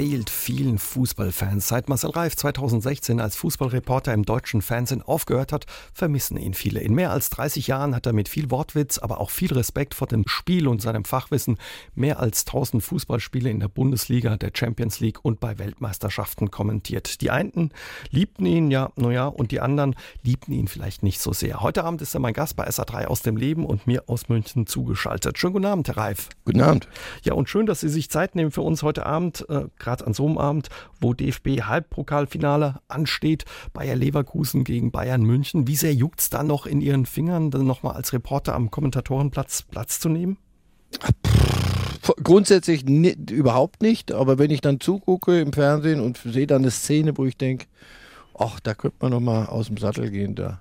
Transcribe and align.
fehlt 0.00 0.30
vielen 0.30 0.78
Fußballfans. 0.78 1.68
Seit 1.68 1.90
Marcel 1.90 2.08
Reif 2.08 2.34
2016 2.34 3.20
als 3.20 3.36
Fußballreporter 3.36 4.14
im 4.14 4.24
deutschen 4.24 4.62
Fernsehen 4.62 5.02
aufgehört 5.02 5.52
hat, 5.52 5.66
vermissen 5.92 6.38
ihn 6.38 6.54
viele. 6.54 6.80
In 6.80 6.94
mehr 6.94 7.10
als 7.10 7.28
30 7.28 7.66
Jahren 7.66 7.94
hat 7.94 8.06
er 8.06 8.14
mit 8.14 8.30
viel 8.30 8.50
Wortwitz, 8.50 8.96
aber 8.96 9.20
auch 9.20 9.28
viel 9.28 9.52
Respekt 9.52 9.94
vor 9.94 10.06
dem 10.06 10.26
Spiel 10.26 10.68
und 10.68 10.80
seinem 10.80 11.04
Fachwissen 11.04 11.58
mehr 11.94 12.18
als 12.18 12.46
1000 12.46 12.82
Fußballspiele 12.82 13.50
in 13.50 13.60
der 13.60 13.68
Bundesliga, 13.68 14.38
der 14.38 14.52
Champions 14.54 15.00
League 15.00 15.22
und 15.22 15.38
bei 15.38 15.58
Weltmeisterschaften 15.58 16.50
kommentiert. 16.50 17.20
Die 17.20 17.30
einen 17.30 17.70
liebten 18.10 18.46
ihn, 18.46 18.70
ja, 18.70 18.92
naja, 18.96 19.26
und 19.26 19.50
die 19.50 19.60
anderen 19.60 19.96
liebten 20.22 20.52
ihn 20.52 20.68
vielleicht 20.68 21.02
nicht 21.02 21.20
so 21.20 21.34
sehr. 21.34 21.60
Heute 21.60 21.84
Abend 21.84 22.00
ist 22.00 22.14
er 22.14 22.20
mein 22.20 22.32
Gast 22.32 22.56
bei 22.56 22.66
SA3 22.66 23.04
aus 23.04 23.20
dem 23.20 23.36
Leben 23.36 23.66
und 23.66 23.86
mir 23.86 24.04
aus 24.06 24.30
München 24.30 24.66
zugeschaltet. 24.66 25.38
Schönen 25.38 25.52
guten 25.52 25.66
Abend, 25.66 25.88
Herr 25.88 25.98
Reif. 25.98 26.30
Guten 26.46 26.62
Abend. 26.62 26.88
Ja, 27.22 27.34
und 27.34 27.50
schön, 27.50 27.66
dass 27.66 27.80
Sie 27.80 27.90
sich 27.90 28.08
Zeit 28.08 28.34
nehmen 28.34 28.50
für 28.50 28.62
uns 28.62 28.82
heute 28.82 29.04
Abend. 29.04 29.44
Äh, 29.50 29.66
gerade 29.90 30.06
an 30.06 30.14
so 30.14 30.26
einem 30.26 30.38
Abend, 30.38 30.68
wo 31.00 31.14
DFB-Halbpokalfinale 31.14 32.80
ansteht, 32.86 33.44
Bayer 33.72 33.96
Leverkusen 33.96 34.62
gegen 34.62 34.92
Bayern 34.92 35.22
München. 35.22 35.66
Wie 35.66 35.74
sehr 35.74 35.92
juckt 35.92 36.20
es 36.20 36.30
da 36.30 36.44
noch 36.44 36.64
in 36.66 36.80
Ihren 36.80 37.06
Fingern, 37.06 37.50
dann 37.50 37.66
nochmal 37.66 37.96
als 37.96 38.12
Reporter 38.12 38.54
am 38.54 38.70
Kommentatorenplatz 38.70 39.62
Platz 39.62 39.98
zu 39.98 40.08
nehmen? 40.08 40.38
Grundsätzlich 42.22 42.84
nicht, 42.84 43.30
überhaupt 43.30 43.82
nicht, 43.82 44.12
aber 44.12 44.38
wenn 44.38 44.50
ich 44.50 44.60
dann 44.60 44.80
zugucke 44.80 45.40
im 45.40 45.52
Fernsehen 45.52 46.00
und 46.00 46.18
sehe 46.18 46.46
dann 46.46 46.62
eine 46.62 46.70
Szene, 46.70 47.16
wo 47.18 47.24
ich 47.24 47.36
denke, 47.36 47.66
ach, 48.38 48.60
da 48.60 48.74
könnte 48.74 48.96
man 49.00 49.10
noch 49.10 49.20
mal 49.20 49.46
aus 49.46 49.66
dem 49.66 49.76
Sattel 49.76 50.10
gehen, 50.10 50.34
da, 50.36 50.60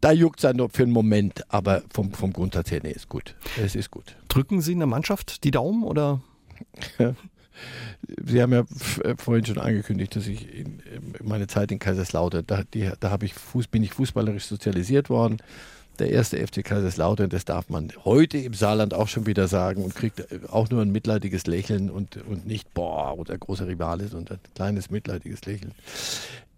da 0.00 0.12
juckt 0.12 0.40
es 0.40 0.42
dann 0.42 0.56
nur 0.56 0.68
für 0.68 0.82
einen 0.82 0.92
Moment, 0.92 1.42
aber 1.52 1.82
vom, 1.90 2.12
vom 2.12 2.32
Grundsatz 2.32 2.70
her, 2.70 2.80
nee, 2.82 2.92
ist 2.92 3.08
gut. 3.08 3.34
Es 3.62 3.74
ist 3.74 3.90
gut. 3.90 4.16
Drücken 4.28 4.60
Sie 4.60 4.72
in 4.72 4.78
der 4.78 4.86
Mannschaft 4.86 5.44
die 5.44 5.50
Daumen 5.50 5.84
oder? 5.84 6.20
Sie 8.24 8.40
haben 8.40 8.52
ja 8.52 8.64
äh, 9.04 9.14
vorhin 9.18 9.44
schon 9.44 9.58
angekündigt, 9.58 10.16
dass 10.16 10.26
ich 10.26 10.52
in, 10.54 10.82
meine 11.22 11.46
Zeit 11.46 11.72
in 11.72 11.78
Kaiserslautern, 11.78 12.44
da, 12.46 12.62
die, 12.74 12.90
da 13.00 13.18
ich 13.22 13.34
Fuß, 13.34 13.68
bin 13.68 13.82
ich 13.82 13.92
fußballerisch 13.92 14.44
sozialisiert 14.44 15.10
worden. 15.10 15.38
Der 15.98 16.10
erste 16.10 16.38
FC 16.38 16.64
Kaiserslautern, 16.64 17.28
das 17.28 17.44
darf 17.44 17.70
man 17.70 17.92
heute 18.04 18.38
im 18.38 18.54
Saarland 18.54 18.94
auch 18.94 19.08
schon 19.08 19.26
wieder 19.26 19.48
sagen 19.48 19.82
und 19.82 19.94
kriegt 19.94 20.20
äh, 20.20 20.40
auch 20.48 20.70
nur 20.70 20.82
ein 20.82 20.92
mitleidiges 20.92 21.46
Lächeln 21.46 21.90
und, 21.90 22.16
und 22.16 22.46
nicht, 22.46 22.72
boah, 22.74 23.18
oder 23.18 23.36
großer 23.36 23.66
Rivale, 23.66 24.08
sondern 24.08 24.36
ein 24.38 24.54
kleines 24.54 24.90
mitleidiges 24.90 25.44
Lächeln. 25.44 25.72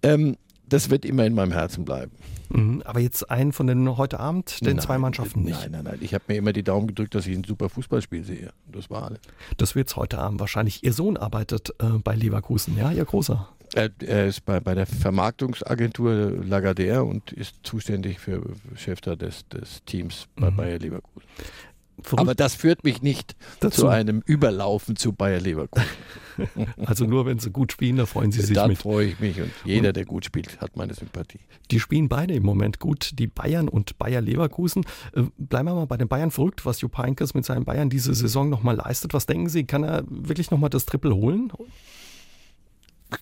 Ähm, 0.03 0.37
das 0.71 0.91
wird 0.91 1.05
immer 1.05 1.27
in 1.27 1.35
meinem 1.35 1.53
Herzen 1.53 1.85
bleiben. 1.85 2.13
Mhm, 2.49 2.83
aber 2.85 3.01
jetzt 3.01 3.31
einen 3.31 3.53
von 3.53 3.67
den 3.67 3.97
heute 3.97 4.19
Abend, 4.19 4.61
den 4.61 4.77
nein, 4.77 4.81
zwei 4.81 4.99
Mannschaften 4.99 5.43
nicht. 5.43 5.61
Nein, 5.61 5.71
nein, 5.73 5.85
nein. 5.85 5.99
Ich 6.01 6.15
habe 6.15 6.25
mir 6.29 6.37
immer 6.37 6.53
die 6.53 6.63
Daumen 6.63 6.89
gedrückt, 6.89 7.15
dass 7.15 7.27
ich 7.27 7.37
ein 7.37 7.45
super 7.45 7.69
Fußballspiel 7.69 8.25
sehe. 8.25 8.53
Das 8.71 8.91
war 8.91 9.05
alles. 9.05 9.21
Das 9.57 9.75
wird 9.75 9.95
heute 9.95 10.19
Abend 10.19 10.41
wahrscheinlich. 10.41 10.83
Ihr 10.83 10.93
Sohn 10.93 11.17
arbeitet 11.17 11.71
äh, 11.79 11.99
bei 12.03 12.15
Leverkusen, 12.15 12.77
ja, 12.77 12.91
Ihr 12.91 13.05
Großer. 13.05 13.49
Er, 13.73 13.91
er 14.01 14.27
ist 14.27 14.45
bei, 14.45 14.59
bei 14.59 14.75
der 14.75 14.87
Vermarktungsagentur 14.87 16.13
Lagardère 16.43 17.01
und 17.01 17.33
ist 17.33 17.55
zuständig 17.63 18.19
für 18.19 18.43
Chef 18.75 19.01
des, 19.01 19.47
des 19.49 19.85
Teams 19.85 20.27
bei 20.35 20.51
mhm. 20.51 20.57
Bayer 20.57 20.79
Leverkusen. 20.81 21.29
Verrückt. 22.03 22.21
Aber 22.21 22.35
das 22.35 22.55
führt 22.55 22.85
mich 22.85 23.03
nicht 23.03 23.37
Dazu. 23.61 23.83
zu 23.83 23.89
einem 23.89 24.23
Überlaufen 24.25 24.97
zu 24.97 25.13
Bayer 25.13 25.41
Leverkusen. 25.41 25.87
Also 26.87 27.05
nur 27.05 27.27
wenn 27.27 27.39
sie 27.39 27.51
gut 27.51 27.73
spielen, 27.73 27.97
da 27.97 28.07
freuen 28.07 28.33
sie 28.33 28.41
sich 28.41 28.55
Dann 28.55 28.71
mit. 28.71 28.79
freue 28.79 29.09
ich 29.09 29.21
mich 29.21 29.39
und 29.43 29.51
jeder, 29.65 29.93
der 29.93 30.07
gut 30.07 30.25
spielt, 30.25 30.59
hat 30.61 30.75
meine 30.75 30.95
Sympathie. 30.95 31.41
Die 31.71 31.79
spielen 31.81 32.09
beide 32.09 32.33
im 32.33 32.45
Moment 32.45 32.79
gut, 32.79 33.11
die 33.19 33.27
Bayern 33.27 33.69
und 33.69 33.99
Bayer 33.99 34.23
Leverkusen. 34.23 34.85
Äh, 35.15 35.25
bleiben 35.37 35.69
wir 35.69 35.75
mal 35.75 35.87
bei 35.87 35.99
den 35.99 36.09
Bayern 36.09 36.31
verrückt, 36.31 36.65
was 36.65 36.81
Jupp 36.81 36.97
Heynckes 36.97 37.35
mit 37.35 37.45
seinen 37.45 37.67
Bayern 37.67 37.91
diese 37.91 38.15
Saison 38.15 38.49
nochmal 38.49 38.77
leistet. 38.77 39.13
Was 39.13 39.27
denken 39.27 39.51
Sie, 39.51 39.65
kann 39.65 39.85
er 39.85 40.05
wirklich 40.09 40.51
nochmal 40.51 40.71
das 40.71 40.87
Triple 40.87 41.15
holen? 41.15 41.53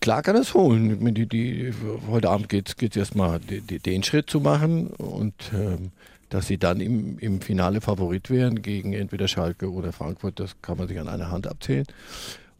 Klar 0.00 0.22
kann 0.22 0.36
er 0.36 0.42
es 0.42 0.54
holen. 0.54 1.14
Die, 1.14 1.26
die, 1.26 1.72
heute 2.08 2.28
Abend 2.30 2.48
geht 2.48 2.76
es 2.80 2.96
erstmal 2.96 3.40
den 3.40 4.02
Schritt 4.02 4.28
zu 4.30 4.40
machen 4.40 4.88
und 4.88 5.34
ähm, 5.54 5.90
dass 6.28 6.46
sie 6.46 6.58
dann 6.58 6.80
im, 6.80 7.18
im 7.18 7.40
Finale 7.40 7.80
Favorit 7.80 8.30
wären 8.30 8.62
gegen 8.62 8.92
entweder 8.92 9.28
Schalke 9.28 9.70
oder 9.72 9.92
Frankfurt, 9.92 10.40
das 10.40 10.60
kann 10.62 10.78
man 10.78 10.88
sich 10.88 10.98
an 10.98 11.08
einer 11.08 11.30
Hand 11.30 11.46
abzählen. 11.46 11.86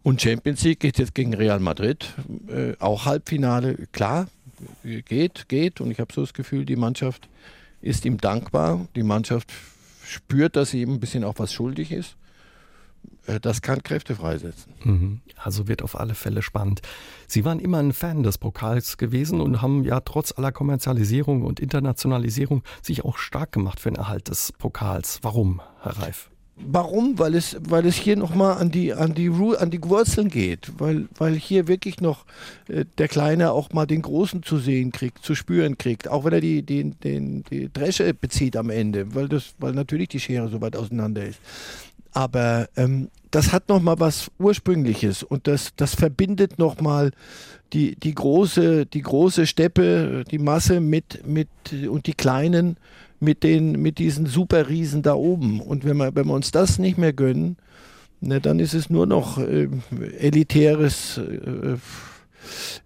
Und 0.02 0.22
Champions 0.22 0.62
League 0.62 0.80
geht 0.80 0.98
jetzt 0.98 1.14
gegen 1.14 1.34
Real 1.34 1.60
Madrid, 1.60 2.14
äh, 2.48 2.74
auch 2.78 3.04
Halbfinale, 3.04 3.76
klar, 3.92 4.28
geht, 4.82 5.48
geht. 5.48 5.80
Und 5.80 5.90
ich 5.90 6.00
habe 6.00 6.12
so 6.12 6.22
das 6.22 6.34
Gefühl, 6.34 6.64
die 6.64 6.76
Mannschaft 6.76 7.28
ist 7.80 8.04
ihm 8.04 8.18
dankbar. 8.18 8.86
Die 8.96 9.02
Mannschaft 9.02 9.52
spürt, 10.04 10.56
dass 10.56 10.70
sie 10.70 10.82
ihm 10.82 10.94
ein 10.94 11.00
bisschen 11.00 11.24
auch 11.24 11.38
was 11.38 11.52
schuldig 11.52 11.92
ist. 11.92 12.16
Äh, 13.28 13.40
das 13.40 13.62
kann 13.62 13.82
Kräfte 13.82 14.16
freisetzen. 14.16 14.72
Mhm. 14.84 15.20
Also 15.36 15.68
wird 15.68 15.82
auf 15.82 15.98
alle 15.98 16.14
Fälle 16.14 16.42
spannend. 16.42 16.80
Sie 17.26 17.44
waren 17.44 17.60
immer 17.60 17.78
ein 17.78 17.92
Fan 17.92 18.22
des 18.22 18.38
Pokals 18.38 18.96
gewesen 18.96 19.40
und 19.40 19.62
haben 19.62 19.84
ja 19.84 20.00
trotz 20.00 20.32
aller 20.36 20.50
Kommerzialisierung 20.50 21.42
und 21.42 21.60
Internationalisierung 21.60 22.62
sich 22.82 23.04
auch 23.04 23.18
stark 23.18 23.52
gemacht 23.52 23.80
für 23.80 23.90
den 23.90 23.96
Erhalt 23.96 24.28
des 24.28 24.52
Pokals. 24.52 25.20
Warum, 25.22 25.60
Herr 25.82 25.98
Reif? 25.98 26.30
Warum? 26.60 27.18
Weil 27.20 27.36
es, 27.36 27.56
weil 27.60 27.86
es 27.86 27.94
hier 27.94 28.16
nochmal 28.16 28.56
an 28.56 28.72
die, 28.72 28.92
an, 28.92 29.14
die, 29.14 29.30
an 29.30 29.70
die 29.70 29.82
Wurzeln 29.84 30.28
geht. 30.28 30.72
Weil, 30.78 31.08
weil 31.16 31.34
hier 31.34 31.68
wirklich 31.68 32.00
noch 32.00 32.24
äh, 32.66 32.84
der 32.98 33.06
Kleine 33.06 33.52
auch 33.52 33.72
mal 33.72 33.86
den 33.86 34.02
Großen 34.02 34.42
zu 34.42 34.58
sehen 34.58 34.90
kriegt, 34.90 35.24
zu 35.24 35.36
spüren 35.36 35.78
kriegt. 35.78 36.08
Auch 36.08 36.24
wenn 36.24 36.32
er 36.32 36.40
die, 36.40 36.62
die, 36.62 36.90
den, 36.90 37.44
die 37.44 37.72
Dresche 37.72 38.12
bezieht 38.12 38.56
am 38.56 38.70
Ende, 38.70 39.14
weil, 39.14 39.28
das, 39.28 39.54
weil 39.58 39.72
natürlich 39.72 40.08
die 40.08 40.18
Schere 40.18 40.48
so 40.48 40.60
weit 40.60 40.74
auseinander 40.74 41.24
ist. 41.24 41.38
Aber 42.18 42.68
ähm, 42.74 43.10
das 43.30 43.52
hat 43.52 43.68
nochmal 43.68 44.00
was 44.00 44.28
Ursprüngliches 44.40 45.22
und 45.22 45.46
das, 45.46 45.70
das 45.76 45.94
verbindet 45.94 46.58
nochmal 46.58 47.12
die, 47.72 47.94
die, 47.94 48.12
große, 48.12 48.86
die 48.86 49.02
große 49.02 49.46
Steppe, 49.46 50.24
die 50.28 50.40
Masse 50.40 50.80
mit, 50.80 51.24
mit 51.24 51.48
und 51.88 52.08
die 52.08 52.14
kleinen 52.14 52.76
mit, 53.20 53.44
den, 53.44 53.80
mit 53.80 54.00
diesen 54.00 54.26
Superriesen 54.26 55.02
da 55.02 55.14
oben. 55.14 55.60
Und 55.60 55.84
wenn 55.84 55.96
wir, 55.96 56.16
wenn 56.16 56.26
wir 56.26 56.34
uns 56.34 56.50
das 56.50 56.80
nicht 56.80 56.98
mehr 56.98 57.12
gönnen, 57.12 57.56
ne, 58.20 58.40
dann 58.40 58.58
ist 58.58 58.74
es 58.74 58.90
nur 58.90 59.06
noch 59.06 59.38
äh, 59.38 59.68
elitäres. 60.18 61.18
Äh, 61.18 61.76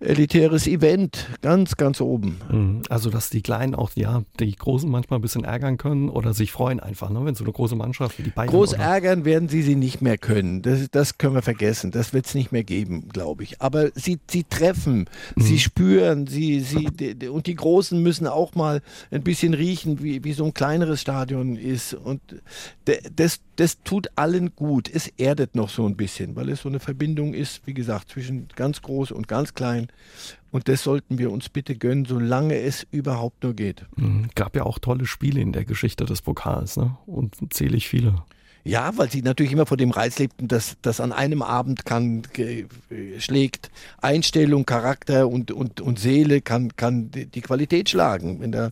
elitäres 0.00 0.66
Event, 0.66 1.26
ganz, 1.40 1.76
ganz 1.76 2.00
oben. 2.00 2.40
Mhm. 2.50 2.82
Also, 2.88 3.10
dass 3.10 3.30
die 3.30 3.42
Kleinen 3.42 3.74
auch 3.74 3.90
ja, 3.94 4.22
die 4.38 4.54
Großen 4.54 4.90
manchmal 4.90 5.18
ein 5.18 5.22
bisschen 5.22 5.44
ärgern 5.44 5.76
können 5.76 6.08
oder 6.08 6.34
sich 6.34 6.52
freuen 6.52 6.80
einfach, 6.80 7.10
ne? 7.10 7.24
wenn 7.24 7.34
so 7.34 7.44
eine 7.44 7.52
große 7.52 7.76
Mannschaft 7.76 8.18
wie 8.18 8.22
die 8.22 8.30
Bayern. 8.30 8.50
Groß 8.50 8.74
ärgern 8.74 9.24
werden 9.24 9.48
sie 9.48 9.62
sie 9.62 9.76
nicht 9.76 10.02
mehr 10.02 10.18
können. 10.18 10.62
Das, 10.62 10.88
das 10.90 11.18
können 11.18 11.34
wir 11.34 11.42
vergessen. 11.42 11.90
Das 11.90 12.12
wird 12.12 12.26
es 12.26 12.34
nicht 12.34 12.52
mehr 12.52 12.64
geben, 12.64 13.08
glaube 13.08 13.42
ich. 13.42 13.60
Aber 13.60 13.90
sie, 13.94 14.18
sie 14.28 14.44
treffen, 14.44 15.08
mhm. 15.36 15.42
sie 15.42 15.58
spüren, 15.58 16.26
sie, 16.26 16.60
sie, 16.60 16.88
und 17.28 17.46
die 17.46 17.54
Großen 17.54 18.00
müssen 18.02 18.26
auch 18.26 18.54
mal 18.54 18.82
ein 19.10 19.22
bisschen 19.22 19.54
riechen, 19.54 20.02
wie, 20.02 20.24
wie 20.24 20.32
so 20.32 20.44
ein 20.44 20.54
kleineres 20.54 21.00
Stadion 21.00 21.56
ist. 21.56 21.94
Und 21.94 22.20
das, 23.16 23.40
das 23.62 23.80
tut 23.84 24.08
allen 24.16 24.56
gut. 24.56 24.90
Es 24.92 25.06
erdet 25.06 25.54
noch 25.54 25.68
so 25.68 25.86
ein 25.86 25.96
bisschen, 25.96 26.34
weil 26.34 26.48
es 26.48 26.62
so 26.62 26.68
eine 26.68 26.80
Verbindung 26.80 27.32
ist, 27.32 27.64
wie 27.64 27.74
gesagt, 27.74 28.10
zwischen 28.10 28.48
ganz 28.56 28.82
groß 28.82 29.12
und 29.12 29.28
ganz 29.28 29.54
klein. 29.54 29.86
Und 30.50 30.66
das 30.66 30.82
sollten 30.82 31.16
wir 31.16 31.30
uns 31.30 31.48
bitte 31.48 31.76
gönnen, 31.76 32.04
solange 32.04 32.58
es 32.58 32.84
überhaupt 32.90 33.44
nur 33.44 33.54
geht. 33.54 33.86
Mhm. 33.94 34.30
Gab 34.34 34.56
ja 34.56 34.64
auch 34.64 34.80
tolle 34.80 35.06
Spiele 35.06 35.40
in 35.40 35.52
der 35.52 35.64
Geschichte 35.64 36.06
des 36.06 36.22
Pokals, 36.22 36.76
ne? 36.76 36.96
Und 37.06 37.36
zählig 37.54 37.88
viele. 37.88 38.24
Ja, 38.64 38.96
weil 38.96 39.10
sie 39.12 39.22
natürlich 39.22 39.52
immer 39.52 39.66
vor 39.66 39.76
dem 39.76 39.92
Reiz 39.92 40.18
lebten, 40.18 40.48
dass 40.48 40.76
das 40.82 41.00
an 41.00 41.12
einem 41.12 41.42
Abend 41.42 41.84
kann 41.84 42.22
schlägt 43.18 43.70
Einstellung, 44.00 44.66
Charakter 44.66 45.28
und, 45.28 45.52
und, 45.52 45.80
und 45.80 46.00
Seele 46.00 46.40
kann, 46.40 46.74
kann 46.74 47.12
die 47.12 47.40
Qualität 47.40 47.90
schlagen. 47.90 48.40
Wenn 48.40 48.50
da 48.50 48.70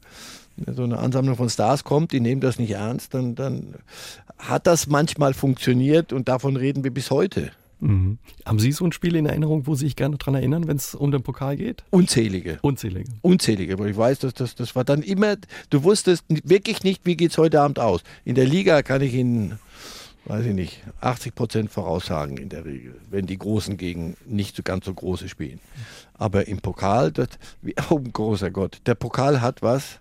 so 0.75 0.83
eine 0.83 0.99
Ansammlung 0.99 1.37
von 1.37 1.49
Stars 1.49 1.85
kommt, 1.85 2.13
die 2.13 2.21
nehmen 2.21 2.41
das 2.41 2.59
nicht 2.59 2.73
ernst, 2.73 3.15
dann, 3.15 3.35
dann 3.35 3.77
hat 4.41 4.67
das 4.67 4.87
manchmal 4.87 5.35
funktioniert 5.35 6.13
und 6.13 6.29
davon 6.29 6.57
reden 6.57 6.85
wir 6.85 6.93
bis 6.93 7.11
heute. 7.11 7.53
Mhm. 7.81 8.19
Haben 8.45 8.59
Sie 8.59 8.73
so 8.73 8.85
ein 8.85 8.93
Spiel 8.93 9.17
in 9.17 9.27
Erinnerung, 9.27 9.67
wo 9.67 9.75
Sie 9.75 9.87
sich 9.87 9.97
gerne 9.97 10.19
daran 10.19 10.35
erinnern, 10.35 10.69
wenn 10.69 10.77
es 10.77 10.95
um 10.95 11.11
den 11.11 11.23
Pokal 11.23 11.57
geht? 11.57 11.83
Unzählige. 11.91 12.59
Unzählige. 12.63 13.11
Unzählige, 13.23 13.79
weil 13.79 13.91
ich 13.91 13.97
weiß, 13.97 14.19
dass 14.21 14.35
das, 14.35 14.55
das 14.55 14.77
war 14.77 14.85
dann 14.85 15.03
immer, 15.03 15.37
du 15.71 15.83
wusstest 15.83 16.25
wirklich 16.29 16.83
nicht, 16.85 17.07
wie 17.07 17.17
geht 17.17 17.31
es 17.31 17.39
heute 17.39 17.61
Abend 17.61 17.79
aus. 17.79 18.03
In 18.25 18.35
der 18.35 18.47
Liga 18.47 18.83
kann 18.83 19.01
ich 19.01 19.15
Ihnen, 19.15 19.59
weiß 20.27 20.45
ich 20.47 20.55
nicht, 20.55 20.83
80 21.01 21.35
Prozent 21.35 21.71
voraussagen 21.71 22.37
in 22.37 22.51
der 22.51 22.67
Regel, 22.67 22.97
wenn 23.11 23.27
die 23.27 23.39
Großen 23.39 23.77
gegen 23.79 24.17
nicht 24.27 24.57
so 24.57 24.63
ganz 24.63 24.85
so 24.85 24.93
große 24.93 25.29
spielen. 25.29 25.61
Aber 26.15 26.49
im 26.49 26.59
Pokal, 26.59 27.13
das, 27.13 27.29
wie, 27.63 27.75
oh 27.91 27.99
großer 27.99 28.51
Gott, 28.51 28.83
der 28.85 28.95
Pokal 28.95 29.41
hat 29.41 29.63
was? 29.63 30.00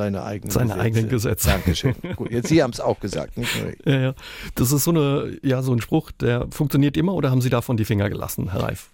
Seine 0.00 0.22
eigenen 0.22 0.50
seine 0.50 0.66
Gesetze. 0.68 0.80
eigenen 0.80 1.08
Gesetze. 1.08 1.48
Dankeschön. 1.48 1.94
Gut, 2.16 2.30
jetzt 2.30 2.48
Sie 2.48 2.62
haben 2.62 2.70
es 2.72 2.80
auch 2.80 2.98
gesagt, 3.00 3.36
nicht 3.36 3.54
nur 3.60 3.72
ich. 3.72 3.78
Ja, 3.84 4.00
ja. 4.00 4.14
Das 4.54 4.72
ist 4.72 4.84
so 4.84 4.90
eine, 4.92 5.36
ja, 5.42 5.62
so 5.62 5.72
ein 5.74 5.80
Spruch, 5.82 6.10
der 6.10 6.46
funktioniert 6.50 6.96
immer 6.96 7.14
oder 7.14 7.30
haben 7.30 7.42
Sie 7.42 7.50
davon 7.50 7.76
die 7.76 7.84
Finger 7.84 8.08
gelassen, 8.08 8.50
Herr 8.52 8.62
Reif? 8.62 8.90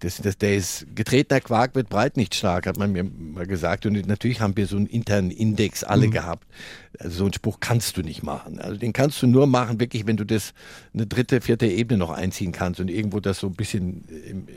Das, 0.00 0.18
das, 0.18 0.36
der 0.36 0.56
ist 0.56 0.86
getretener 0.94 1.40
Quark 1.40 1.74
wird 1.74 1.88
breit 1.88 2.16
nicht 2.16 2.34
stark, 2.34 2.66
hat 2.66 2.76
man 2.76 2.92
mir 2.92 3.04
mal 3.04 3.46
gesagt. 3.46 3.86
Und 3.86 4.06
natürlich 4.06 4.40
haben 4.40 4.56
wir 4.56 4.66
so 4.66 4.76
einen 4.76 4.86
internen 4.86 5.30
Index 5.30 5.82
alle 5.82 6.08
mhm. 6.08 6.10
gehabt. 6.10 6.46
Also 6.98 7.18
so 7.18 7.24
einen 7.24 7.32
Spruch 7.32 7.58
kannst 7.58 7.96
du 7.96 8.02
nicht 8.02 8.22
machen. 8.22 8.60
Also 8.60 8.76
den 8.76 8.92
kannst 8.92 9.22
du 9.22 9.26
nur 9.26 9.46
machen, 9.46 9.80
wirklich, 9.80 10.06
wenn 10.06 10.16
du 10.16 10.24
das 10.24 10.52
eine 10.92 11.06
dritte, 11.06 11.40
vierte 11.40 11.66
Ebene 11.66 11.98
noch 11.98 12.10
einziehen 12.10 12.52
kannst 12.52 12.80
und 12.80 12.88
irgendwo 12.88 13.20
das 13.20 13.40
so 13.40 13.46
ein 13.46 13.54
bisschen 13.54 14.04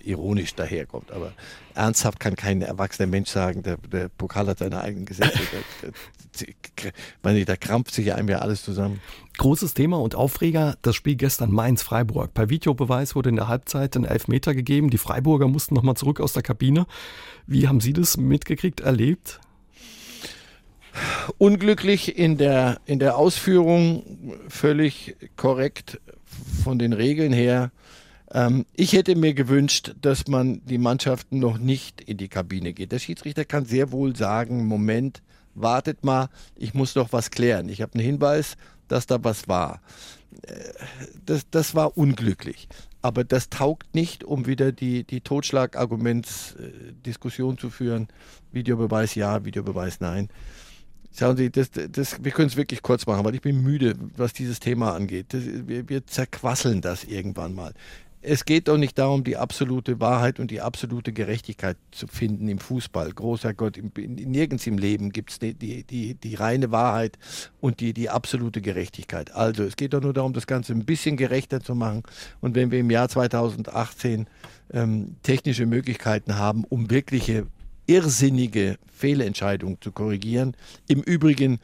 äh, 0.03 0.09
ironisch 0.09 0.53
daherkommt. 0.53 1.11
Aber 1.11 1.31
ernsthaft 1.73 2.19
kann 2.19 2.35
kein 2.35 2.61
erwachsener 2.61 3.07
Mensch 3.07 3.29
sagen, 3.29 3.63
der, 3.63 3.77
der 3.77 4.09
Pokal 4.09 4.47
hat 4.47 4.59
seine 4.59 4.81
eigenen 4.81 5.05
Gesetze. 5.05 5.39
der, 5.81 7.33
der, 7.33 7.45
da 7.45 7.55
krampft 7.55 7.93
sich 7.93 8.13
einem 8.13 8.27
ja 8.27 8.39
alles 8.39 8.63
zusammen. 8.63 8.99
Großes 9.37 9.75
Thema 9.75 9.99
und 9.99 10.15
Aufreger, 10.15 10.77
das 10.81 10.95
Spiel 10.95 11.15
gestern 11.15 11.51
Mainz-Freiburg. 11.51 12.33
Per 12.33 12.49
Videobeweis 12.49 13.15
wurde 13.15 13.29
in 13.29 13.35
der 13.35 13.47
Halbzeit 13.47 13.95
ein 13.95 14.03
Elfmeter 14.03 14.55
gegeben. 14.55 14.89
Die 14.89 14.97
Freiburger 14.97 15.47
mussten 15.47 15.75
nochmal 15.75 15.95
zurück 15.95 16.19
aus 16.19 16.33
der 16.33 16.41
Kabine. 16.41 16.87
Wie 17.45 17.67
haben 17.67 17.79
Sie 17.79 17.93
das 17.93 18.17
mitgekriegt, 18.17 18.79
erlebt? 18.79 19.39
Unglücklich 21.37 22.17
in 22.17 22.39
der, 22.39 22.79
in 22.85 22.97
der 22.97 23.15
Ausführung, 23.15 24.33
völlig 24.47 25.15
korrekt 25.35 26.01
von 26.63 26.79
den 26.79 26.93
Regeln 26.93 27.31
her. 27.31 27.71
Ähm, 28.31 28.65
ich 28.73 28.93
hätte 28.93 29.15
mir 29.15 29.35
gewünscht, 29.35 29.93
dass 30.01 30.27
man 30.27 30.65
die 30.65 30.79
Mannschaften 30.79 31.37
noch 31.37 31.59
nicht 31.59 32.01
in 32.01 32.17
die 32.17 32.27
Kabine 32.27 32.73
geht. 32.73 32.91
Der 32.91 32.97
Schiedsrichter 32.97 33.45
kann 33.45 33.65
sehr 33.65 33.91
wohl 33.91 34.15
sagen, 34.15 34.65
Moment, 34.65 35.21
wartet 35.53 36.03
mal, 36.03 36.29
ich 36.55 36.73
muss 36.73 36.93
doch 36.93 37.13
was 37.13 37.31
klären. 37.31 37.69
Ich 37.69 37.81
habe 37.81 37.93
einen 37.93 38.03
Hinweis, 38.03 38.57
dass 38.87 39.07
da 39.07 39.23
was 39.23 39.47
war. 39.47 39.81
Äh, 40.43 40.53
das, 41.25 41.49
das 41.49 41.73
war 41.75 41.97
unglücklich. 41.97 42.67
Aber 43.01 43.23
das 43.23 43.49
taugt 43.49 43.95
nicht, 43.95 44.23
um 44.23 44.45
wieder 44.47 44.71
die, 44.71 45.03
die 45.03 45.21
Totschlagargumentsdiskussion 45.21 47.57
zu 47.57 47.69
führen. 47.69 48.07
Videobeweis 48.51 49.15
ja, 49.15 49.45
Videobeweis 49.45 49.99
nein. 49.99 50.29
Schauen 51.17 51.37
Sie, 51.37 51.49
das, 51.49 51.71
das, 51.71 52.23
wir 52.23 52.31
können 52.31 52.49
es 52.49 52.57
wirklich 52.57 52.83
kurz 52.83 53.07
machen, 53.07 53.25
weil 53.25 53.33
ich 53.33 53.41
bin 53.41 53.63
müde, 53.63 53.95
was 54.17 54.33
dieses 54.33 54.59
Thema 54.59 54.93
angeht. 54.93 55.27
Das, 55.29 55.41
wir, 55.45 55.89
wir 55.89 56.05
zerquasseln 56.05 56.81
das 56.81 57.05
irgendwann 57.05 57.55
mal 57.55 57.73
es 58.21 58.45
geht 58.45 58.67
doch 58.67 58.77
nicht 58.77 58.97
darum, 58.97 59.23
die 59.23 59.37
absolute 59.37 59.99
Wahrheit 59.99 60.39
und 60.39 60.49
die 60.49 60.61
absolute 60.61 61.13
Gerechtigkeit 61.13 61.77
zu 61.91 62.07
finden 62.07 62.47
im 62.49 62.59
Fußball. 62.59 63.11
Großer 63.11 63.53
Gott, 63.53 63.77
im, 63.77 63.91
nirgends 63.95 64.65
im 64.65 64.77
Leben 64.77 65.11
gibt 65.11 65.31
es 65.31 65.39
die, 65.39 65.53
die, 65.53 65.83
die, 65.83 66.15
die, 66.15 66.35
reine 66.35 66.71
Wahrheit 66.71 67.17
und 67.59 67.79
die, 67.79 67.93
die 67.93 68.09
absolute 68.09 68.61
Gerechtigkeit. 68.61 69.31
Also 69.33 69.63
es 69.63 69.75
geht 69.75 69.93
doch 69.93 70.01
nur 70.01 70.13
darum, 70.13 70.33
das 70.33 70.47
Ganze 70.47 70.73
ein 70.73 70.85
bisschen 70.85 71.15
gerechter 71.15 71.61
zu 71.61 71.75
machen. 71.75 72.03
Und 72.41 72.55
wenn 72.55 72.71
wir 72.71 72.79
im 72.79 72.89
Jahr 72.89 73.07
2018 73.07 74.27
ähm, 74.73 75.15
technische 75.21 75.65
Möglichkeiten 75.65 76.37
haben, 76.37 76.63
um 76.63 76.89
wirkliche 76.89 77.45
irrsinnige 77.85 78.77
Fehlentscheidungen 78.87 79.77
zu 79.79 79.91
korrigieren, 79.91 80.57
im 80.87 81.01
Übrigen 81.01 81.59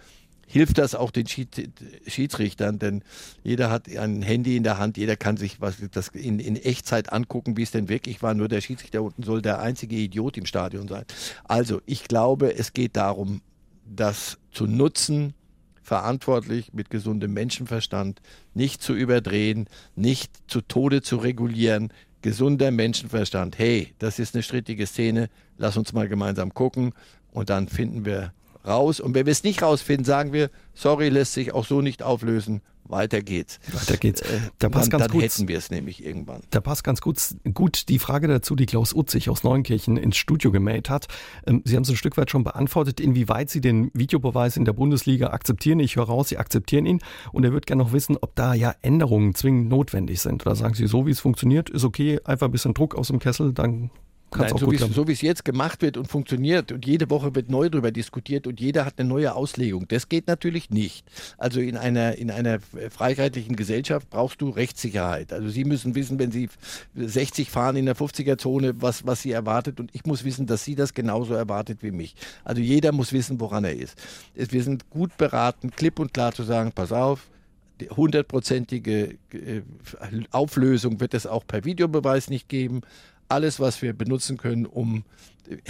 hilft 0.53 0.77
das 0.77 0.93
auch 0.93 1.09
den 1.09 1.25
Schiedsrichtern, 1.27 2.77
denn 2.77 3.01
jeder 3.43 3.71
hat 3.71 3.89
ein 3.89 4.21
Handy 4.21 4.55
in 4.55 4.61
der 4.61 4.77
Hand, 4.77 4.97
jeder 4.97 5.15
kann 5.15 5.35
sich 5.35 5.59
was, 5.59 5.77
das 5.91 6.09
in, 6.09 6.37
in 6.37 6.55
Echtzeit 6.55 7.11
angucken, 7.11 7.57
wie 7.57 7.63
es 7.63 7.71
denn 7.71 7.89
wirklich 7.89 8.21
war. 8.21 8.35
Nur 8.35 8.49
der 8.49 8.61
Schiedsrichter 8.61 9.01
unten 9.01 9.23
soll 9.23 9.41
der 9.41 9.61
einzige 9.61 9.95
Idiot 9.95 10.37
im 10.37 10.45
Stadion 10.45 10.87
sein. 10.87 11.05
Also 11.43 11.81
ich 11.87 12.03
glaube, 12.07 12.55
es 12.55 12.73
geht 12.73 12.95
darum, 12.95 13.41
das 13.83 14.37
zu 14.51 14.67
nutzen, 14.67 15.33
verantwortlich 15.81 16.71
mit 16.71 16.91
gesundem 16.91 17.33
Menschenverstand, 17.33 18.21
nicht 18.53 18.83
zu 18.83 18.93
überdrehen, 18.93 19.67
nicht 19.95 20.31
zu 20.45 20.61
Tode 20.61 21.01
zu 21.01 21.17
regulieren. 21.17 21.91
Gesunder 22.21 22.69
Menschenverstand. 22.69 23.57
Hey, 23.57 23.95
das 23.97 24.19
ist 24.19 24.35
eine 24.35 24.43
strittige 24.43 24.85
Szene. 24.85 25.29
Lass 25.57 25.77
uns 25.77 25.93
mal 25.93 26.07
gemeinsam 26.07 26.53
gucken 26.53 26.93
und 27.31 27.49
dann 27.49 27.67
finden 27.67 28.05
wir 28.05 28.33
raus. 28.65 28.99
Und 28.99 29.13
wenn 29.13 29.25
wir 29.25 29.31
es 29.31 29.43
nicht 29.43 29.61
rausfinden, 29.61 30.05
sagen 30.05 30.33
wir, 30.33 30.49
sorry, 30.73 31.09
lässt 31.09 31.33
sich 31.33 31.53
auch 31.53 31.65
so 31.65 31.81
nicht 31.81 32.03
auflösen. 32.03 32.61
Weiter 32.85 33.21
geht's. 33.21 33.59
Weiter 33.71 33.97
geht's. 33.97 34.21
Äh, 34.21 34.39
da 34.59 34.69
passt 34.69 34.91
dann, 34.91 34.99
ganz 34.99 35.03
dann 35.03 35.11
gut. 35.11 35.23
hätten 35.23 35.47
wir 35.47 35.57
es 35.57 35.71
nämlich 35.71 36.05
irgendwann. 36.05 36.41
Da 36.49 36.59
passt 36.59 36.83
ganz 36.83 36.99
gut, 36.99 37.17
gut 37.53 37.87
die 37.87 37.97
Frage 37.97 38.27
dazu, 38.27 38.55
die 38.55 38.65
Klaus 38.65 38.93
Utzig 38.93 39.29
aus 39.29 39.43
Neunkirchen 39.43 39.95
ins 39.95 40.17
Studio 40.17 40.51
gemeldet 40.51 40.89
hat. 40.89 41.07
Ähm, 41.47 41.61
Sie 41.65 41.75
haben 41.75 41.83
es 41.83 41.89
ein 41.89 41.95
Stück 41.95 42.17
weit 42.17 42.29
schon 42.29 42.43
beantwortet, 42.43 42.99
inwieweit 42.99 43.49
Sie 43.49 43.61
den 43.61 43.89
Videobeweis 43.93 44.57
in 44.57 44.65
der 44.65 44.73
Bundesliga 44.73 45.27
akzeptieren. 45.27 45.79
Ich 45.79 45.95
höre 45.95 46.05
raus, 46.05 46.29
Sie 46.29 46.37
akzeptieren 46.37 46.85
ihn. 46.85 46.99
Und 47.31 47.45
er 47.45 47.53
wird 47.53 47.65
gerne 47.65 47.83
noch 47.83 47.93
wissen, 47.93 48.17
ob 48.19 48.35
da 48.35 48.53
ja 48.53 48.75
Änderungen 48.81 49.33
zwingend 49.33 49.69
notwendig 49.69 50.19
sind. 50.21 50.45
Oder 50.45 50.55
sagen 50.55 50.73
Sie, 50.73 50.87
so 50.87 51.05
wie 51.05 51.11
es 51.11 51.21
funktioniert, 51.21 51.69
ist 51.69 51.85
okay, 51.85 52.19
einfach 52.25 52.47
ein 52.47 52.51
bisschen 52.51 52.73
Druck 52.73 52.95
aus 52.95 53.07
dem 53.07 53.19
Kessel, 53.19 53.53
dann 53.53 53.91
Nein, 54.37 54.57
so, 54.57 54.71
wie 54.71 54.77
so 54.77 55.07
wie 55.07 55.11
es 55.11 55.21
jetzt 55.21 55.45
gemacht 55.45 55.81
wird 55.81 55.97
und 55.97 56.07
funktioniert 56.07 56.71
und 56.71 56.85
jede 56.85 57.09
Woche 57.09 57.35
wird 57.35 57.49
neu 57.49 57.69
darüber 57.69 57.91
diskutiert 57.91 58.47
und 58.47 58.59
jeder 58.59 58.85
hat 58.85 58.95
eine 58.97 59.07
neue 59.07 59.35
Auslegung. 59.35 59.87
Das 59.87 60.09
geht 60.09 60.27
natürlich 60.27 60.69
nicht. 60.69 61.05
Also 61.37 61.59
in 61.59 61.77
einer, 61.77 62.17
in 62.17 62.31
einer 62.31 62.59
freiheitlichen 62.89 63.55
Gesellschaft 63.55 64.09
brauchst 64.09 64.41
du 64.41 64.49
Rechtssicherheit. 64.49 65.33
Also 65.33 65.49
Sie 65.49 65.65
müssen 65.65 65.95
wissen, 65.95 66.19
wenn 66.19 66.31
Sie 66.31 66.49
60 66.95 67.49
fahren 67.49 67.75
in 67.75 67.85
der 67.85 67.95
50er-Zone, 67.95 68.81
was, 68.81 69.05
was 69.05 69.21
Sie 69.21 69.31
erwartet 69.31 69.79
und 69.79 69.91
ich 69.93 70.05
muss 70.05 70.23
wissen, 70.23 70.45
dass 70.45 70.63
Sie 70.63 70.75
das 70.75 70.93
genauso 70.93 71.33
erwartet 71.33 71.79
wie 71.81 71.91
mich. 71.91 72.15
Also 72.43 72.61
jeder 72.61 72.91
muss 72.91 73.13
wissen, 73.13 73.39
woran 73.39 73.63
er 73.63 73.75
ist. 73.75 73.97
Wir 74.33 74.63
sind 74.63 74.89
gut 74.89 75.15
beraten, 75.17 75.71
klipp 75.71 75.99
und 75.99 76.13
klar 76.13 76.33
zu 76.33 76.43
sagen, 76.43 76.71
pass 76.73 76.91
auf, 76.91 77.29
hundertprozentige 77.89 79.17
äh, 79.31 79.61
Auflösung 80.31 80.99
wird 80.99 81.13
es 81.13 81.27
auch 81.27 81.45
per 81.45 81.65
Videobeweis 81.65 82.29
nicht 82.29 82.47
geben 82.47 82.81
alles, 83.33 83.59
was 83.59 83.81
wir 83.81 83.93
benutzen 83.93 84.37
können, 84.37 84.65
um 84.65 85.03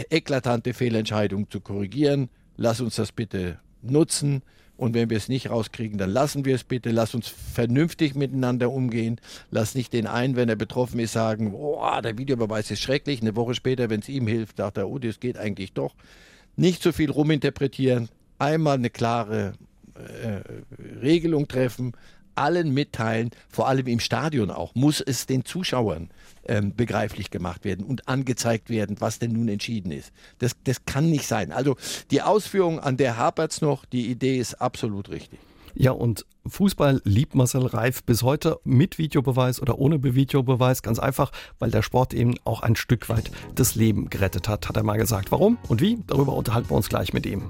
eklatante 0.10 0.74
Fehlentscheidungen 0.74 1.50
zu 1.50 1.62
korrigieren. 1.62 2.30
Lass 2.58 2.82
uns 2.82 2.96
das 2.96 3.12
bitte 3.12 3.60
nutzen. 3.82 4.44
Und 4.76 4.96
wenn 4.96 5.10
wir 5.10 5.18
es 5.18 5.30
nicht 5.30 5.50
rauskriegen, 5.50 5.98
dann 5.98 6.10
lassen 6.10 6.46
wir 6.46 6.56
es 6.56 6.64
bitte. 6.64 6.92
Lass 6.92 7.14
uns 7.14 7.28
vernünftig 7.28 8.16
miteinander 8.16 8.72
umgehen. 8.72 9.22
Lass 9.52 9.76
nicht 9.76 9.94
den 9.94 10.08
einen, 10.08 10.36
wenn 10.36 10.50
er 10.50 10.56
betroffen 10.56 11.00
ist, 11.00 11.14
sagen, 11.14 11.54
oh, 11.54 12.02
der 12.04 12.18
Videobeweis 12.18 12.72
ist 12.72 12.82
schrecklich. 12.82 13.22
Eine 13.22 13.36
Woche 13.36 13.54
später, 13.54 13.90
wenn 13.90 14.02
es 14.02 14.10
ihm 14.10 14.28
hilft, 14.28 14.58
sagt 14.58 14.78
er, 14.78 14.90
oh, 14.90 14.98
das 14.98 15.20
geht 15.20 15.38
eigentlich 15.38 15.74
doch. 15.74 15.96
Nicht 16.56 16.82
so 16.82 16.92
viel 16.92 17.12
ruminterpretieren. 17.12 18.10
Einmal 18.40 18.76
eine 18.76 18.90
klare 18.90 19.54
äh, 19.96 20.42
Regelung 21.02 21.48
treffen, 21.48 21.94
allen 22.36 22.74
mitteilen, 22.74 23.32
vor 23.50 23.68
allem 23.68 23.88
im 23.88 24.00
Stadion 24.00 24.52
auch, 24.52 24.76
muss 24.76 25.02
es 25.02 25.26
den 25.26 25.46
Zuschauern 25.46 26.10
ähm, 26.48 26.76
begreiflich 26.76 27.32
gemacht 27.32 27.66
werden 27.66 27.86
und 27.86 28.08
angezeigt 28.08 28.70
werden, 28.70 28.98
was 29.00 29.20
denn 29.20 29.32
nun 29.32 29.48
entschieden 29.48 29.92
ist. 29.92 30.12
Das, 30.40 30.56
das 30.64 30.86
kann 30.86 31.10
nicht 31.10 31.28
sein. 31.28 31.52
Also 31.52 31.76
die 32.12 32.22
Ausführung, 32.22 32.80
an 32.80 32.98
der 32.98 33.18
hapert 33.18 33.52
es 33.52 33.62
noch, 33.62 33.86
die 33.86 34.10
Idee 34.10 34.38
ist 34.38 34.56
absolut 34.56 35.10
richtig. 35.10 35.40
Ja, 35.76 35.92
und 35.92 36.26
Fußball 36.46 37.02
liebt 37.04 37.36
Marcel 37.36 37.66
Reif 37.66 38.04
bis 38.04 38.22
heute 38.22 38.60
mit 38.64 38.98
Videobeweis 38.98 39.62
oder 39.62 39.80
ohne 39.80 40.04
Videobeweis. 40.04 40.84
Ganz 40.84 41.00
einfach, 41.00 41.32
weil 41.58 41.72
der 41.72 41.82
Sport 41.82 42.14
eben 42.14 42.36
auch 42.44 42.62
ein 42.62 42.76
Stück 42.76 43.10
weit 43.10 43.32
das 43.56 43.76
Leben 43.76 44.10
gerettet 44.10 44.48
hat, 44.48 44.70
hat 44.70 44.78
er 44.78 44.84
mal 44.84 44.98
gesagt. 44.98 45.32
Warum 45.32 45.58
und 45.70 45.82
wie? 45.82 46.04
Darüber 46.06 46.34
unterhalten 46.34 46.70
wir 46.70 46.78
uns 46.78 46.90
gleich 46.90 47.14
mit 47.14 47.26
ihm. 47.26 47.48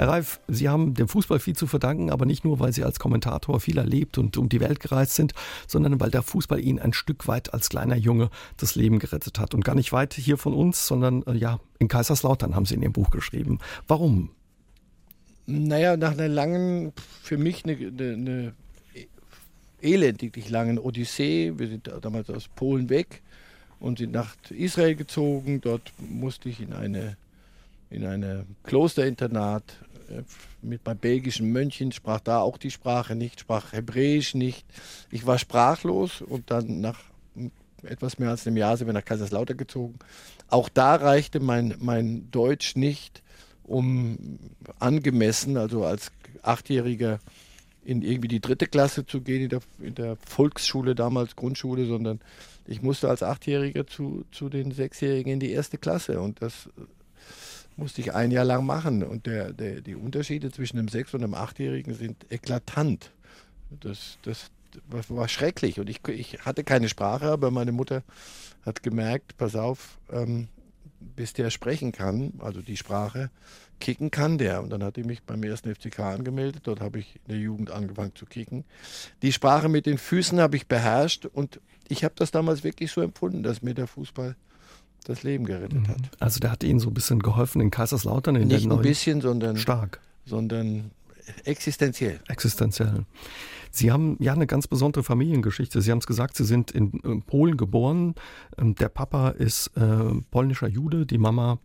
Herr 0.00 0.08
Reif, 0.08 0.40
Sie 0.48 0.66
haben 0.66 0.94
dem 0.94 1.08
Fußball 1.08 1.40
viel 1.40 1.54
zu 1.54 1.66
verdanken, 1.66 2.08
aber 2.08 2.24
nicht 2.24 2.42
nur, 2.42 2.58
weil 2.58 2.72
Sie 2.72 2.84
als 2.84 2.98
Kommentator 2.98 3.60
viel 3.60 3.76
erlebt 3.76 4.16
und 4.16 4.38
um 4.38 4.48
die 4.48 4.58
Welt 4.58 4.80
gereist 4.80 5.14
sind, 5.14 5.34
sondern 5.66 6.00
weil 6.00 6.10
der 6.10 6.22
Fußball 6.22 6.58
Ihnen 6.58 6.78
ein 6.78 6.94
Stück 6.94 7.28
weit 7.28 7.52
als 7.52 7.68
kleiner 7.68 7.96
Junge 7.96 8.30
das 8.56 8.76
Leben 8.76 8.98
gerettet 8.98 9.38
hat. 9.38 9.52
Und 9.52 9.62
gar 9.62 9.74
nicht 9.74 9.92
weit 9.92 10.14
hier 10.14 10.38
von 10.38 10.54
uns, 10.54 10.86
sondern 10.86 11.22
äh, 11.24 11.34
ja, 11.34 11.60
in 11.78 11.88
Kaiserslautern 11.88 12.54
haben 12.54 12.64
Sie 12.64 12.76
in 12.76 12.82
Ihrem 12.82 12.94
Buch 12.94 13.10
geschrieben. 13.10 13.58
Warum? 13.88 14.30
Naja, 15.44 15.98
nach 15.98 16.12
einer 16.12 16.28
langen, 16.28 16.94
für 17.22 17.36
mich 17.36 17.66
eine, 17.66 17.74
eine, 17.74 18.54
elendiglich 19.82 20.48
langen 20.48 20.78
Odyssee. 20.78 21.52
Wir 21.58 21.68
sind 21.68 21.92
damals 22.00 22.30
aus 22.30 22.48
Polen 22.48 22.88
weg 22.88 23.20
und 23.78 23.98
sind 23.98 24.12
nach 24.12 24.34
Israel 24.48 24.94
gezogen. 24.94 25.60
Dort 25.60 25.92
musste 25.98 26.48
ich 26.48 26.58
in 26.62 26.72
eine 26.72 27.18
in 27.90 28.06
einem 28.06 28.46
Klosterinternat 28.62 29.64
mit 30.62 30.84
meinem 30.84 30.98
belgischen 30.98 31.50
Mönchen, 31.50 31.92
sprach 31.92 32.20
da 32.20 32.40
auch 32.40 32.58
die 32.58 32.70
Sprache 32.70 33.14
nicht, 33.14 33.40
sprach 33.40 33.72
Hebräisch 33.72 34.34
nicht. 34.34 34.66
Ich 35.10 35.26
war 35.26 35.38
sprachlos 35.38 36.22
und 36.22 36.50
dann 36.50 36.80
nach 36.80 36.98
etwas 37.82 38.18
mehr 38.18 38.30
als 38.30 38.46
einem 38.46 38.56
Jahr 38.56 38.76
sind 38.76 38.86
wir 38.86 38.94
nach 38.94 39.04
Kaiserslautern 39.04 39.56
gezogen. 39.56 39.98
Auch 40.48 40.68
da 40.68 40.96
reichte 40.96 41.40
mein, 41.40 41.74
mein 41.80 42.30
Deutsch 42.30 42.76
nicht, 42.76 43.22
um 43.64 44.38
angemessen, 44.78 45.56
also 45.56 45.84
als 45.84 46.10
Achtjähriger 46.42 47.20
in 47.84 48.02
irgendwie 48.02 48.28
die 48.28 48.40
dritte 48.40 48.66
Klasse 48.66 49.06
zu 49.06 49.20
gehen, 49.20 49.42
in 49.44 49.48
der, 49.48 49.60
in 49.80 49.94
der 49.94 50.16
Volksschule 50.26 50.94
damals, 50.94 51.36
Grundschule, 51.36 51.86
sondern 51.86 52.20
ich 52.66 52.82
musste 52.82 53.08
als 53.08 53.22
Achtjähriger 53.22 53.86
zu, 53.86 54.24
zu 54.32 54.48
den 54.48 54.72
Sechsjährigen 54.72 55.32
in 55.32 55.40
die 55.40 55.50
erste 55.50 55.78
Klasse. 55.78 56.20
Und 56.20 56.42
das 56.42 56.68
musste 57.76 58.00
ich 58.00 58.14
ein 58.14 58.30
Jahr 58.30 58.44
lang 58.44 58.66
machen. 58.66 59.02
Und 59.02 59.26
der, 59.26 59.52
der, 59.52 59.80
die 59.80 59.94
Unterschiede 59.94 60.50
zwischen 60.50 60.78
einem 60.78 60.88
Sechs- 60.88 61.14
und 61.14 61.22
einem 61.22 61.34
Achtjährigen 61.34 61.94
sind 61.94 62.30
eklatant. 62.30 63.12
Das, 63.70 64.18
das 64.22 64.50
war 64.88 65.28
schrecklich. 65.28 65.80
Und 65.80 65.88
ich, 65.88 66.06
ich 66.08 66.40
hatte 66.40 66.64
keine 66.64 66.88
Sprache, 66.88 67.26
aber 67.26 67.50
meine 67.50 67.72
Mutter 67.72 68.02
hat 68.62 68.82
gemerkt, 68.82 69.36
pass 69.36 69.56
auf, 69.56 69.98
ähm, 70.10 70.48
bis 71.00 71.32
der 71.32 71.50
sprechen 71.50 71.92
kann, 71.92 72.34
also 72.38 72.60
die 72.60 72.76
Sprache, 72.76 73.30
kicken 73.80 74.10
kann 74.10 74.38
der. 74.38 74.62
Und 74.62 74.70
dann 74.70 74.84
hat 74.84 74.96
die 74.96 75.04
mich 75.04 75.22
beim 75.22 75.42
ersten 75.42 75.74
FCK 75.74 76.00
angemeldet. 76.00 76.62
Dort 76.64 76.80
habe 76.80 76.98
ich 76.98 77.16
in 77.26 77.32
der 77.32 77.38
Jugend 77.38 77.70
angefangen 77.70 78.14
zu 78.14 78.26
kicken. 78.26 78.64
Die 79.22 79.32
Sprache 79.32 79.68
mit 79.68 79.86
den 79.86 79.98
Füßen 79.98 80.38
habe 80.38 80.56
ich 80.56 80.66
beherrscht 80.66 81.26
und 81.26 81.60
ich 81.88 82.04
habe 82.04 82.14
das 82.16 82.30
damals 82.30 82.62
wirklich 82.62 82.92
so 82.92 83.00
empfunden, 83.00 83.42
dass 83.42 83.62
mir 83.62 83.74
der 83.74 83.86
Fußball 83.86 84.36
das 85.04 85.22
Leben 85.22 85.44
gerettet 85.44 85.88
hat. 85.88 85.98
Mhm. 85.98 86.08
Also 86.18 86.40
der 86.40 86.50
hat 86.50 86.62
Ihnen 86.62 86.80
so 86.80 86.88
ein 86.88 86.94
bisschen 86.94 87.20
geholfen 87.20 87.60
in 87.60 87.70
Kaiserslautern 87.70 88.36
in 88.36 88.48
Nicht 88.48 88.70
ein 88.70 88.82
bisschen, 88.82 89.20
sondern 89.20 89.56
stark, 89.56 90.00
sondern 90.24 90.90
existenziell. 91.44 92.20
Existenziell. 92.28 93.04
Sie 93.70 93.92
haben 93.92 94.16
ja 94.18 94.32
eine 94.32 94.46
ganz 94.46 94.66
besondere 94.66 95.04
Familiengeschichte. 95.04 95.80
Sie 95.80 95.90
haben 95.90 95.98
es 95.98 96.06
gesagt, 96.06 96.36
Sie 96.36 96.44
sind 96.44 96.72
in 96.72 97.22
Polen 97.22 97.56
geboren. 97.56 98.14
Ähm, 98.58 98.74
der 98.74 98.88
Papa 98.88 99.30
ist 99.30 99.68
äh, 99.76 100.20
polnischer 100.30 100.68
Jude, 100.68 101.06
die 101.06 101.18
Mama 101.18 101.58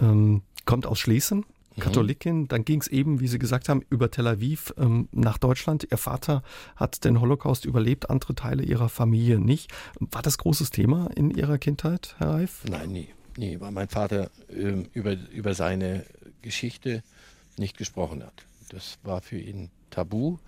ähm, 0.00 0.42
kommt 0.64 0.86
aus 0.86 0.98
Schlesien. 0.98 1.44
Katholikin. 1.80 2.48
Dann 2.48 2.64
ging 2.64 2.80
es 2.80 2.88
eben, 2.88 3.20
wie 3.20 3.28
Sie 3.28 3.38
gesagt 3.38 3.68
haben, 3.68 3.82
über 3.90 4.10
Tel 4.10 4.26
Aviv 4.26 4.72
ähm, 4.78 5.08
nach 5.12 5.38
Deutschland. 5.38 5.86
Ihr 5.90 5.98
Vater 5.98 6.42
hat 6.76 7.04
den 7.04 7.20
Holocaust 7.20 7.64
überlebt, 7.64 8.10
andere 8.10 8.34
Teile 8.34 8.62
Ihrer 8.62 8.88
Familie 8.88 9.38
nicht. 9.38 9.70
War 9.98 10.22
das 10.22 10.38
großes 10.38 10.70
Thema 10.70 11.08
in 11.14 11.30
Ihrer 11.30 11.58
Kindheit, 11.58 12.14
Herr 12.18 12.30
Reif? 12.30 12.64
Nein, 12.68 12.90
nie. 12.90 13.08
nie 13.36 13.60
weil 13.60 13.70
mein 13.72 13.88
Vater 13.88 14.30
äh, 14.48 14.84
über, 14.92 15.16
über 15.32 15.54
seine 15.54 16.04
Geschichte 16.42 17.02
nicht 17.56 17.76
gesprochen 17.76 18.22
hat. 18.22 18.44
Das 18.70 18.98
war 19.02 19.20
für 19.20 19.38
ihn 19.38 19.70
tabu. 19.90 20.38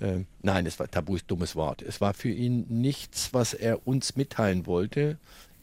Äh, 0.00 0.20
nein, 0.42 0.66
es 0.66 0.78
war 0.78 0.90
tabu 0.90 1.16
ist 1.16 1.24
ein 1.24 1.28
dummes 1.28 1.56
Wort. 1.56 1.82
Es 1.82 2.00
war 2.00 2.14
für 2.14 2.30
ihn 2.30 2.66
nichts, 2.68 3.32
was 3.32 3.54
er 3.54 3.86
uns 3.86 4.16
mitteilen 4.16 4.66
wollte. 4.66 5.18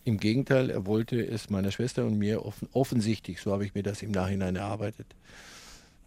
Im 0.05 0.19
Gegenteil, 0.19 0.69
er 0.69 0.85
wollte 0.85 1.25
es 1.25 1.49
meiner 1.49 1.71
Schwester 1.71 2.05
und 2.05 2.17
mir 2.17 2.45
offen, 2.45 2.67
offensichtlich, 2.73 3.39
so 3.39 3.53
habe 3.53 3.65
ich 3.65 3.73
mir 3.73 3.83
das 3.83 4.01
im 4.01 4.11
Nachhinein 4.11 4.55
erarbeitet, 4.55 5.07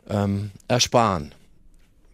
ähm, 0.09 0.51
ersparen. 0.69 1.35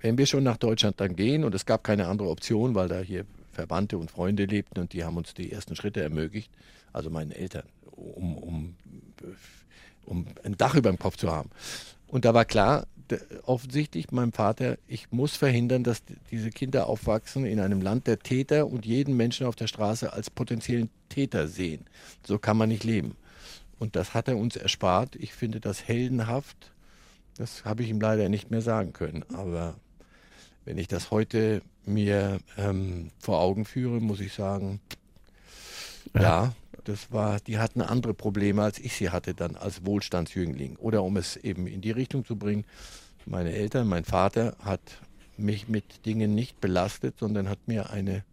Wenn 0.00 0.16
wir 0.18 0.26
schon 0.26 0.44
nach 0.44 0.56
Deutschland 0.56 1.00
dann 1.00 1.16
gehen, 1.16 1.44
und 1.44 1.54
es 1.54 1.66
gab 1.66 1.84
keine 1.84 2.06
andere 2.06 2.28
Option, 2.28 2.74
weil 2.74 2.88
da 2.88 3.00
hier 3.00 3.24
Verwandte 3.52 3.98
und 3.98 4.10
Freunde 4.10 4.44
lebten 4.44 4.80
und 4.80 4.92
die 4.92 5.04
haben 5.04 5.16
uns 5.16 5.34
die 5.34 5.52
ersten 5.52 5.76
Schritte 5.76 6.02
ermöglicht, 6.02 6.50
also 6.92 7.10
meine 7.10 7.34
Eltern, 7.34 7.64
um, 7.90 8.36
um, 8.38 8.76
um 10.06 10.26
ein 10.42 10.56
Dach 10.56 10.74
über 10.74 10.90
dem 10.90 10.98
Kopf 10.98 11.16
zu 11.16 11.30
haben. 11.30 11.50
Und 12.06 12.24
da 12.24 12.34
war 12.34 12.44
klar, 12.44 12.86
offensichtlich 13.44 14.10
meinem 14.10 14.32
Vater, 14.32 14.78
ich 14.86 15.10
muss 15.10 15.36
verhindern, 15.36 15.84
dass 15.84 16.02
diese 16.30 16.50
Kinder 16.50 16.86
aufwachsen 16.86 17.44
in 17.44 17.60
einem 17.60 17.80
Land 17.80 18.06
der 18.06 18.18
Täter 18.18 18.66
und 18.66 18.86
jeden 18.86 19.16
Menschen 19.16 19.46
auf 19.46 19.56
der 19.56 19.66
Straße 19.66 20.12
als 20.12 20.30
potenziellen 20.30 20.90
Täter 21.08 21.48
sehen. 21.48 21.86
So 22.26 22.38
kann 22.38 22.56
man 22.56 22.68
nicht 22.68 22.84
leben. 22.84 23.16
Und 23.78 23.96
das 23.96 24.14
hat 24.14 24.28
er 24.28 24.36
uns 24.36 24.56
erspart. 24.56 25.16
Ich 25.16 25.32
finde 25.32 25.58
das 25.58 25.88
heldenhaft. 25.88 26.72
Das 27.36 27.64
habe 27.64 27.82
ich 27.82 27.88
ihm 27.88 28.00
leider 28.00 28.28
nicht 28.28 28.50
mehr 28.50 28.62
sagen 28.62 28.92
können. 28.92 29.24
Aber 29.34 29.74
wenn 30.64 30.78
ich 30.78 30.88
das 30.88 31.10
heute 31.10 31.62
mir 31.84 32.38
ähm, 32.56 33.10
vor 33.18 33.40
Augen 33.40 33.64
führe, 33.64 34.00
muss 34.00 34.20
ich 34.20 34.32
sagen, 34.32 34.80
ja. 36.14 36.22
ja, 36.22 36.52
das 36.84 37.12
war, 37.12 37.40
die 37.40 37.58
hatten 37.58 37.80
andere 37.80 38.14
Probleme, 38.14 38.62
als 38.62 38.78
ich 38.78 38.94
sie 38.94 39.10
hatte 39.10 39.34
dann 39.34 39.56
als 39.56 39.84
Wohlstandsjüngling. 39.84 40.76
Oder 40.76 41.02
um 41.02 41.16
es 41.16 41.36
eben 41.36 41.66
in 41.66 41.80
die 41.80 41.90
Richtung 41.90 42.24
zu 42.24 42.36
bringen, 42.36 42.64
meine 43.26 43.52
Eltern, 43.52 43.88
mein 43.88 44.04
Vater 44.04 44.56
hat 44.60 44.80
mich 45.36 45.68
mit 45.68 46.06
Dingen 46.06 46.34
nicht 46.34 46.60
belastet, 46.60 47.18
sondern 47.18 47.48
hat 47.48 47.66
mir 47.66 47.90
eine 47.90 48.24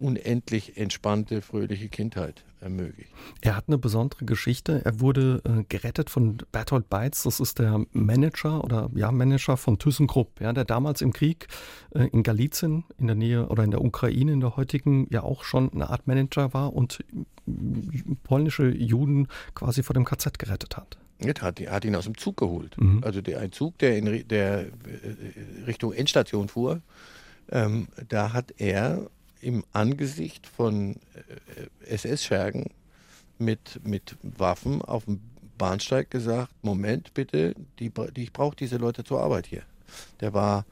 unendlich 0.00 0.76
entspannte, 0.76 1.42
fröhliche 1.42 1.88
Kindheit 1.88 2.44
ermöglicht. 2.60 3.10
Er 3.40 3.56
hat 3.56 3.64
eine 3.68 3.78
besondere 3.78 4.24
Geschichte. 4.24 4.84
Er 4.84 5.00
wurde 5.00 5.42
äh, 5.44 5.64
gerettet 5.68 6.10
von 6.10 6.38
Bertolt 6.52 6.88
Beitz. 6.88 7.22
Das 7.22 7.40
ist 7.40 7.58
der 7.58 7.84
Manager 7.92 8.64
oder 8.64 8.90
ja 8.94 9.12
Manager 9.12 9.56
von 9.56 9.78
ThyssenKrupp, 9.78 10.40
ja, 10.40 10.52
der 10.52 10.64
damals 10.64 11.02
im 11.02 11.12
Krieg 11.12 11.48
äh, 11.94 12.06
in 12.08 12.22
Galizien 12.22 12.84
in 12.98 13.06
der 13.06 13.16
Nähe 13.16 13.48
oder 13.48 13.64
in 13.64 13.70
der 13.70 13.82
Ukraine 13.84 14.32
in 14.32 14.40
der 14.40 14.56
heutigen 14.56 15.06
ja 15.10 15.22
auch 15.22 15.44
schon 15.44 15.72
eine 15.72 15.90
Art 15.90 16.06
Manager 16.06 16.52
war 16.54 16.72
und 16.72 17.04
polnische 18.24 18.68
Juden 18.68 19.28
quasi 19.54 19.82
vor 19.82 19.94
dem 19.94 20.04
KZ 20.04 20.38
gerettet 20.38 20.76
hat. 20.76 20.98
Nicht, 21.20 21.42
hat, 21.42 21.60
hat 21.60 21.84
ihn 21.84 21.96
aus 21.96 22.04
dem 22.04 22.16
Zug 22.16 22.36
geholt. 22.36 22.76
Mhm. 22.80 23.02
Also 23.02 23.20
der, 23.20 23.40
ein 23.40 23.52
Zug, 23.52 23.76
der 23.78 23.96
in 23.96 24.28
der 24.28 24.60
äh, 24.60 24.66
Richtung 25.66 25.92
Endstation 25.92 26.48
fuhr, 26.48 26.80
ähm, 27.50 27.88
da 28.08 28.32
hat 28.32 28.54
er 28.58 29.10
im 29.40 29.64
Angesicht 29.72 30.46
von 30.46 30.96
äh, 31.86 31.94
SS-Schergen 31.94 32.70
mit, 33.38 33.80
mit 33.84 34.16
Waffen 34.22 34.82
auf 34.82 35.04
dem 35.04 35.20
Bahnsteig 35.56 36.10
gesagt, 36.10 36.52
Moment 36.62 37.14
bitte, 37.14 37.54
die, 37.78 37.90
die, 38.16 38.22
ich 38.22 38.32
brauche 38.32 38.56
diese 38.56 38.76
Leute 38.76 39.04
zur 39.04 39.20
Arbeit 39.20 39.46
hier. 39.46 39.62
Der 40.20 40.34
war 40.34 40.64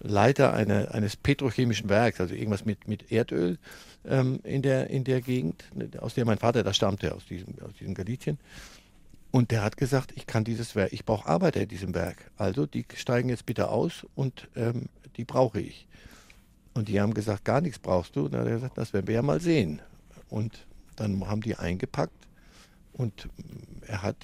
Leiter 0.00 0.52
eine, 0.52 0.92
eines 0.92 1.16
petrochemischen 1.16 1.88
Werks, 1.88 2.20
also 2.20 2.34
irgendwas 2.34 2.64
mit, 2.64 2.86
mit 2.86 3.10
Erdöl 3.10 3.58
ähm, 4.06 4.40
in, 4.44 4.62
der, 4.62 4.90
in 4.90 5.04
der 5.04 5.20
Gegend, 5.22 5.64
aus 5.98 6.14
der 6.14 6.26
mein 6.26 6.38
Vater 6.38 6.62
da 6.62 6.74
stammte, 6.74 7.14
aus 7.14 7.24
diesem, 7.26 7.54
aus 7.62 7.72
diesem 7.78 7.94
Galizien. 7.94 8.38
Und 9.36 9.50
der 9.50 9.62
hat 9.62 9.76
gesagt, 9.76 10.14
ich 10.16 10.26
kann 10.26 10.44
dieses 10.44 10.74
Werk, 10.76 10.94
ich 10.94 11.04
brauche 11.04 11.28
Arbeiter 11.28 11.60
in 11.60 11.68
diesem 11.68 11.94
Werk. 11.94 12.30
Also 12.38 12.64
die 12.64 12.86
steigen 12.94 13.28
jetzt 13.28 13.44
bitte 13.44 13.68
aus 13.68 14.06
und 14.14 14.48
ähm, 14.56 14.86
die 15.18 15.26
brauche 15.26 15.60
ich. 15.60 15.86
Und 16.72 16.88
die 16.88 17.02
haben 17.02 17.12
gesagt, 17.12 17.44
gar 17.44 17.60
nichts 17.60 17.78
brauchst 17.78 18.16
du. 18.16 18.24
Und 18.24 18.32
dann 18.32 18.40
hat 18.40 18.46
er 18.46 18.54
gesagt, 18.54 18.78
das 18.78 18.94
werden 18.94 19.08
wir 19.08 19.16
ja 19.16 19.20
mal 19.20 19.38
sehen. 19.38 19.82
Und 20.30 20.64
dann 20.96 21.22
haben 21.28 21.42
die 21.42 21.54
eingepackt 21.54 22.16
und 22.94 23.28
er 23.86 24.00
hat 24.00 24.16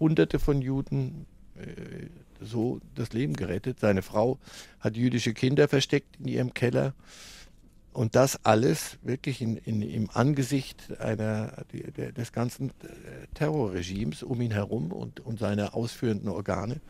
hunderte 0.00 0.40
von 0.40 0.60
Juden 0.60 1.26
äh, 1.54 2.08
so 2.44 2.80
das 2.96 3.12
Leben 3.12 3.34
gerettet. 3.34 3.78
Seine 3.78 4.02
Frau 4.02 4.40
hat 4.80 4.96
jüdische 4.96 5.32
Kinder 5.32 5.68
versteckt 5.68 6.16
in 6.18 6.26
ihrem 6.26 6.54
Keller. 6.54 6.92
Und 7.94 8.16
das 8.16 8.44
alles 8.44 8.98
wirklich 9.02 9.40
in, 9.40 9.56
in, 9.56 9.80
im 9.80 10.10
Angesicht 10.12 11.00
einer, 11.00 11.52
des 11.72 12.32
ganzen 12.32 12.70
äh, 12.70 12.72
Terrorregimes 13.34 14.24
um 14.24 14.40
ihn 14.40 14.50
herum 14.50 14.90
und, 14.90 15.20
und 15.20 15.38
seiner 15.38 15.74
ausführenden 15.74 16.28
Organe. 16.28 16.80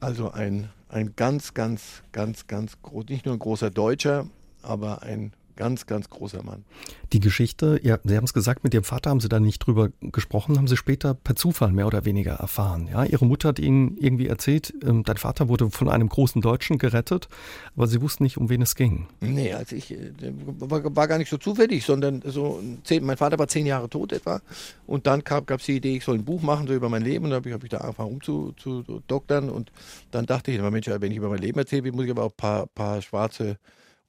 Also 0.00 0.32
ein, 0.32 0.68
ein 0.88 1.14
ganz, 1.14 1.54
ganz, 1.54 2.02
ganz, 2.10 2.48
ganz 2.48 2.82
groß, 2.82 3.06
nicht 3.08 3.24
nur 3.24 3.36
ein 3.36 3.38
großer 3.38 3.70
Deutscher, 3.70 4.26
aber 4.62 5.02
ein 5.02 5.32
Ganz, 5.60 5.84
ganz 5.84 6.08
großer 6.08 6.42
Mann. 6.42 6.64
Die 7.12 7.20
Geschichte, 7.20 7.78
ja, 7.82 7.98
Sie 8.02 8.16
haben 8.16 8.24
es 8.24 8.32
gesagt, 8.32 8.64
mit 8.64 8.72
Ihrem 8.72 8.84
Vater 8.84 9.10
haben 9.10 9.20
Sie 9.20 9.28
da 9.28 9.40
nicht 9.40 9.58
drüber 9.58 9.90
gesprochen, 10.00 10.56
haben 10.56 10.66
Sie 10.66 10.78
später 10.78 11.12
per 11.12 11.36
Zufall 11.36 11.70
mehr 11.70 11.86
oder 11.86 12.06
weniger 12.06 12.32
erfahren. 12.32 12.88
Ja, 12.90 13.04
Ihre 13.04 13.26
Mutter 13.26 13.50
hat 13.50 13.58
Ihnen 13.58 13.98
irgendwie 13.98 14.26
erzählt, 14.26 14.72
ähm, 14.82 15.02
dein 15.04 15.18
Vater 15.18 15.48
wurde 15.50 15.68
von 15.68 15.90
einem 15.90 16.08
großen 16.08 16.40
Deutschen 16.40 16.78
gerettet, 16.78 17.28
aber 17.76 17.86
Sie 17.88 18.00
wussten 18.00 18.22
nicht, 18.22 18.38
um 18.38 18.48
wen 18.48 18.62
es 18.62 18.74
ging. 18.74 19.06
Nee, 19.20 19.52
also 19.52 19.76
ich 19.76 19.92
äh, 19.92 20.12
war, 20.60 20.96
war 20.96 21.06
gar 21.06 21.18
nicht 21.18 21.28
so 21.28 21.36
zufällig, 21.36 21.84
sondern 21.84 22.22
so 22.24 22.62
zehn, 22.84 23.04
mein 23.04 23.18
Vater 23.18 23.38
war 23.38 23.46
zehn 23.46 23.66
Jahre 23.66 23.90
tot 23.90 24.14
etwa 24.14 24.40
und 24.86 25.06
dann 25.06 25.22
gab 25.24 25.50
es 25.50 25.66
die 25.66 25.76
Idee, 25.76 25.98
ich 25.98 26.04
soll 26.04 26.14
ein 26.14 26.24
Buch 26.24 26.40
machen 26.40 26.68
so 26.68 26.72
über 26.72 26.88
mein 26.88 27.02
Leben 27.02 27.26
und 27.26 27.32
dann 27.32 27.40
habe 27.40 27.50
ich, 27.50 27.54
hab 27.54 27.64
ich 27.64 27.68
da 27.68 27.78
angefangen 27.78 28.12
umzudoktern 28.14 29.50
und 29.50 29.72
dann 30.10 30.24
dachte 30.24 30.52
ich, 30.52 30.62
Mensch, 30.62 30.86
wenn 30.86 31.12
ich 31.12 31.18
über 31.18 31.28
mein 31.28 31.40
Leben 31.40 31.58
erzähle, 31.58 31.92
muss 31.92 32.06
ich 32.06 32.10
aber 32.12 32.24
auch 32.24 32.30
ein 32.30 32.36
paar, 32.38 32.66
paar 32.68 33.02
schwarze 33.02 33.58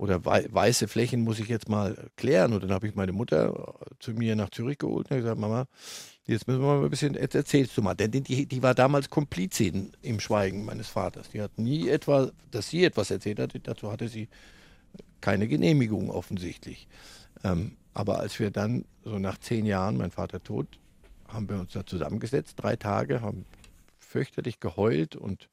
oder 0.02 0.26
weiße 0.26 0.88
Flächen 0.88 1.22
muss 1.22 1.38
ich 1.38 1.48
jetzt 1.48 1.70
mal 1.70 2.10
klären. 2.16 2.54
Und 2.54 2.64
dann 2.64 2.72
habe 2.72 2.88
ich 2.88 2.96
meine 2.96 3.12
Mutter 3.12 3.78
äh, 3.82 3.94
zu 4.00 4.14
mir 4.14 4.36
nach 4.36 4.50
Zürich 4.50 4.80
geholt 4.80 5.12
und 5.12 5.18
gesagt, 5.18 5.40
Mama, 5.40 5.68
jetzt 6.26 6.48
müssen 6.48 6.60
wir 6.60 6.66
mal 6.66 6.84
ein 6.84 6.90
bisschen, 6.90 7.14
jetzt 7.14 7.36
erzählst 7.36 7.78
du 7.78 7.84
mal. 7.84 7.94
Denn 7.94 8.10
die, 8.10 8.48
die 8.48 8.64
war 8.64 8.74
damals 8.74 9.12
Komplizin 9.12 9.92
im 10.02 10.20
Schweigen 10.20 10.66
meines 10.66 10.88
Vaters. 10.88 11.30
Die 11.30 11.40
hat 11.40 11.60
nie 11.60 11.88
etwa, 11.88 12.32
dass 12.50 12.70
sie 12.70 12.84
etwas 12.84 13.12
erzählt 13.12 13.38
hat, 13.38 13.54
dazu 13.62 13.92
hatte 13.92 14.08
sie 14.08 14.28
keine 15.22 15.48
Genehmigung 15.48 16.10
offensichtlich. 16.10 16.88
Ähm, 17.44 17.78
aber 17.94 18.18
als 18.18 18.40
wir 18.40 18.50
dann, 18.50 18.86
so 19.04 19.20
nach 19.20 19.38
zehn 19.38 19.68
Jahren, 19.68 19.98
mein 19.98 20.10
Vater 20.10 20.42
tot, 20.42 20.80
haben 21.28 21.48
wir 21.48 21.60
uns 21.60 21.74
da 21.74 21.86
zusammengesetzt, 21.86 22.56
drei 22.58 22.76
Tage, 22.76 23.22
haben 23.22 23.46
fürchterlich 24.00 24.60
geheult 24.60 25.16
und 25.16 25.48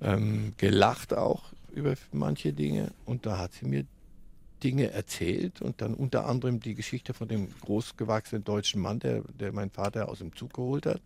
ähm, 0.00 0.54
gelacht 0.56 1.14
auch 1.14 1.44
über 1.74 1.94
manche 2.12 2.52
Dinge 2.52 2.92
und 3.04 3.26
da 3.26 3.38
hat 3.38 3.54
sie 3.54 3.66
mir 3.66 3.84
Dinge 4.62 4.90
erzählt 4.90 5.60
und 5.60 5.80
dann 5.80 5.94
unter 5.94 6.26
anderem 6.26 6.60
die 6.60 6.74
Geschichte 6.74 7.14
von 7.14 7.28
dem 7.28 7.48
großgewachsenen 7.60 8.44
deutschen 8.44 8.80
Mann, 8.80 9.00
der, 9.00 9.22
der 9.38 9.52
meinen 9.52 9.70
Vater 9.70 10.08
aus 10.08 10.18
dem 10.18 10.34
Zug 10.36 10.54
geholt 10.54 10.86
hat. 10.86 11.00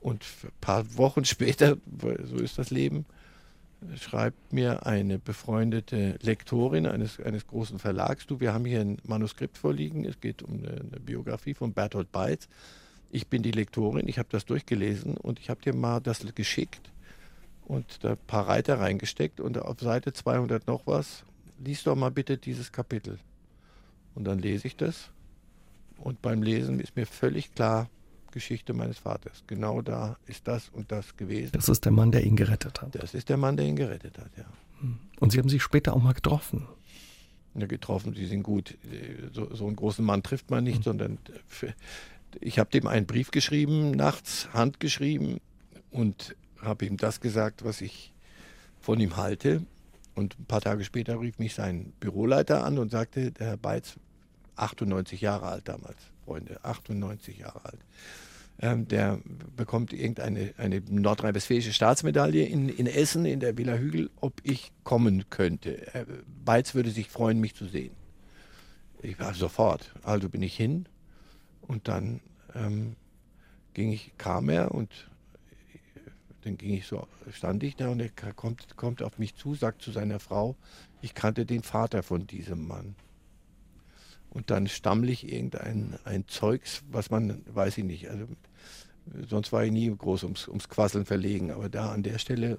Und 0.00 0.24
ein 0.44 0.50
paar 0.60 0.96
Wochen 0.96 1.24
später, 1.24 1.78
so 2.24 2.36
ist 2.36 2.58
das 2.58 2.70
Leben, 2.70 3.06
schreibt 3.96 4.52
mir 4.52 4.86
eine 4.86 5.18
befreundete 5.18 6.18
Lektorin 6.20 6.86
eines, 6.86 7.20
eines 7.20 7.46
großen 7.46 7.78
Verlags, 7.78 8.26
du, 8.26 8.40
wir 8.40 8.52
haben 8.52 8.64
hier 8.64 8.80
ein 8.80 8.98
Manuskript 9.04 9.56
vorliegen, 9.56 10.04
es 10.04 10.20
geht 10.20 10.42
um 10.42 10.58
eine, 10.58 10.72
eine 10.72 11.00
Biografie 11.00 11.54
von 11.54 11.72
Bertolt 11.72 12.10
Beitz. 12.10 12.48
Ich 13.10 13.28
bin 13.28 13.42
die 13.42 13.52
Lektorin, 13.52 14.08
ich 14.08 14.18
habe 14.18 14.28
das 14.30 14.44
durchgelesen 14.44 15.16
und 15.16 15.38
ich 15.38 15.48
habe 15.48 15.62
dir 15.62 15.74
mal 15.74 16.00
das 16.00 16.26
geschickt 16.34 16.90
und 17.68 18.02
da 18.02 18.10
ein 18.10 18.18
paar 18.26 18.48
Reiter 18.48 18.80
reingesteckt 18.80 19.40
und 19.40 19.58
auf 19.58 19.78
Seite 19.80 20.12
200 20.12 20.66
noch 20.66 20.86
was 20.86 21.24
lies 21.58 21.82
doch 21.84 21.96
mal 21.96 22.10
bitte 22.10 22.38
dieses 22.38 22.72
Kapitel. 22.72 23.18
Und 24.14 24.24
dann 24.24 24.38
lese 24.38 24.66
ich 24.66 24.76
das. 24.76 25.10
Und 25.98 26.22
beim 26.22 26.42
Lesen 26.42 26.80
ist 26.80 26.96
mir 26.96 27.06
völlig 27.06 27.54
klar, 27.54 27.88
Geschichte 28.30 28.74
meines 28.74 28.98
Vaters. 28.98 29.42
Genau 29.46 29.80
da 29.80 30.16
ist 30.26 30.46
das 30.46 30.68
und 30.68 30.92
das 30.92 31.16
gewesen. 31.16 31.52
Das 31.52 31.68
ist 31.68 31.84
der 31.84 31.92
Mann, 31.92 32.12
der 32.12 32.24
ihn 32.24 32.36
gerettet 32.36 32.82
hat. 32.82 32.94
Das 32.94 33.14
ist 33.14 33.28
der 33.28 33.36
Mann, 33.36 33.56
der 33.56 33.66
ihn 33.66 33.76
gerettet 33.76 34.18
hat, 34.18 34.30
ja. 34.36 34.44
Hm. 34.80 34.98
Und 35.18 35.32
Sie 35.32 35.38
haben 35.38 35.48
sich 35.48 35.62
später 35.62 35.94
auch 35.94 36.02
mal 36.02 36.12
getroffen. 36.12 36.68
Ja, 37.54 37.66
getroffen, 37.66 38.14
Sie 38.14 38.26
sind 38.26 38.42
gut. 38.42 38.76
So, 39.32 39.52
so 39.54 39.66
einen 39.66 39.76
großen 39.76 40.04
Mann 40.04 40.22
trifft 40.22 40.50
man 40.50 40.62
nicht, 40.62 40.80
mhm. 40.80 40.84
sondern 40.84 41.18
für, 41.46 41.74
ich 42.40 42.58
habe 42.58 42.70
dem 42.70 42.86
einen 42.86 43.06
Brief 43.06 43.30
geschrieben, 43.30 43.92
nachts 43.92 44.48
handgeschrieben 44.52 45.38
und 45.90 46.36
habe 46.62 46.86
ihm 46.86 46.96
das 46.96 47.20
gesagt, 47.20 47.64
was 47.64 47.80
ich 47.80 48.12
von 48.80 49.00
ihm 49.00 49.16
halte. 49.16 49.62
Und 50.14 50.38
ein 50.38 50.46
paar 50.46 50.60
Tage 50.60 50.84
später 50.84 51.20
rief 51.20 51.38
mich 51.38 51.54
sein 51.54 51.92
Büroleiter 52.00 52.64
an 52.64 52.78
und 52.78 52.90
sagte, 52.90 53.30
der 53.30 53.46
Herr 53.48 53.56
Beitz, 53.56 53.96
98 54.56 55.20
Jahre 55.20 55.46
alt 55.46 55.68
damals, 55.68 55.96
Freunde, 56.24 56.58
98 56.64 57.38
Jahre 57.38 57.64
alt. 57.64 57.78
Ähm, 58.60 58.88
der 58.88 59.20
bekommt 59.56 59.92
irgendeine 59.92 60.52
eine 60.58 60.80
nordrhein-westfälische 60.80 61.72
Staatsmedaille 61.72 62.44
in, 62.44 62.68
in 62.68 62.88
Essen, 62.88 63.24
in 63.24 63.38
der 63.38 63.56
Villa 63.56 63.74
Hügel, 63.76 64.10
ob 64.20 64.40
ich 64.42 64.72
kommen 64.82 65.30
könnte. 65.30 65.94
Äh, 65.94 66.06
Beitz 66.44 66.74
würde 66.74 66.90
sich 66.90 67.08
freuen, 67.08 67.38
mich 67.38 67.54
zu 67.54 67.66
sehen. 67.66 67.92
Ich 69.00 69.20
war 69.20 69.32
sofort. 69.34 69.94
Also 70.02 70.28
bin 70.28 70.42
ich 70.42 70.56
hin 70.56 70.86
und 71.62 71.86
dann 71.86 72.20
ähm, 72.56 72.96
ging 73.74 73.92
ich, 73.92 74.12
kam 74.18 74.48
er 74.48 74.72
und 74.72 75.07
dann 76.48 76.56
ging 76.56 76.72
ich 76.72 76.86
so, 76.86 77.06
stand 77.30 77.62
ich 77.62 77.76
da 77.76 77.90
und 77.90 78.00
er 78.00 78.10
kommt, 78.32 78.76
kommt 78.76 79.02
auf 79.02 79.18
mich 79.18 79.36
zu, 79.36 79.54
sagt 79.54 79.82
zu 79.82 79.92
seiner 79.92 80.18
Frau, 80.18 80.56
ich 81.02 81.14
kannte 81.14 81.46
den 81.46 81.62
Vater 81.62 82.02
von 82.02 82.26
diesem 82.26 82.66
Mann. 82.66 82.96
Und 84.30 84.50
dann 84.50 84.66
stammle 84.66 85.12
ich 85.12 85.30
irgendein 85.30 85.98
ein 86.04 86.26
Zeugs, 86.26 86.82
was 86.90 87.10
man, 87.10 87.42
weiß 87.46 87.78
ich 87.78 87.84
nicht, 87.84 88.08
also 88.08 88.26
sonst 89.28 89.52
war 89.52 89.64
ich 89.64 89.72
nie 89.72 89.94
groß 89.94 90.24
ums, 90.24 90.48
ums 90.48 90.68
Quasseln 90.68 91.04
verlegen, 91.04 91.50
aber 91.50 91.68
da 91.68 91.92
an 91.92 92.02
der 92.02 92.18
Stelle, 92.18 92.58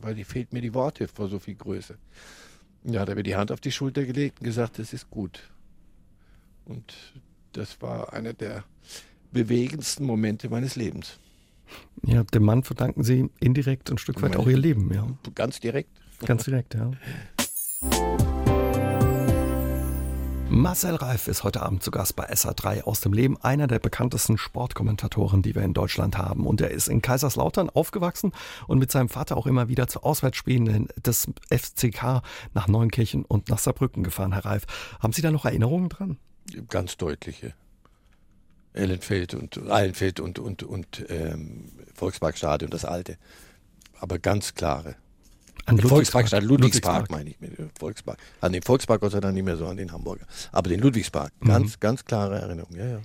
weil 0.00 0.14
die 0.14 0.24
fehlt 0.24 0.52
mir 0.52 0.60
die 0.60 0.74
Worte 0.74 1.08
vor 1.08 1.28
so 1.28 1.38
viel 1.38 1.54
Größe. 1.54 1.98
Ja, 2.84 2.92
da 2.92 3.00
hat 3.00 3.08
er 3.10 3.14
mir 3.16 3.22
die 3.22 3.36
Hand 3.36 3.52
auf 3.52 3.60
die 3.60 3.72
Schulter 3.72 4.04
gelegt 4.04 4.40
und 4.40 4.44
gesagt, 4.44 4.78
das 4.78 4.92
ist 4.92 5.10
gut. 5.10 5.42
Und 6.64 6.94
das 7.52 7.80
war 7.82 8.12
einer 8.12 8.32
der 8.32 8.64
bewegendsten 9.32 10.04
Momente 10.04 10.48
meines 10.48 10.76
Lebens. 10.76 11.18
Ja, 12.04 12.22
dem 12.24 12.44
Mann 12.44 12.62
verdanken 12.62 13.02
Sie 13.02 13.28
indirekt 13.40 13.90
ein 13.90 13.98
Stück 13.98 14.22
weit 14.22 14.36
auch 14.36 14.46
Ihr 14.46 14.58
Leben, 14.58 14.92
ja. 14.92 15.06
Ganz 15.34 15.60
direkt. 15.60 15.90
Ganz 16.24 16.44
direkt, 16.44 16.74
ja. 16.74 16.90
Marcel 20.50 20.94
Reif 20.94 21.28
ist 21.28 21.44
heute 21.44 21.62
Abend 21.62 21.82
zu 21.82 21.90
Gast 21.90 22.16
bei 22.16 22.32
SA3 22.32 22.84
aus 22.84 23.00
dem 23.00 23.12
Leben, 23.12 23.36
einer 23.42 23.66
der 23.66 23.78
bekanntesten 23.78 24.38
Sportkommentatoren, 24.38 25.42
die 25.42 25.54
wir 25.54 25.62
in 25.62 25.74
Deutschland 25.74 26.16
haben. 26.16 26.46
Und 26.46 26.62
er 26.62 26.70
ist 26.70 26.88
in 26.88 27.02
Kaiserslautern 27.02 27.68
aufgewachsen 27.68 28.32
und 28.66 28.78
mit 28.78 28.90
seinem 28.90 29.10
Vater 29.10 29.36
auch 29.36 29.46
immer 29.46 29.68
wieder 29.68 29.88
zu 29.88 30.02
Auswärtsspielen 30.02 30.88
des 31.04 31.28
FCK 31.50 32.22
nach 32.54 32.66
Neunkirchen 32.66 33.26
und 33.26 33.50
nach 33.50 33.58
Saarbrücken 33.58 34.02
gefahren, 34.02 34.32
Herr 34.32 34.46
Reif. 34.46 34.64
Haben 35.00 35.12
Sie 35.12 35.20
da 35.20 35.30
noch 35.30 35.44
Erinnerungen 35.44 35.90
dran? 35.90 36.16
Ganz 36.68 36.96
deutliche. 36.96 37.52
Ellenfeld 38.78 39.34
und 39.34 39.70
Eilenfeld 39.70 40.20
und, 40.20 40.38
und, 40.38 40.62
und 40.62 41.04
ähm, 41.08 41.72
Volksparkstadion, 41.94 42.70
das 42.70 42.84
alte. 42.84 43.18
Aber 43.98 44.18
ganz 44.18 44.54
klare. 44.54 44.96
An 45.66 45.78
Volksparkstadt, 45.78 46.44
Ludwigspark, 46.44 47.10
Ludwigspark 47.10 47.10
meine 47.10 47.30
ich. 47.30 47.40
Mit 47.40 47.78
Volkspark. 47.78 48.18
An 48.40 48.52
den 48.52 48.62
Volkspark 48.62 49.00
Gott 49.02 49.12
sei 49.12 49.20
Dank 49.20 49.34
nicht 49.34 49.44
mehr 49.44 49.56
so, 49.56 49.66
an 49.66 49.76
den 49.76 49.92
Hamburger. 49.92 50.26
Aber 50.50 50.70
den 50.70 50.80
Ludwigspark. 50.80 51.32
Ganz, 51.44 51.72
mhm. 51.72 51.80
ganz 51.80 52.04
klare 52.04 52.38
Erinnerung. 52.38 52.74
Ja, 52.74 52.86
ja. 52.86 53.00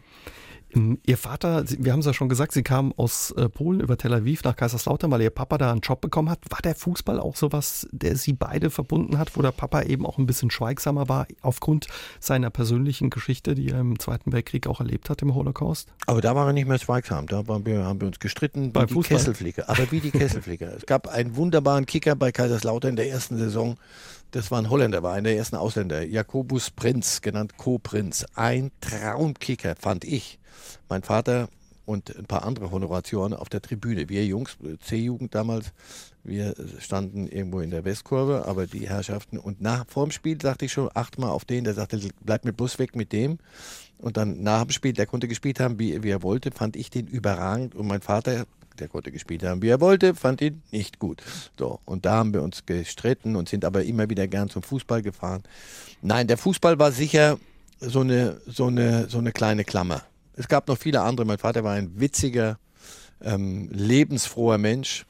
Ähm, 0.76 1.00
ihr 1.06 1.18
Vater, 1.18 1.64
wir 1.68 1.92
haben 1.92 2.00
es 2.00 2.06
ja 2.06 2.14
schon 2.14 2.30
gesagt, 2.30 2.52
Sie 2.52 2.64
kamen 2.64 2.94
aus 2.98 3.32
äh, 3.32 3.50
Polen 3.50 3.80
über 3.80 3.98
Tel 3.98 4.14
Aviv 4.14 4.44
nach 4.44 4.56
Kaiserslautern, 4.56 5.12
weil 5.12 5.22
Ihr 5.22 5.30
Papa 5.30 5.58
da 5.58 5.72
einen 5.72 5.82
Job 5.82 6.02
bekommen 6.02 6.30
hat. 6.30 6.40
War 6.50 6.60
der 6.64 6.76
Fußball 6.76 7.20
auch 7.20 7.36
sowas, 7.36 7.88
der 7.92 8.16
Sie 8.16 8.34
beide 8.34 8.70
verbunden 8.70 9.18
hat, 9.18 9.36
wo 9.36 9.42
der 9.42 9.52
Papa 9.52 9.84
eben 9.84 10.06
auch 10.06 10.18
ein 10.18 10.26
bisschen 10.26 10.52
schweigsamer 10.52 11.10
war 11.10 11.28
aufgrund 11.42 11.88
seiner 12.20 12.50
persönlichen 12.50 13.10
Geschichte, 13.10 13.56
die 13.56 13.70
er 13.70 13.80
im 13.80 14.00
Zweiten 14.00 14.32
Weltkrieg 14.32 14.68
auch 14.68 14.80
erlebt 14.80 15.10
hat 15.10 15.22
im 15.22 15.36
Holocaust? 15.36 15.90
Aber 16.08 16.22
da 16.22 16.36
war 16.36 16.48
er 16.48 16.54
nicht 16.54 16.68
mehr 16.68 16.80
schweigsam. 16.80 17.28
Da 17.28 17.44
wir, 17.48 17.84
haben 17.84 18.02
wir 18.02 18.08
uns 18.08 18.20
gestritten 18.20 18.72
Beim 18.72 18.90
wie 18.90 18.96
die 18.96 19.02
Kesselflicker. 19.02 19.70
Aber 19.70 19.92
wie 19.92 20.00
die 20.00 20.12
Kesselflicker. 20.12 20.74
es 20.76 20.86
gab 20.86 21.08
einen 21.08 21.36
wunderbaren 21.36 21.86
Kicker 21.86 22.16
bei 22.16 22.32
Kaiserslautern 22.32 22.92
in 22.92 22.96
der 22.96 23.10
ersten 23.10 23.38
Saison. 23.38 23.78
Das 24.34 24.50
war 24.50 24.58
ein 24.58 24.72
Holländer, 24.72 25.04
war 25.04 25.14
einer 25.14 25.30
der 25.30 25.38
ersten 25.38 25.58
Ausländer. 25.58 26.02
Jakobus 26.02 26.72
Prinz, 26.72 27.22
genannt 27.22 27.56
Co-Prinz. 27.58 28.26
Ein 28.34 28.72
Traumkicker, 28.82 29.76
fand 29.76 30.06
ich 30.06 30.40
mein 30.90 31.04
Vater 31.04 31.50
und 31.86 32.18
ein 32.18 32.26
paar 32.26 32.44
andere 32.44 32.72
Honoratioren 32.72 33.36
auf 33.36 33.48
der 33.48 33.62
Tribüne. 33.62 34.10
Wir 34.10 34.26
Jungs, 34.26 34.58
C-Jugend 34.80 35.36
damals, 35.36 35.72
wir 36.24 36.56
standen 36.80 37.28
irgendwo 37.28 37.60
in 37.60 37.70
der 37.70 37.86
Westkurve, 37.86 38.48
aber 38.48 38.66
die 38.66 38.90
Herrschaften. 38.90 39.38
Und 39.38 39.62
nach 39.62 39.86
vorm 39.88 40.10
Spiel 40.10 40.42
sagte 40.42 40.66
ich 40.66 40.74
schon 40.74 40.90
achtmal 40.92 41.30
auf 41.30 41.46
den, 41.46 41.64
der 41.64 41.76
sagte, 41.76 42.00
bleib 42.22 42.44
mir 42.44 42.54
bloß 42.54 42.80
weg 42.80 42.96
mit 42.96 43.12
dem. 43.12 43.38
Und 44.00 44.18
dann 44.18 44.42
nach 44.42 44.64
dem 44.64 44.72
Spiel, 44.72 44.94
der 44.94 45.06
konnte 45.06 45.28
gespielt 45.28 45.60
haben, 45.60 45.78
wie, 45.78 46.02
wie 46.02 46.10
er 46.10 46.24
wollte, 46.24 46.50
fand 46.50 46.76
ich 46.76 46.90
den 46.90 47.06
überragend. 47.06 47.76
Und 47.76 47.86
mein 47.86 48.02
Vater, 48.02 48.48
der 48.80 48.88
konnte 48.88 49.12
gespielt 49.12 49.44
haben, 49.44 49.62
wie 49.62 49.70
er 49.70 49.82
wollte, 49.82 50.16
fand 50.16 50.42
ihn 50.42 50.62
nicht 50.72 51.00
gut. 51.00 51.22
So, 51.58 51.80
und 51.86 52.06
da 52.06 52.14
haben 52.14 52.34
wir 52.34 52.42
uns 52.42 52.66
gestritten 52.66 53.36
und 53.36 53.50
sind 53.50 53.66
aber 53.66 53.84
immer 53.84 54.10
wieder 54.10 54.28
gern 54.28 54.50
zum 54.50 54.64
Fußball 54.64 55.02
gefahren. 55.02 55.44
Nein, 56.02 56.28
der 56.28 56.38
Fußball 56.38 56.80
war 56.80 56.92
sicher 56.92 57.38
so 57.80 58.02
eine, 58.02 58.42
so 58.46 58.68
eine, 58.68 59.10
so 59.10 59.18
eine 59.18 59.32
kleine 59.32 59.64
Klammer 59.64 60.04
es 60.36 60.48
gab 60.48 60.68
noch 60.68 60.78
viele 60.78 61.02
andere. 61.02 61.26
Mein 61.26 61.38
Vater 61.38 61.64
war 61.64 61.74
ein 61.74 62.00
witziger, 62.00 62.58
ähm, 63.22 63.70
lebensfroher 63.72 64.58
Mensch 64.58 65.06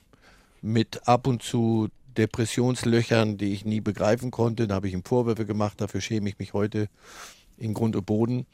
mit 0.62 1.08
ab 1.08 1.28
und 1.28 1.41
zu 1.43 1.89
Depressionslöchern, 2.17 3.38
die 3.38 3.54
ich 3.54 3.65
nie 3.65 3.82
begreifen 3.82 4.32
konnte. 4.32 4.67
Da 4.67 4.76
habe 4.76 4.88
ich 4.88 4.93
ihm 4.93 5.04
Vorwürfe 5.04 5.45
gemacht. 5.45 5.82
Dafür 5.82 6.02
schäme 6.02 6.30
ich 6.30 6.39
mich 6.39 6.54
heute 6.54 6.88
in 7.58 7.73
Grund 7.73 7.95
und 7.95 8.06
Boden, 8.06 8.45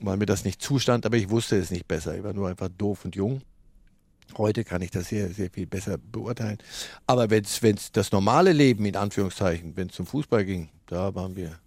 weil 0.00 0.16
mir 0.16 0.26
das 0.26 0.44
nicht 0.44 0.62
zustand. 0.62 1.06
Aber 1.06 1.16
ich 1.16 1.30
wusste 1.30 1.56
es 1.56 1.70
nicht 1.70 1.88
besser. 1.88 2.16
Ich 2.16 2.22
war 2.22 2.32
nur 2.32 2.48
einfach 2.48 2.68
doof 2.68 3.04
und 3.04 3.16
jung. 3.16 3.42
Heute 4.36 4.64
kann 4.64 4.82
ich 4.82 4.90
das 4.90 5.08
sehr, 5.08 5.28
sehr 5.28 5.50
viel 5.50 5.66
besser 5.66 5.98
beurteilen. 5.98 6.58
Aber 7.06 7.30
wenn 7.30 7.44
es 7.44 7.92
das 7.92 8.12
normale 8.12 8.52
Leben, 8.52 8.84
in 8.84 8.96
Anführungszeichen, 8.96 9.76
wenn 9.76 9.88
es 9.88 9.94
zum 9.94 10.06
Fußball 10.06 10.44
ging, 10.44 10.68
da 10.86 11.14
waren 11.14 11.36
wir 11.36 11.58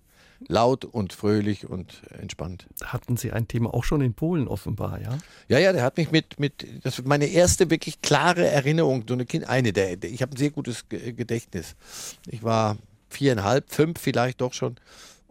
laut 0.47 0.85
und 0.85 1.13
fröhlich 1.13 1.69
und 1.69 2.01
entspannt. 2.19 2.67
Hatten 2.83 3.17
Sie 3.17 3.31
ein 3.31 3.47
Thema 3.47 3.73
auch 3.73 3.83
schon 3.83 4.01
in 4.01 4.13
Polen 4.13 4.47
offenbar, 4.47 5.01
ja? 5.01 5.17
Ja, 5.47 5.59
ja, 5.59 5.73
der 5.73 5.83
hat 5.83 5.97
mich 5.97 6.11
mit, 6.11 6.39
mit 6.39 6.67
das 6.83 7.03
meine 7.03 7.25
erste 7.25 7.69
wirklich 7.69 8.01
klare 8.01 8.47
Erinnerung, 8.47 9.05
so 9.07 9.13
eine 9.13 9.25
Kind, 9.25 9.47
eine 9.47 9.73
der, 9.73 10.03
ich 10.03 10.21
habe 10.21 10.33
ein 10.33 10.37
sehr 10.37 10.51
gutes 10.51 10.89
Gedächtnis. 10.89 11.75
Ich 12.27 12.43
war 12.43 12.77
viereinhalb, 13.09 13.71
fünf 13.71 13.99
vielleicht 13.99 14.41
doch 14.41 14.53
schon. 14.53 14.75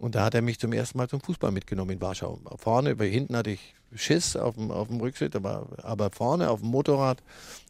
Und 0.02 0.16
da 0.16 0.24
hat 0.24 0.34
er 0.34 0.42
mich 0.42 0.58
zum 0.58 0.72
ersten 0.72 0.98
Mal 0.98 1.08
zum 1.08 1.20
Fußball 1.20 1.52
mitgenommen 1.52 1.92
in 1.92 2.00
Warschau. 2.00 2.40
Vorne, 2.56 2.96
hinten 3.04 3.36
hatte 3.36 3.50
ich 3.50 3.76
Schiss 3.94 4.34
auf 4.34 4.56
dem, 4.56 4.72
auf 4.72 4.88
dem 4.88 4.98
Rücksitz, 5.00 5.36
aber, 5.36 5.68
aber 5.80 6.10
vorne 6.10 6.50
auf 6.50 6.58
dem 6.58 6.70
Motorrad, 6.70 7.22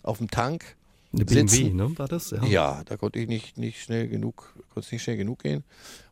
auf 0.02 0.16
dem 0.16 0.30
Tank. 0.30 0.76
Eine 1.12 1.26
BMW, 1.26 1.74
ne, 1.74 1.98
war 1.98 2.08
das? 2.08 2.30
Ja. 2.30 2.42
ja, 2.44 2.82
da 2.86 2.96
konnte 2.96 3.18
ich 3.18 3.28
nicht, 3.28 3.58
nicht 3.58 3.82
schnell 3.82 4.08
genug, 4.08 4.54
konnte 4.72 4.94
nicht 4.94 5.02
schnell 5.02 5.18
genug 5.18 5.40
gehen. 5.40 5.62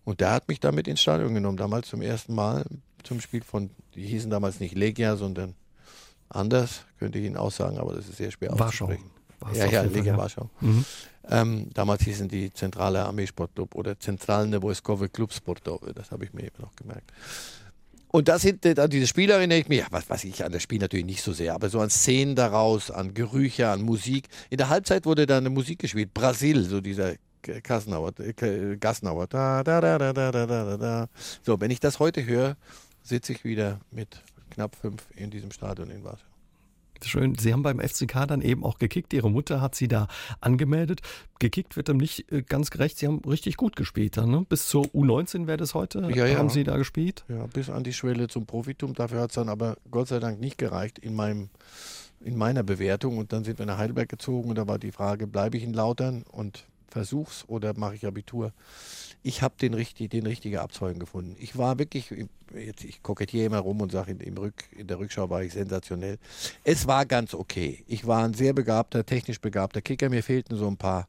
Und 0.05 0.21
der 0.21 0.33
hat 0.33 0.47
mich 0.49 0.61
damit 0.61 0.89
ins 0.89 1.01
Stadion 1.01 1.33
genommen, 1.33 1.57
damals 1.57 1.89
zum 1.89 2.03
ersten 2.03 2.35
Mal 2.35 2.67
zum 3.03 3.23
Spiel 3.23 3.43
von, 3.43 3.71
die 3.95 4.03
hießen 4.03 4.31
damals 4.31 4.61
nicht 4.61 4.75
Legia, 4.75 5.17
sondern 5.17 5.55
anders, 6.29 6.85
könnte 6.99 7.19
ich 7.19 7.25
Ihnen 7.25 7.39
auch 7.39 7.51
sagen, 7.51 7.79
aber 7.79 7.95
das 7.95 8.11
ist 8.11 8.19
sehr 8.19 8.31
schwer 8.31 8.51
Warschau. 8.51 8.85
auszusprechen. 8.85 9.11
Ja, 9.55 9.67
ja, 9.67 9.83
Legia 9.83 10.17
Warschau. 10.17 10.51
Mhm. 10.61 10.85
Ähm, 11.29 11.71
damals 11.75 12.03
hießen 12.03 12.29
die 12.29 12.53
Zentrale 12.53 13.05
Armeesportclub 13.05 13.75
oder 13.75 13.99
Zentralne 13.99 14.63
Wojskowe 14.63 15.09
Klub 15.09 15.33
Sportowe, 15.33 15.93
das 15.95 16.11
habe 16.11 16.25
ich 16.25 16.33
mir 16.33 16.43
immer 16.43 16.63
noch 16.63 16.77
gemerkt. 16.77 17.13
Und 18.09 18.27
das 18.27 18.43
sind 18.43 18.67
äh, 18.67 18.75
dann 18.75 18.91
diese 18.91 19.07
Spiele, 19.07 19.35
erinnere 19.35 19.59
ich 19.59 19.69
mich, 19.69 19.79
ja, 19.79 19.87
was 19.91 20.11
weiß 20.11 20.25
ich, 20.25 20.45
an 20.45 20.51
das 20.51 20.63
Spiel 20.63 20.81
natürlich 20.81 21.07
nicht 21.07 21.23
so 21.23 21.33
sehr, 21.33 21.55
aber 21.55 21.69
so 21.69 21.81
an 21.81 21.91
Szenen 21.91 22.35
daraus, 22.35 22.91
an 22.91 23.15
Gerüche, 23.15 23.69
an 23.69 23.83
Musik. 23.83 24.29
In 24.51 24.59
der 24.59 24.69
Halbzeit 24.69 25.07
wurde 25.07 25.27
da 25.27 25.39
eine 25.39 25.51
Musik 25.51 25.79
gespielt, 25.79 26.13
Brasil, 26.13 26.65
so 26.65 26.81
dieser 26.81 27.15
Kassenauer, 27.63 28.13
Gassenauer. 28.81 29.27
Da, 29.29 29.63
da, 29.63 29.81
da, 29.81 29.99
da, 29.99 30.13
da, 30.13 30.31
da, 30.33 30.47
da, 30.47 30.77
da. 30.77 31.07
So, 31.43 31.61
wenn 31.61 31.71
ich 31.71 31.81
das 31.81 32.01
heute 32.01 32.27
höre, 32.27 32.57
sitze 33.03 33.33
ich 33.33 33.45
wieder 33.45 33.81
mit 33.91 34.23
knapp 34.51 34.75
fünf 34.75 35.07
in 35.15 35.31
diesem 35.31 35.53
Stadion 35.53 35.91
in 35.91 36.03
Warschau. 36.03 36.30
Schön. 37.05 37.37
Sie 37.37 37.53
haben 37.53 37.63
beim 37.63 37.81
FCK 37.81 38.27
dann 38.27 38.43
eben 38.43 38.65
auch 38.65 38.79
gekickt. 38.79 39.13
Ihre 39.13 39.31
Mutter 39.31 39.61
hat 39.61 39.75
Sie 39.75 39.89
da 39.89 40.09
angemeldet. 40.41 41.01
Gekickt 41.39 41.77
wird 41.77 41.89
dem 41.89 41.97
nicht 41.97 42.31
äh, 42.33 42.43
ganz 42.43 42.71
gerecht. 42.71 42.99
Sie 42.99 43.07
haben 43.07 43.21
richtig 43.27 43.57
gut 43.57 43.77
gespielt 43.77 44.17
dann, 44.17 44.31
ne? 44.31 44.47
Bis 44.49 44.69
zur 44.69 44.85
U19 44.87 45.47
wäre 45.47 45.57
das 45.57 45.75
heute. 45.75 46.09
Ja, 46.15 46.27
ja. 46.27 46.39
Haben 46.39 46.51
Sie 46.51 46.65
da 46.65 46.77
gespielt? 46.77 47.25
Ja, 47.29 47.47
bis 47.47 47.71
an 47.71 47.85
die 47.85 47.93
Schwelle 47.93 48.29
zum 48.29 48.47
Profitum. 48.47 48.95
Dafür 48.95 49.21
hat 49.21 49.31
es 49.31 49.35
dann 49.35 49.49
aber 49.49 49.77
Gott 49.91 50.09
sei 50.09 50.19
Dank 50.19 50.41
nicht 50.41 50.59
gereicht 50.59 50.99
in 50.99 51.15
meinem 51.15 51.51
in 52.23 52.37
meiner 52.37 52.63
Bewertung. 52.63 53.19
Und 53.19 53.33
dann 53.33 53.45
sind 53.45 53.59
wir 53.59 53.67
nach 53.67 53.79
Heidelberg 53.79 54.09
gezogen 54.09 54.51
und 54.51 54.57
da 54.57 54.67
war 54.67 54.79
die 54.79 54.93
Frage, 54.93 55.27
bleibe 55.27 55.57
ich 55.57 55.65
in 55.65 55.73
Lautern? 55.73 56.23
Und 56.31 56.67
versuch's 56.91 57.45
oder 57.47 57.77
mache 57.77 57.95
ich 57.95 58.07
Abitur. 58.07 58.53
Ich 59.23 59.43
habe 59.43 59.55
den, 59.61 59.75
richtig, 59.75 60.11
den 60.11 60.27
richtigen 60.27 60.59
Abzeugen 60.59 60.99
gefunden. 60.99 61.37
Ich 61.39 61.57
war 61.57 61.79
wirklich, 61.79 62.13
jetzt, 62.55 62.85
ich 62.85 63.03
kokettiere 63.03 63.47
immer 63.47 63.59
rum 63.59 63.81
und 63.81 63.93
sage, 63.93 64.13
in, 64.13 64.37
Rück, 64.37 64.65
in 64.77 64.87
der 64.87 64.99
Rückschau 64.99 65.31
war 65.31 65.43
ich 65.43 65.53
sensationell. 65.53 66.19
Es 66.65 66.87
war 66.87 67.07
ganz 67.07 67.35
okay. 67.35 67.85
Ich 67.87 68.07
war 68.07 68.25
ein 68.25 68.35
sehr 68.35 68.53
begabter, 68.53 69.05
technisch 69.05 69.41
begabter 69.41 69.81
Kicker. 69.81 70.09
Mir 70.09 70.23
fehlten 70.23 70.57
so 70.57 70.67
ein 70.67 70.77
paar 70.77 71.07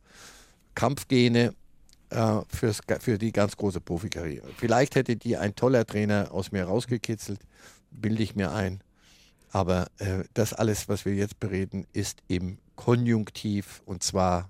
Kampfgene 0.76 1.54
äh, 2.12 2.42
fürs, 2.48 2.82
für 3.00 3.18
die 3.18 3.32
ganz 3.32 3.58
große 3.58 3.82
Profikarriere. 3.82 4.48
Vielleicht 4.58 4.96
hätte 4.96 5.16
die 5.16 5.38
ein 5.38 5.56
toller 5.56 5.86
Trainer 5.86 6.30
aus 6.32 6.52
mir 6.52 6.66
rausgekitzelt, 6.66 7.40
bilde 7.90 8.24
ich 8.24 8.36
mir 8.36 8.52
ein. 8.52 8.82
Aber 9.52 9.88
äh, 9.98 10.24
das 10.34 10.54
alles, 10.54 10.88
was 10.88 11.06
wir 11.06 11.14
jetzt 11.14 11.40
bereden, 11.40 11.86
ist 11.94 12.22
im 12.28 12.58
Konjunktiv 12.76 13.82
und 13.86 14.04
zwar 14.04 14.50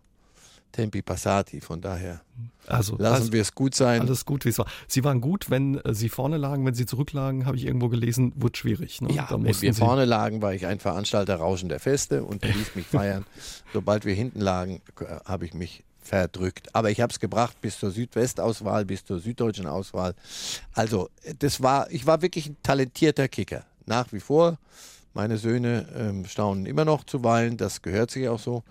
Tempi 0.71 1.01
Passati. 1.01 1.61
Von 1.61 1.81
daher 1.81 2.21
also, 2.67 2.95
lassen 2.97 3.15
also, 3.15 3.33
wir 3.33 3.41
es 3.41 3.53
gut 3.55 3.75
sein. 3.75 4.01
Alles 4.01 4.25
gut, 4.25 4.45
wie 4.45 4.49
es 4.49 4.57
war. 4.57 4.67
Sie 4.87 5.03
waren 5.03 5.21
gut, 5.21 5.49
wenn 5.49 5.77
äh, 5.79 5.93
Sie 5.93 6.09
vorne 6.09 6.37
lagen, 6.37 6.65
wenn 6.65 6.73
Sie 6.73 6.85
zurücklagen, 6.85 7.45
habe 7.45 7.57
ich 7.57 7.65
irgendwo 7.65 7.89
gelesen, 7.89 8.33
wird 8.35 8.57
schwierig. 8.57 9.01
Ne? 9.01 9.13
Ja, 9.13 9.27
da 9.29 9.35
wenn 9.35 9.45
wir 9.45 9.53
Sie 9.53 9.73
vorne 9.73 10.05
lagen, 10.05 10.41
war 10.41 10.53
ich 10.53 10.65
ein 10.65 10.79
Veranstalter 10.79 11.35
Rauschen 11.35 11.69
der 11.69 11.79
Feste 11.79 12.23
und 12.23 12.43
ließ 12.45 12.75
mich 12.75 12.87
feiern. 12.87 13.25
Sobald 13.73 14.05
wir 14.05 14.13
hinten 14.13 14.39
lagen, 14.39 14.81
äh, 14.99 15.05
habe 15.25 15.45
ich 15.45 15.53
mich 15.53 15.83
verdrückt. 16.01 16.73
Aber 16.73 16.89
ich 16.89 17.01
habe 17.01 17.11
es 17.11 17.19
gebracht 17.19 17.59
bis 17.61 17.79
zur 17.79 17.91
Südwestauswahl, 17.91 18.85
bis 18.85 19.05
zur 19.05 19.19
süddeutschen 19.19 19.67
Auswahl. 19.67 20.15
Also, 20.73 21.09
das 21.39 21.61
war, 21.61 21.89
ich 21.91 22.05
war 22.05 22.21
wirklich 22.21 22.47
ein 22.47 22.57
talentierter 22.63 23.27
Kicker. 23.27 23.65
Nach 23.85 24.11
wie 24.11 24.19
vor. 24.19 24.57
Meine 25.13 25.37
Söhne 25.37 25.87
ähm, 25.95 26.25
staunen 26.25 26.65
immer 26.65 26.85
noch 26.85 27.03
zuweilen, 27.03 27.57
das 27.57 27.81
gehört 27.81 28.11
sich 28.11 28.29
auch 28.29 28.39
so. 28.39 28.63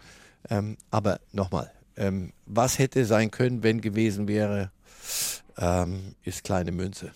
Ähm, 0.49 0.79
aber 0.91 1.21
nochmal, 1.33 1.71
ähm, 2.01 2.33
was 2.47 2.79
hätte 2.79 3.05
sein 3.05 3.31
können, 3.31 3.63
wenn 3.63 3.81
gewesen 3.81 4.27
wäre, 4.27 4.73
ähm, 5.59 6.15
ist 6.25 6.43
kleine 6.43 6.73
Münze. 6.73 7.13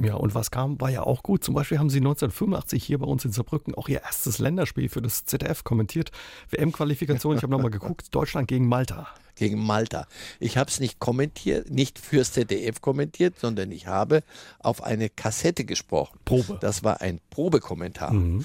Ja, 0.00 0.14
und 0.14 0.34
was 0.34 0.50
kam, 0.50 0.80
war 0.80 0.90
ja 0.90 1.02
auch 1.02 1.22
gut. 1.22 1.44
Zum 1.44 1.54
Beispiel 1.54 1.78
haben 1.78 1.90
Sie 1.90 1.98
1985 1.98 2.84
hier 2.84 2.98
bei 2.98 3.06
uns 3.06 3.24
in 3.24 3.32
Saarbrücken 3.32 3.74
auch 3.74 3.88
Ihr 3.88 4.02
erstes 4.02 4.38
Länderspiel 4.38 4.88
für 4.88 5.00
das 5.00 5.24
ZDF 5.24 5.64
kommentiert. 5.64 6.10
WM-Qualifikation, 6.50 7.36
ich 7.36 7.42
habe 7.42 7.52
nochmal 7.52 7.70
geguckt, 7.70 8.14
Deutschland 8.14 8.48
gegen 8.48 8.68
Malta. 8.68 9.08
Gegen 9.34 9.64
Malta. 9.64 10.06
Ich 10.40 10.58
habe 10.58 10.70
es 10.70 10.78
nicht 10.78 10.98
kommentiert, 10.98 11.70
nicht 11.70 11.98
fürs 11.98 12.32
ZDF 12.32 12.82
kommentiert, 12.82 13.38
sondern 13.38 13.70
ich 13.70 13.86
habe 13.86 14.22
auf 14.58 14.82
eine 14.82 15.08
Kassette 15.08 15.64
gesprochen. 15.64 16.18
Probe. 16.24 16.58
Das 16.60 16.84
war 16.84 17.00
ein 17.00 17.20
Probekommentar. 17.30 18.12
Mhm. 18.12 18.44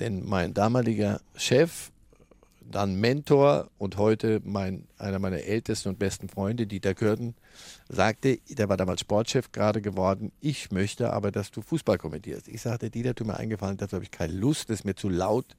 Denn 0.00 0.26
mein 0.26 0.54
damaliger 0.54 1.20
Chef 1.36 1.90
dann 2.72 2.96
Mentor 2.96 3.70
und 3.78 3.96
heute 3.96 4.40
mein, 4.44 4.88
einer 4.98 5.18
meiner 5.18 5.38
ältesten 5.42 5.90
und 5.90 5.98
besten 5.98 6.28
Freunde, 6.28 6.66
Dieter 6.66 6.94
Kürten, 6.94 7.34
sagte, 7.88 8.38
der 8.48 8.68
war 8.68 8.76
damals 8.76 9.00
Sportchef 9.00 9.52
gerade 9.52 9.80
geworden, 9.80 10.32
ich 10.40 10.70
möchte 10.70 11.12
aber, 11.12 11.30
dass 11.30 11.50
du 11.50 11.62
Fußball 11.62 11.98
kommentierst. 11.98 12.48
Ich 12.48 12.62
sagte, 12.62 12.90
Dieter, 12.90 13.14
tu 13.14 13.24
mir 13.24 13.36
eingefallen, 13.36 13.76
dazu 13.76 13.94
habe 13.94 14.04
ich 14.04 14.10
keine 14.10 14.32
Lust, 14.32 14.70
das 14.70 14.80
ist 14.80 14.84
mir 14.84 14.94
zu 14.94 15.08
laut, 15.08 15.56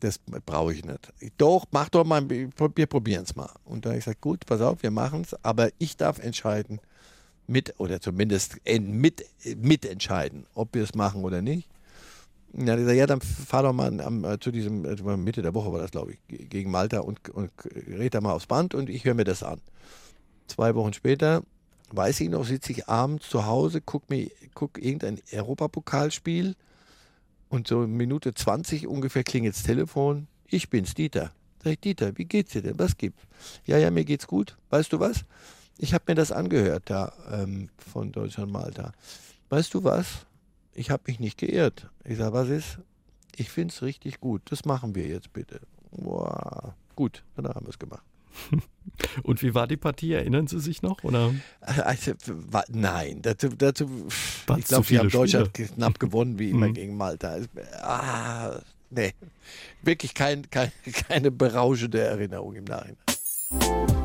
das 0.00 0.18
brauche 0.18 0.72
ich 0.72 0.84
nicht. 0.84 1.12
Doch, 1.36 1.66
mach 1.70 1.88
doch 1.88 2.04
mal, 2.04 2.28
wir 2.28 2.86
probieren 2.86 3.24
es 3.24 3.36
mal. 3.36 3.50
Und 3.64 3.84
da 3.84 3.90
habe 3.90 3.98
ich 3.98 4.04
gesagt, 4.04 4.20
gut, 4.20 4.46
pass 4.46 4.60
auf, 4.60 4.82
wir 4.82 4.90
machen 4.90 5.22
es, 5.22 5.34
aber 5.44 5.70
ich 5.78 5.96
darf 5.96 6.18
entscheiden, 6.18 6.80
mit, 7.48 7.74
oder 7.78 8.00
zumindest 8.00 8.58
mit, 8.78 9.24
mitentscheiden, 9.56 10.46
ob 10.54 10.74
wir 10.74 10.82
es 10.82 10.94
machen 10.94 11.24
oder 11.24 11.42
nicht. 11.42 11.68
Ja, 12.54 12.76
die 12.76 12.84
sagt, 12.84 12.96
ja, 12.96 13.06
dann 13.06 13.20
fahr 13.20 13.62
doch 13.62 13.72
mal 13.72 14.00
am, 14.00 14.24
äh, 14.24 14.38
zu 14.40 14.50
diesem, 14.50 14.84
äh, 14.84 15.16
Mitte 15.16 15.42
der 15.42 15.54
Woche 15.54 15.72
war 15.72 15.80
das, 15.80 15.90
glaube 15.90 16.12
ich, 16.12 16.48
gegen 16.48 16.70
Malta 16.70 17.00
und, 17.00 17.28
und 17.30 17.50
red 17.86 18.14
da 18.14 18.20
mal 18.20 18.32
aufs 18.32 18.46
Band 18.46 18.74
und 18.74 18.88
ich 18.88 19.04
höre 19.04 19.14
mir 19.14 19.24
das 19.24 19.42
an. 19.42 19.60
Zwei 20.46 20.74
Wochen 20.74 20.94
später, 20.94 21.42
weiß 21.92 22.20
ich 22.20 22.30
noch, 22.30 22.44
sitze 22.44 22.72
ich 22.72 22.88
abends 22.88 23.28
zu 23.28 23.46
Hause, 23.46 23.80
guck 23.80 24.08
mir 24.08 24.30
guck 24.54 24.82
irgendein 24.82 25.20
Europapokalspiel 25.32 26.56
und 27.48 27.68
so 27.68 27.86
Minute 27.86 28.34
20 28.34 28.86
ungefähr 28.86 29.24
klingelt 29.24 29.54
das 29.54 29.62
Telefon. 29.62 30.26
Ich 30.46 30.70
bin's, 30.70 30.94
Dieter. 30.94 31.32
Sag 31.62 31.72
ich, 31.72 31.80
Dieter, 31.80 32.16
wie 32.16 32.24
geht's 32.24 32.52
dir 32.52 32.62
denn? 32.62 32.78
Was 32.78 32.96
gibt's? 32.96 33.22
Ja, 33.66 33.78
ja, 33.78 33.90
mir 33.90 34.04
geht's 34.04 34.26
gut. 34.26 34.56
Weißt 34.70 34.92
du 34.92 35.00
was? 35.00 35.24
Ich 35.76 35.94
habe 35.94 36.04
mir 36.08 36.14
das 36.14 36.32
angehört 36.32 36.84
da 36.86 37.12
ähm, 37.30 37.68
von 37.76 38.10
Deutschland 38.10 38.50
Malta. 38.50 38.92
Weißt 39.48 39.72
du 39.74 39.84
was? 39.84 40.26
Ich 40.78 40.90
habe 40.90 41.02
mich 41.06 41.18
nicht 41.18 41.38
geirrt. 41.38 41.90
Ich 42.04 42.18
sage, 42.18 42.32
was 42.32 42.48
ist? 42.48 42.78
Ich 43.36 43.50
finde 43.50 43.72
es 43.72 43.82
richtig 43.82 44.20
gut. 44.20 44.42
Das 44.46 44.64
machen 44.64 44.94
wir 44.94 45.06
jetzt 45.06 45.32
bitte. 45.32 45.60
Boah, 45.90 46.74
gut, 46.94 47.24
dann 47.36 47.46
haben 47.48 47.66
wir 47.66 47.70
es 47.70 47.78
gemacht. 47.78 48.04
Und 49.22 49.42
wie 49.42 49.54
war 49.54 49.66
die 49.66 49.76
Partie? 49.76 50.12
Erinnern 50.12 50.46
Sie 50.46 50.60
sich 50.60 50.82
noch? 50.82 51.02
Oder? 51.02 51.34
Also, 51.60 52.12
war, 52.26 52.64
nein, 52.68 53.20
dazu, 53.22 53.48
dazu 53.48 54.06
ich 54.56 54.64
glaube, 54.66 54.88
wir 54.88 54.98
haben 55.00 55.10
Deutschland 55.10 55.52
knapp 55.52 55.98
gewonnen, 55.98 56.38
wie 56.38 56.50
immer 56.50 56.68
mhm. 56.68 56.74
gegen 56.74 56.96
Malta. 56.96 57.38
Ah, 57.80 58.60
nee, 58.90 59.14
wirklich 59.82 60.14
kein, 60.14 60.48
kein, 60.50 60.70
keine 61.08 61.30
berauschende 61.30 62.00
Erinnerung 62.00 62.54
im 62.54 62.64
Nachhinein. 62.64 63.97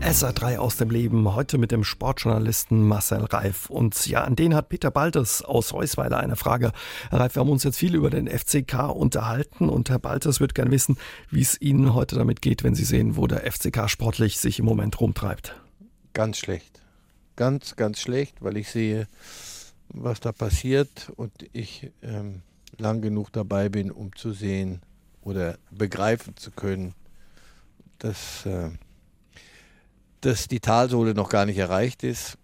SA3 0.00 0.56
aus 0.56 0.78
dem 0.78 0.88
Leben, 0.90 1.34
heute 1.34 1.58
mit 1.58 1.70
dem 1.70 1.84
Sportjournalisten 1.84 2.88
Marcel 2.88 3.22
Reif. 3.24 3.68
Und 3.68 4.06
ja, 4.06 4.24
an 4.24 4.34
den 4.34 4.54
hat 4.54 4.70
Peter 4.70 4.90
Baltes 4.90 5.42
aus 5.42 5.74
Reusweiler 5.74 6.18
eine 6.18 6.36
Frage. 6.36 6.72
Herr 7.10 7.20
Reif, 7.20 7.34
wir 7.34 7.40
haben 7.40 7.50
uns 7.50 7.64
jetzt 7.64 7.76
viel 7.76 7.94
über 7.94 8.08
den 8.08 8.26
FCK 8.26 8.88
unterhalten 8.88 9.68
und 9.68 9.90
Herr 9.90 9.98
Baltes 9.98 10.40
wird 10.40 10.54
gern 10.54 10.70
wissen, 10.70 10.96
wie 11.30 11.42
es 11.42 11.60
Ihnen 11.60 11.94
heute 11.94 12.16
damit 12.16 12.40
geht, 12.40 12.64
wenn 12.64 12.74
Sie 12.74 12.84
sehen, 12.84 13.16
wo 13.16 13.26
der 13.26 13.50
FCK 13.50 13.90
sportlich 13.90 14.38
sich 14.38 14.58
im 14.58 14.64
Moment 14.64 14.98
rumtreibt. 15.00 15.54
Ganz 16.14 16.38
schlecht. 16.38 16.80
Ganz, 17.36 17.76
ganz 17.76 18.00
schlecht, 18.00 18.36
weil 18.40 18.56
ich 18.56 18.70
sehe, 18.70 19.06
was 19.88 20.20
da 20.20 20.32
passiert 20.32 21.12
und 21.16 21.32
ich 21.52 21.90
ähm, 22.02 22.40
lang 22.78 23.02
genug 23.02 23.32
dabei 23.32 23.68
bin, 23.68 23.90
um 23.90 24.16
zu 24.16 24.32
sehen 24.32 24.80
oder 25.20 25.58
begreifen 25.70 26.36
zu 26.36 26.50
können, 26.50 26.94
dass... 27.98 28.46
Äh, 28.46 28.70
dass 30.20 30.48
die 30.48 30.60
Talsohle 30.60 31.14
noch 31.14 31.28
gar 31.28 31.46
nicht 31.46 31.58
erreicht 31.58 32.02
ist 32.02 32.38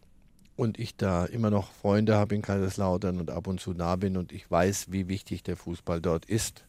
und 0.56 0.78
ich 0.78 0.96
da 0.96 1.24
immer 1.26 1.50
noch 1.50 1.72
Freunde 1.72 2.16
habe 2.16 2.34
in 2.34 2.42
Kaiserslautern 2.42 3.20
und 3.20 3.30
ab 3.30 3.46
und 3.46 3.60
zu 3.60 3.72
nah 3.72 3.96
bin 3.96 4.16
und 4.16 4.32
ich 4.32 4.50
weiß, 4.50 4.86
wie 4.90 5.08
wichtig 5.08 5.42
der 5.42 5.56
Fußball 5.56 6.00
dort 6.00 6.24
ist 6.24 6.64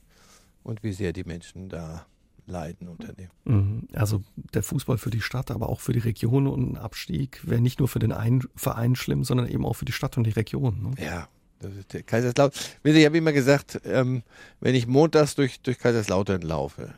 und 0.64 0.84
wie 0.84 0.92
sehr 0.92 1.14
die 1.14 1.24
Menschen 1.24 1.70
da 1.70 2.06
leiden 2.46 2.88
unter 2.88 3.14
dem. 3.14 3.30
Mhm. 3.46 3.88
Also 3.94 4.24
der 4.54 4.64
Fußball 4.64 4.98
für 4.98 5.10
die 5.10 5.22
Stadt, 5.22 5.52
aber 5.52 5.70
auch 5.70 5.80
für 5.80 5.94
die 5.94 6.00
Region 6.00 6.48
und 6.48 6.74
ein 6.74 6.78
Abstieg 6.78 7.42
wäre 7.48 7.62
nicht 7.62 7.80
nur 7.80 7.88
für 7.88 8.00
den 8.00 8.12
einen 8.12 8.44
Verein 8.56 8.96
schlimm, 8.96 9.24
sondern 9.24 9.48
eben 9.48 9.66
auch 9.66 9.74
für 9.74 9.86
die 9.86 9.92
Stadt 9.92 10.18
und 10.18 10.26
die 10.26 10.32
Region. 10.32 10.82
Ne? 10.82 11.04
Ja, 11.04 11.28
das 11.60 11.74
ist 11.74 11.94
der 11.94 12.04
Kaiserslautern. 12.04 12.62
Ich 12.84 13.06
habe 13.06 13.18
immer 13.18 13.34
gesagt, 13.34 13.82
ähm, 13.86 14.24
wenn 14.60 14.76
ich 14.76 14.88
montags 14.88 15.36
durch, 15.36 15.62
durch 15.62 15.78
Kaiserslautern 15.78 16.42
laufe 16.42 16.94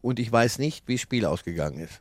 und 0.00 0.18
ich 0.18 0.30
weiß 0.30 0.58
nicht, 0.58 0.86
wie 0.86 0.94
das 0.94 1.00
Spiel 1.00 1.26
ausgegangen 1.26 1.78
ist, 1.78 2.00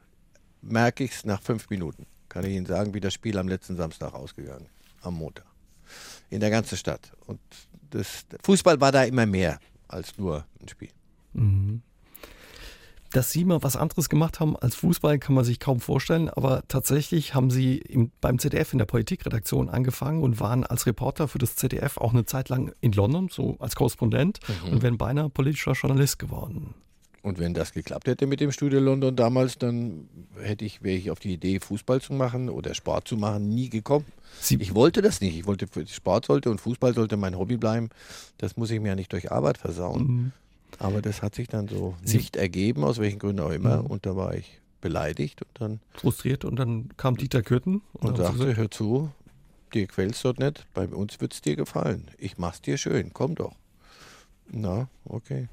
merke 0.63 1.03
ich 1.03 1.11
es 1.11 1.25
nach 1.25 1.41
fünf 1.41 1.69
Minuten. 1.69 2.05
Kann 2.29 2.45
ich 2.45 2.55
Ihnen 2.55 2.65
sagen, 2.65 2.93
wie 2.93 2.99
das 2.99 3.13
Spiel 3.13 3.37
am 3.37 3.47
letzten 3.47 3.75
Samstag 3.75 4.13
ausgegangen 4.13 4.65
ist, 4.65 5.05
am 5.05 5.15
Montag. 5.15 5.45
In 6.29 6.39
der 6.39 6.49
ganzen 6.49 6.77
Stadt. 6.77 7.11
Und 7.27 7.39
das, 7.91 8.25
Fußball 8.43 8.81
war 8.81 8.91
da 8.91 9.03
immer 9.03 9.25
mehr 9.25 9.59
als 9.87 10.17
nur 10.17 10.45
ein 10.59 10.67
Spiel. 10.67 10.89
Mhm. 11.33 11.81
Dass 13.11 13.31
Sie 13.31 13.45
mal 13.45 13.61
was 13.61 13.75
anderes 13.75 14.09
gemacht 14.09 14.39
haben 14.39 14.57
als 14.57 14.73
Fußball, 14.75 15.19
kann 15.19 15.35
man 15.35 15.45
sich 15.45 15.59
kaum 15.59 15.79
vorstellen. 15.79 16.29
Aber 16.29 16.63
tatsächlich 16.67 17.35
haben 17.35 17.51
Sie 17.51 17.77
im, 17.77 18.11
beim 18.21 18.39
ZDF 18.39 18.73
in 18.73 18.79
der 18.79 18.87
Politikredaktion 18.87 19.69
angefangen 19.69 20.23
und 20.23 20.39
waren 20.39 20.63
als 20.63 20.87
Reporter 20.87 21.27
für 21.27 21.37
das 21.37 21.55
ZDF 21.55 21.97
auch 21.97 22.13
eine 22.13 22.25
Zeit 22.25 22.49
lang 22.49 22.73
in 22.81 22.91
London, 22.93 23.29
so 23.29 23.57
als 23.59 23.75
Korrespondent 23.75 24.39
mhm. 24.47 24.73
und 24.73 24.81
wären 24.81 24.97
beinahe 24.97 25.29
politischer 25.29 25.73
Journalist 25.73 26.17
geworden. 26.17 26.73
Und 27.23 27.39
wenn 27.39 27.53
das 27.53 27.71
geklappt 27.71 28.07
hätte 28.07 28.27
mit 28.27 28.41
dem 28.41 28.51
Studio 28.51 28.81
London 28.81 29.15
damals, 29.15 29.57
dann 29.57 30.09
hätte 30.41 30.65
ich, 30.65 30.83
wäre 30.83 30.97
ich 30.97 31.09
auf 31.09 31.19
die 31.19 31.33
Idee, 31.33 31.61
Fußball 31.61 32.01
zu 32.01 32.11
machen 32.11 32.49
oder 32.49 32.73
Sport 32.73 33.07
zu 33.07 33.15
machen, 33.15 33.47
nie 33.47 33.69
gekommen. 33.69 34.05
Sie 34.41 34.57
ich 34.57 34.75
wollte 34.75 35.01
das 35.01 35.21
nicht. 35.21 35.37
Ich 35.37 35.45
wollte, 35.45 35.67
Sport 35.87 36.25
sollte 36.25 36.51
und 36.51 36.59
Fußball 36.59 36.93
sollte 36.93 37.15
mein 37.15 37.37
Hobby 37.37 37.55
bleiben. 37.55 37.89
Das 38.37 38.57
muss 38.57 38.71
ich 38.71 38.81
mir 38.81 38.89
ja 38.89 38.95
nicht 38.95 39.13
durch 39.13 39.31
Arbeit 39.31 39.57
versauen. 39.57 40.03
Mhm. 40.03 40.31
Aber 40.79 41.01
das 41.01 41.21
hat 41.21 41.33
sich 41.33 41.47
dann 41.47 41.69
so 41.69 41.95
Sie 42.03 42.17
nicht 42.17 42.35
ergeben, 42.35 42.83
aus 42.83 42.99
welchen 42.99 43.19
Gründen 43.19 43.41
auch 43.41 43.51
immer. 43.51 43.83
Mhm. 43.83 43.87
Und 43.87 44.05
da 44.05 44.17
war 44.17 44.35
ich 44.35 44.59
beleidigt 44.81 45.43
und 45.43 45.61
dann. 45.61 45.79
Frustriert 45.93 46.43
und 46.43 46.57
dann 46.57 46.89
kam 46.97 47.15
Dieter 47.15 47.41
Kürten 47.41 47.81
und, 47.93 48.09
und 48.09 48.17
sagte: 48.17 48.57
Hör 48.57 48.69
zu, 48.69 49.11
dir 49.73 49.87
quälst 49.87 50.25
dort 50.25 50.39
nicht. 50.39 50.65
Bei 50.73 50.87
uns 50.87 51.21
wird 51.21 51.33
es 51.33 51.41
dir 51.41 51.55
gefallen. 51.55 52.09
Ich 52.17 52.37
mach's 52.37 52.61
dir 52.61 52.77
schön. 52.77 53.11
Komm 53.13 53.35
doch. 53.35 53.55
Na, 54.51 54.89
okay. 55.05 55.47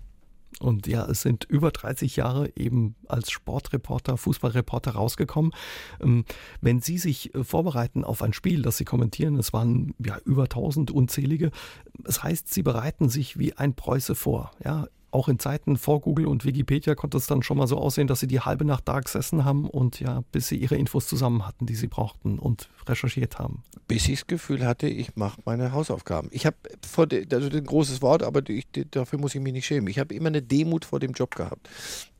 Und 0.58 0.86
ja, 0.86 1.06
es 1.06 1.22
sind 1.22 1.44
über 1.44 1.70
30 1.70 2.16
Jahre 2.16 2.50
eben 2.56 2.96
als 3.08 3.30
Sportreporter, 3.30 4.16
Fußballreporter 4.16 4.92
rausgekommen. 4.92 5.52
Ähm, 6.00 6.24
wenn 6.60 6.80
Sie 6.80 6.98
sich 6.98 7.34
äh, 7.34 7.44
vorbereiten 7.44 8.04
auf 8.04 8.22
ein 8.22 8.32
Spiel, 8.32 8.62
das 8.62 8.76
Sie 8.76 8.84
kommentieren, 8.84 9.36
es 9.36 9.52
waren 9.52 9.94
ja 10.04 10.18
über 10.24 10.44
1000 10.44 10.90
unzählige, 10.90 11.50
das 11.98 12.22
heißt, 12.22 12.52
Sie 12.52 12.62
bereiten 12.62 13.08
sich 13.08 13.38
wie 13.38 13.56
ein 13.56 13.74
Preuße 13.74 14.14
vor. 14.14 14.50
Ja, 14.64 14.86
auch 15.10 15.28
in 15.28 15.38
Zeiten 15.38 15.76
vor 15.76 16.00
Google 16.00 16.26
und 16.26 16.44
Wikipedia 16.44 16.94
konnte 16.94 17.16
es 17.18 17.26
dann 17.26 17.42
schon 17.42 17.58
mal 17.58 17.66
so 17.66 17.76
aussehen, 17.78 18.06
dass 18.06 18.20
Sie 18.20 18.26
die 18.26 18.40
halbe 18.40 18.64
Nacht 18.64 18.86
da 18.86 19.00
gesessen 19.00 19.44
haben 19.44 19.68
und 19.68 20.00
ja, 20.00 20.22
bis 20.32 20.48
Sie 20.48 20.56
Ihre 20.56 20.76
Infos 20.76 21.08
zusammen 21.08 21.46
hatten, 21.46 21.66
die 21.66 21.74
Sie 21.74 21.88
brauchten 21.88 22.38
und 22.38 22.68
recherchiert 22.86 23.38
haben. 23.38 23.62
Bis 23.88 24.08
ich 24.08 24.20
das 24.20 24.26
Gefühl 24.26 24.64
hatte, 24.64 24.88
ich 24.88 25.16
mache 25.16 25.40
meine 25.44 25.72
Hausaufgaben. 25.72 26.28
Ich 26.32 26.46
habe 26.46 26.56
vor, 26.88 27.06
de, 27.06 27.26
also 27.32 27.48
ein 27.48 27.64
großes 27.64 28.02
Wort, 28.02 28.22
aber 28.22 28.48
ich, 28.48 28.66
dafür 28.90 29.18
muss 29.18 29.34
ich 29.34 29.40
mich 29.40 29.52
nicht 29.52 29.66
schämen. 29.66 29.88
Ich 29.88 29.98
habe 29.98 30.14
immer 30.14 30.28
eine 30.28 30.42
Demut 30.42 30.84
vor 30.84 31.00
dem 31.00 31.12
Job 31.12 31.34
gehabt. 31.34 31.68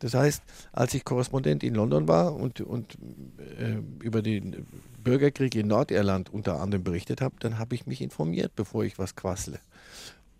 Das 0.01 0.15
heißt, 0.15 0.43
als 0.73 0.95
ich 0.95 1.05
Korrespondent 1.05 1.63
in 1.63 1.75
London 1.75 2.09
war 2.09 2.35
und, 2.35 2.61
und 2.61 2.97
äh, 3.59 3.77
über 4.03 4.23
den 4.23 4.67
Bürgerkrieg 5.05 5.55
in 5.55 5.69
Nordirland 5.69 6.33
unter 6.33 6.61
anderem 6.61 6.85
berichtet 6.85 7.21
habe, 7.21 7.37
dann 7.41 7.59
habe 7.59 7.75
ich 7.75 7.87
mich 7.87 8.01
informiert, 8.01 8.53
bevor 8.57 8.85
ich 8.85 8.99
was 8.99 9.15
quassle. 9.15 9.61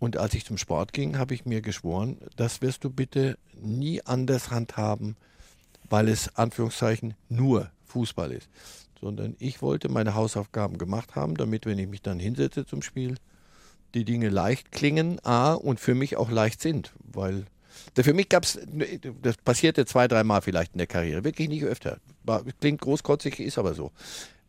Und 0.01 0.17
als 0.17 0.33
ich 0.33 0.45
zum 0.45 0.57
Sport 0.57 0.93
ging, 0.93 1.19
habe 1.19 1.35
ich 1.35 1.45
mir 1.45 1.61
geschworen, 1.61 2.17
das 2.35 2.63
wirst 2.63 2.83
du 2.83 2.89
bitte 2.89 3.37
nie 3.53 4.01
anders 4.03 4.49
handhaben, 4.49 5.15
weil 5.91 6.09
es 6.09 6.35
Anführungszeichen 6.35 7.13
nur 7.29 7.69
Fußball 7.85 8.31
ist. 8.31 8.49
Sondern 8.99 9.35
ich 9.37 9.61
wollte 9.61 9.89
meine 9.89 10.15
Hausaufgaben 10.15 10.79
gemacht 10.79 11.13
haben, 11.13 11.35
damit, 11.35 11.67
wenn 11.67 11.77
ich 11.77 11.87
mich 11.87 12.01
dann 12.01 12.17
hinsetze 12.17 12.65
zum 12.65 12.81
Spiel, 12.81 13.17
die 13.93 14.03
Dinge 14.03 14.29
leicht 14.29 14.71
klingen, 14.71 15.23
A, 15.23 15.53
und 15.53 15.79
für 15.79 15.93
mich 15.93 16.17
auch 16.17 16.31
leicht 16.31 16.61
sind. 16.61 16.93
Weil 17.13 17.45
für 17.95 18.15
mich 18.15 18.27
gab 18.27 18.43
es, 18.43 18.59
das 19.21 19.37
passierte 19.37 19.85
zwei, 19.85 20.07
dreimal 20.07 20.41
vielleicht 20.41 20.73
in 20.73 20.79
der 20.79 20.87
Karriere, 20.87 21.23
wirklich 21.23 21.47
nicht 21.47 21.63
öfter. 21.63 21.99
War, 22.23 22.43
klingt 22.59 22.81
großkotzig, 22.81 23.39
ist 23.39 23.59
aber 23.59 23.75
so. 23.75 23.91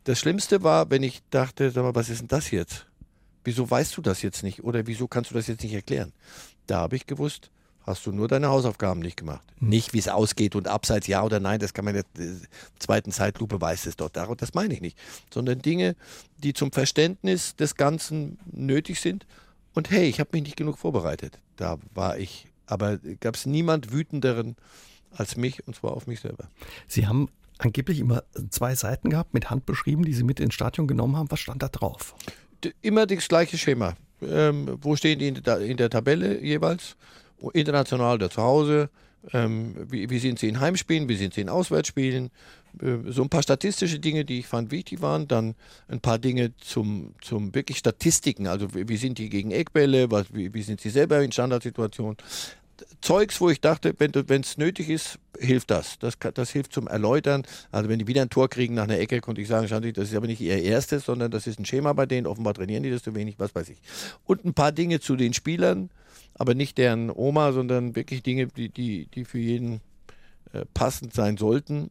Das 0.05 0.19
Schlimmste 0.19 0.62
war, 0.62 0.88
wenn 0.88 1.03
ich 1.03 1.21
dachte, 1.29 1.71
sag 1.71 1.83
mal, 1.83 1.95
was 1.95 2.09
ist 2.09 2.23
denn 2.23 2.29
das 2.29 2.51
jetzt? 2.51 2.87
Wieso 3.44 3.70
weißt 3.70 3.96
du 3.96 4.02
das 4.02 4.22
jetzt 4.22 4.42
nicht? 4.42 4.64
Oder 4.64 4.87
wieso 4.87 5.09
kannst 5.09 5.31
du 5.31 5.35
das 5.35 5.46
jetzt 5.46 5.62
nicht 5.62 5.74
erklären? 5.74 6.12
Da 6.66 6.78
habe 6.78 6.96
ich 6.96 7.07
gewusst, 7.07 7.50
hast 7.85 8.07
du 8.07 8.12
nur 8.12 8.28
deine 8.28 8.48
Hausaufgaben 8.48 9.00
nicht 9.00 9.16
gemacht. 9.16 9.42
Nicht, 9.61 9.92
wie 9.92 9.98
es 9.98 10.09
ausgeht 10.09 10.55
und 10.55 10.68
abseits 10.68 11.07
ja 11.07 11.22
oder 11.22 11.40
nein, 11.40 11.59
das 11.59 11.74
kann 11.74 11.85
man 11.85 11.94
in 11.94 12.05
der 12.16 12.24
äh, 12.24 12.37
zweiten 12.78 13.12
Zeitlupe 13.12 13.61
weiß 13.61 13.87
es 13.87 13.96
doch. 13.96 14.09
Das 14.11 14.55
meine 14.55 14.74
ich 14.74 14.81
nicht. 14.81 14.98
Sondern 15.33 15.61
Dinge, 15.61 15.96
die 16.38 16.52
zum 16.52 16.72
Verständnis 16.72 17.57
des 17.57 17.74
Ganzen 17.74 18.38
nötig 18.50 19.00
sind. 19.00 19.26
Und 19.74 19.90
hey, 19.90 20.09
ich 20.09 20.20
habe 20.20 20.31
mich 20.33 20.42
nicht 20.42 20.57
genug 20.57 20.78
vorbereitet. 20.78 21.38
Da 21.57 21.78
war 21.94 22.18
ich. 22.18 22.48
Aber 22.66 22.98
gab 23.20 23.35
es 23.35 23.44
niemand 23.44 23.92
wütenderen 23.92 24.57
als 25.11 25.37
mich, 25.37 25.66
und 25.66 25.76
zwar 25.76 25.92
auf 25.92 26.07
mich 26.07 26.20
selber. 26.20 26.48
Sie 26.87 27.07
haben 27.07 27.28
angeblich 27.59 27.98
immer 28.00 28.22
zwei 28.50 28.74
Seiten 28.74 29.11
gehabt, 29.11 29.35
mit 29.35 29.50
Hand 29.50 29.66
beschrieben, 29.66 30.05
die 30.05 30.14
Sie 30.14 30.24
mit 30.24 30.40
ins 30.40 30.55
Stadion 30.55 30.87
genommen 30.87 31.16
haben. 31.16 31.31
Was 31.31 31.40
stand 31.40 31.62
da 31.62 31.68
drauf? 31.68 32.14
Immer 32.81 33.07
das 33.07 33.29
gleiche 33.29 33.59
Schema. 33.59 33.94
Ähm, 34.22 34.79
wo 34.81 34.96
stehen 34.96 35.18
die 35.18 35.29
in 35.29 35.42
der, 35.42 35.59
in 35.61 35.77
der, 35.77 35.90
Tabelle 35.90 36.40
jeweils? 36.40 36.96
International 37.55 38.14
oder 38.14 38.31
zu 38.31 38.42
Hause? 38.42 38.88
Ähm, 39.33 39.75
wie, 39.90 40.11
wie, 40.11 40.18
sind 40.18 40.38
sie 40.38 40.48
in 40.48 40.61
Heimspielen? 40.61 41.09
Wie 41.09 41.16
sind 41.16 41.35
sie 41.35 41.40
in 41.40 41.48
Auswärtsspielen? 41.48 42.31
Äh, 42.81 43.11
so 43.11 43.22
ein 43.22 43.29
paar 43.29 43.42
statistische 43.42 43.98
Dinge, 43.98 44.25
die 44.25 44.40
ich 44.40 44.46
fand 44.46 44.70
wichtig 44.70 45.01
waren. 45.01 45.29
Dann 45.29 45.55
ein 45.88 46.01
paar 46.01 46.18
Dinge 46.18 46.57
zum, 46.57 47.14
zum 47.20 47.55
wirklich 47.55 47.79
Statistiken. 47.79 48.46
Also 48.46 48.75
wie, 48.75 48.88
wie 48.88 48.96
sind 48.96 49.18
die 49.18 49.29
gegen 49.29 49.51
Eckbälle? 49.51 50.11
Was, 50.11 50.33
wie, 50.33 50.53
wie 50.55 50.62
sind 50.62 50.81
sie 50.81 50.90
selber 50.90 51.22
in 51.22 51.33
Standardsituationen? 51.33 52.16
Zeugs, 53.01 53.40
wo 53.40 53.51
ich 53.51 53.61
dachte, 53.61 53.95
wenn 53.99 54.40
es 54.40 54.59
nötig 54.59 54.88
ist, 54.88 55.18
hilft 55.38 55.71
das. 55.71 55.99
das. 55.99 56.14
Das 56.35 56.51
hilft 56.51 56.73
zum 56.73 56.87
Erläutern. 56.88 57.42
Also 57.71 57.88
wenn 57.88 57.99
die 57.99 58.07
wieder 58.07 58.23
ein 58.23 58.31
Tor 58.31 58.49
kriegen 58.49 58.75
nach 58.75 58.85
einer 58.85 58.99
Ecke, 58.99 59.21
konnte 59.21 59.40
ich 59.40 59.49
sagen, 59.49 59.68
Shanti, 59.68 59.92
das 59.92 60.11
ist 60.11 60.16
aber 60.16 60.27
nicht 60.27 60.40
ihr 60.40 60.62
erstes, 60.62 61.05
sondern 61.05 61.31
das 61.31 61.47
ist 61.47 61.59
ein 61.59 61.64
Schema 61.64 61.92
bei 61.92 62.07
denen. 62.07 62.27
Offenbar 62.27 62.55
trainieren 62.55 62.83
die 62.83 62.90
das 62.90 63.03
zu 63.03 63.14
wenig, 63.14 63.38
was 63.38 63.55
weiß 63.55 63.68
ich. 63.68 63.79
Und 64.25 64.45
ein 64.45 64.55
paar 64.55 64.73
Dinge 64.73 65.01
zu 65.01 65.16
den 65.16 65.35
Spielern, 65.35 65.90
aber 66.35 66.55
nicht 66.55 66.79
deren 66.79 67.11
Oma, 67.11 67.53
sondern 67.53 67.97
wirklich 67.97 68.23
Dinge, 68.23 68.47
die, 68.47 68.68
die, 68.68 69.07
die 69.07 69.25
für 69.25 69.38
jeden 69.38 69.81
äh, 70.53 70.64
passend 70.75 71.14
sein 71.14 71.37
sollten. 71.37 71.90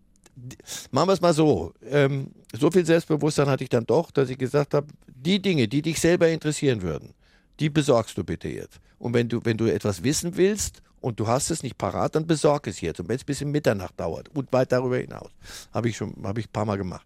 Machen 0.92 1.10
wir 1.10 1.14
es 1.14 1.22
mal 1.22 1.34
so. 1.34 1.74
Ähm, 1.90 2.32
so 2.54 2.72
viel 2.72 2.86
Selbstbewusstsein 2.86 3.48
hatte 3.48 3.64
ich 3.64 3.70
dann 3.70 3.86
doch, 3.86 4.12
dass 4.12 4.30
ich 4.30 4.38
gesagt 4.38 4.74
habe, 4.74 4.88
die 5.08 5.42
Dinge, 5.42 5.68
die 5.68 5.82
dich 5.82 6.00
selber 6.00 6.30
interessieren 6.30 6.82
würden, 6.82 7.14
die 7.60 7.70
besorgst 7.70 8.18
du 8.18 8.24
bitte 8.24 8.48
jetzt. 8.48 8.80
Und 9.02 9.16
wenn 9.16 9.28
du, 9.28 9.44
wenn 9.44 9.58
du 9.58 9.66
etwas 9.66 10.04
wissen 10.04 10.38
willst 10.38 10.84
und 11.02 11.20
du 11.20 11.28
hast 11.28 11.50
es 11.50 11.64
nicht 11.64 11.78
parat, 11.78 12.16
dann 12.16 12.28
besorg 12.28 12.68
es 12.68 12.82
jetzt. 12.82 13.00
Und 13.00 13.10
wenn 13.10 13.16
es 13.16 13.24
bis 13.24 13.42
in 13.42 13.50
Mitternacht 13.50 14.00
dauert 14.00 14.30
und 14.36 14.54
weit 14.54 14.72
darüber 14.72 14.98
hinaus, 14.98 15.32
habe 15.74 15.90
ich 15.90 15.98
schon, 15.98 16.16
habe 16.24 16.40
ich 16.40 16.48
ein 16.48 16.52
paar 16.54 16.66
Mal 16.66 16.78
gemacht. 16.78 17.06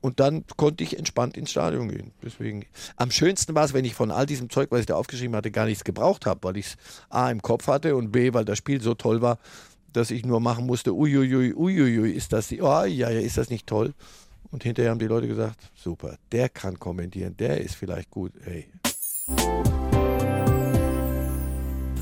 Und 0.00 0.18
dann 0.18 0.44
konnte 0.56 0.82
ich 0.82 0.98
entspannt 0.98 1.36
ins 1.36 1.52
Stadion 1.52 1.88
gehen. 1.88 2.10
Deswegen, 2.22 2.64
am 2.96 3.10
schönsten 3.10 3.54
war 3.54 3.64
es, 3.64 3.74
wenn 3.74 3.84
ich 3.84 3.94
von 3.94 4.10
all 4.10 4.26
diesem 4.26 4.50
Zeug, 4.50 4.70
was 4.70 4.80
ich 4.80 4.86
da 4.86 4.96
aufgeschrieben 4.96 5.36
hatte, 5.36 5.50
gar 5.50 5.66
nichts 5.66 5.84
gebraucht 5.84 6.26
habe, 6.26 6.40
weil 6.42 6.56
ich 6.56 6.66
es 6.66 6.76
A 7.10 7.30
im 7.30 7.42
Kopf 7.42 7.68
hatte 7.68 7.94
und 7.94 8.10
B, 8.10 8.32
weil 8.32 8.44
das 8.44 8.58
Spiel 8.58 8.80
so 8.80 8.94
toll 8.94 9.22
war, 9.22 9.38
dass 9.92 10.10
ich 10.10 10.24
nur 10.24 10.40
machen 10.40 10.66
musste, 10.66 10.94
uiuiui, 10.94 11.54
uiuiui, 11.54 12.12
ist 12.12 12.32
das, 12.32 12.48
die, 12.48 12.62
oh, 12.62 12.84
ja, 12.84 13.10
ja, 13.10 13.20
ist 13.20 13.36
das 13.36 13.50
nicht 13.50 13.66
toll? 13.66 13.94
Und 14.50 14.64
hinterher 14.64 14.90
haben 14.90 14.98
die 14.98 15.06
Leute 15.06 15.28
gesagt, 15.28 15.60
super, 15.76 16.16
der 16.32 16.48
kann 16.48 16.78
kommentieren, 16.78 17.36
der 17.36 17.60
ist 17.60 17.76
vielleicht 17.76 18.10
gut, 18.10 18.32
ey. 18.46 18.66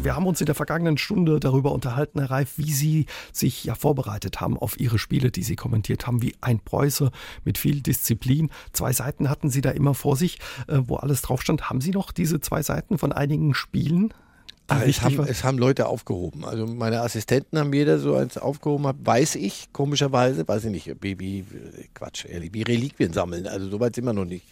Wir 0.02 0.14
haben 0.14 0.26
uns 0.26 0.40
in 0.40 0.46
der 0.46 0.54
vergangenen 0.54 0.96
Stunde 0.96 1.40
darüber 1.40 1.72
unterhalten, 1.72 2.20
Herr 2.20 2.30
Reif, 2.30 2.52
wie 2.56 2.72
Sie 2.72 3.06
sich 3.32 3.64
ja 3.64 3.74
vorbereitet 3.74 4.40
haben 4.40 4.56
auf 4.56 4.78
Ihre 4.78 4.98
Spiele, 4.98 5.32
die 5.32 5.42
Sie 5.42 5.56
kommentiert 5.56 6.06
haben, 6.06 6.22
wie 6.22 6.34
ein 6.40 6.61
Preuße 6.61 7.11
mit 7.44 7.58
viel 7.58 7.80
Disziplin. 7.80 8.50
Zwei 8.72 8.92
Seiten 8.92 9.28
hatten 9.28 9.50
Sie 9.50 9.61
da 9.61 9.70
immer 9.70 9.94
vor 9.94 10.16
sich, 10.16 10.38
äh, 10.68 10.78
wo 10.87 10.96
alles 10.96 11.22
drauf 11.22 11.42
stand. 11.42 11.68
Haben 11.68 11.80
Sie 11.80 11.90
noch 11.90 12.12
diese 12.12 12.40
zwei 12.40 12.62
Seiten 12.62 12.96
von 12.96 13.12
einigen 13.12 13.54
Spielen? 13.54 14.14
Ach, 14.68 14.82
es, 14.82 15.02
haben, 15.02 15.18
es, 15.26 15.44
haben, 15.44 15.58
Leute 15.58 15.87
aufgehoben. 15.87 16.44
Also 16.44 16.66
meine 16.66 17.00
Assistenten 17.00 17.58
haben 17.58 17.72
jeder 17.72 17.98
so 17.98 18.14
eins 18.14 18.37
aufgehoben, 18.37 18.92
weiß 19.02 19.37
ich, 19.37 19.72
komischerweise, 19.72 20.46
weiß 20.46 20.66
ich 20.66 20.70
nicht, 20.70 20.94
wie, 21.00 21.18
wie 21.18 21.44
Quatsch, 21.94 22.26
ehrlich, 22.26 22.52
wie 22.52 22.62
Reliquien 22.62 23.14
sammeln. 23.14 23.46
Also 23.46 23.68
soweit 23.70 23.94
sind 23.94 24.04
wir 24.04 24.12
noch 24.12 24.26
nicht. 24.26 24.44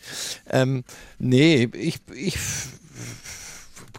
Ähm, 0.50 0.84
nee, 1.18 1.68
ich, 1.74 2.00
ich 2.14 2.38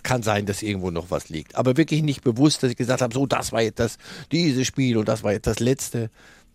kann 0.03 0.23
sein, 0.23 0.45
dass 0.45 0.63
irgendwo 0.63 0.91
noch 0.91 1.11
was 1.11 1.29
liegt. 1.29 1.55
Aber 1.55 1.77
wirklich 1.77 2.01
nicht 2.01 2.23
bewusst, 2.23 2.63
dass 2.63 2.71
ich 2.71 2.77
gesagt 2.77 3.01
habe, 3.01 3.13
so, 3.13 3.25
das 3.25 3.51
war 3.51 3.61
jetzt 3.61 3.79
das, 3.79 3.97
dieses 4.31 4.67
Spiel 4.67 4.97
und 4.97 5.07
das 5.07 5.23
war 5.23 5.31
jetzt 5.33 5.47
das 5.47 5.59
letzte. 5.59 6.09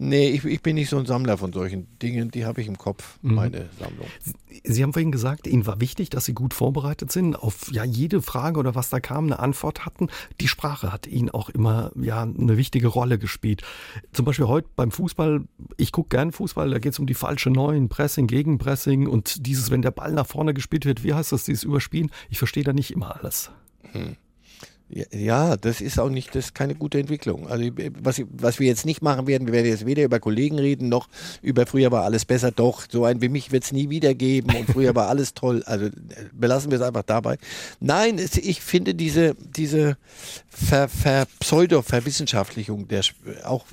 Nee, 0.05 0.31
ich, 0.31 0.45
ich, 0.45 0.61
bin 0.63 0.75
nicht 0.75 0.89
so 0.89 0.99
ein 0.99 1.07
Sammler 1.07 1.39
von 1.39 1.53
solchen 1.53 1.87
Dingen, 2.01 2.33
die 2.33 2.45
habe 2.45 2.61
ich 2.61 2.67
im 2.67 2.77
Kopf, 2.77 3.21
mhm. 3.23 3.35
meine 3.37 3.69
Sammlung. 3.79 4.09
Sie 4.65 4.83
haben 4.83 4.93
vorhin 4.93 5.13
gesagt, 5.13 5.47
Ihnen 5.47 5.65
war 5.65 5.81
wichtig, 5.81 6.11
dass 6.11 6.25
Sie 6.25 6.35
gut 6.35 6.55
vorbereitet 6.55 7.13
sind, 7.13 7.37
auf 7.37 7.71
ja 7.71 7.85
jede 7.85 8.21
Frage 8.21 8.59
oder 8.59 8.75
was 8.75 8.91
da 8.91 8.99
kam, 8.99 9.27
eine 9.27 9.39
Antwort 9.39 9.87
hatten. 9.87 10.09
Die 10.41 10.49
Sprache 10.49 10.93
hat 10.93 11.07
Ihnen 11.07 11.31
auch 11.31 11.51
immer 11.51 11.93
ja 11.95 12.23
eine 12.23 12.57
wichtige 12.57 12.89
Rolle 12.89 13.17
gespielt. 13.17 13.63
Zum 14.13 14.25
Beispiel 14.25 14.49
heute 14.49 14.69
beim 14.75 14.91
Fußball, 14.91 15.45
ich 15.77 15.93
gucke 15.93 16.09
gern 16.09 16.33
Fußball, 16.33 16.71
da 16.71 16.81
geht 16.81 16.95
es 16.95 16.99
um 16.99 17.07
die 17.07 17.15
falsche 17.15 17.51
Neuen, 17.51 17.89
Pressing, 17.89 18.27
Gegenpressing 18.27 19.07
und 19.07 19.47
dieses, 19.47 19.71
wenn 19.71 19.83
der 19.83 19.93
Ball 19.93 20.11
nach 20.11 20.27
vorne 20.27 20.53
gespielt 20.53 20.85
wird, 20.85 21.05
wie 21.05 21.15
heißt 21.15 21.31
das, 21.31 21.45
dieses 21.45 21.63
Überspielen? 21.63 22.11
Ich 22.29 22.39
verstehe 22.39 22.65
da 22.65 22.73
nicht 22.73 22.91
immer 22.91 23.15
alles. 23.17 23.53
Hm. 23.93 24.17
Ja, 24.95 25.57
das 25.57 25.81
ist 25.81 25.99
auch 25.99 26.11
nicht, 26.11 26.35
das 26.35 26.47
ist 26.47 26.55
keine 26.55 26.75
gute 26.75 26.99
Entwicklung. 26.99 27.49
Also 27.49 27.65
was, 28.03 28.23
was 28.31 28.61
wir 28.61 28.67
jetzt 28.67 28.85
nicht 28.85 29.01
machen 29.01 29.27
werden, 29.27 29.47
wir 29.47 29.55
werden 29.55 29.67
jetzt 29.67 29.87
weder 29.87 30.05
über 30.05 30.21
Kollegen 30.21 30.59
reden, 30.59 30.91
noch 30.91 31.09
über 31.41 31.65
früher 31.65 31.91
war 31.91 32.05
alles 32.05 32.27
besser, 32.27 32.51
doch, 32.51 32.85
so 32.91 33.07
ein 33.07 33.23
wie 33.23 33.31
mich 33.31 33.53
wird 33.53 33.65
es 33.65 33.73
nie 33.73 33.89
wieder 33.89 34.15
geben 34.15 34.55
und 34.55 34.67
früher 34.67 34.95
war 34.95 35.09
alles 35.09 35.33
toll. 35.35 35.63
Also 35.65 35.89
belassen 36.33 36.71
wir 36.71 36.79
es 36.79 36.85
einfach 36.87 37.05
dabei. 37.05 37.39
Nein, 37.81 38.19
es, 38.19 38.37
ich 38.37 38.61
finde 38.61 38.95
diese, 38.95 39.35
diese 39.57 39.97
Ver, 40.51 40.89
Ver, 40.89 41.27
Pseudo-Verwissenschaftlichung 41.41 42.87
der, 42.87 43.03
auch 43.45 43.65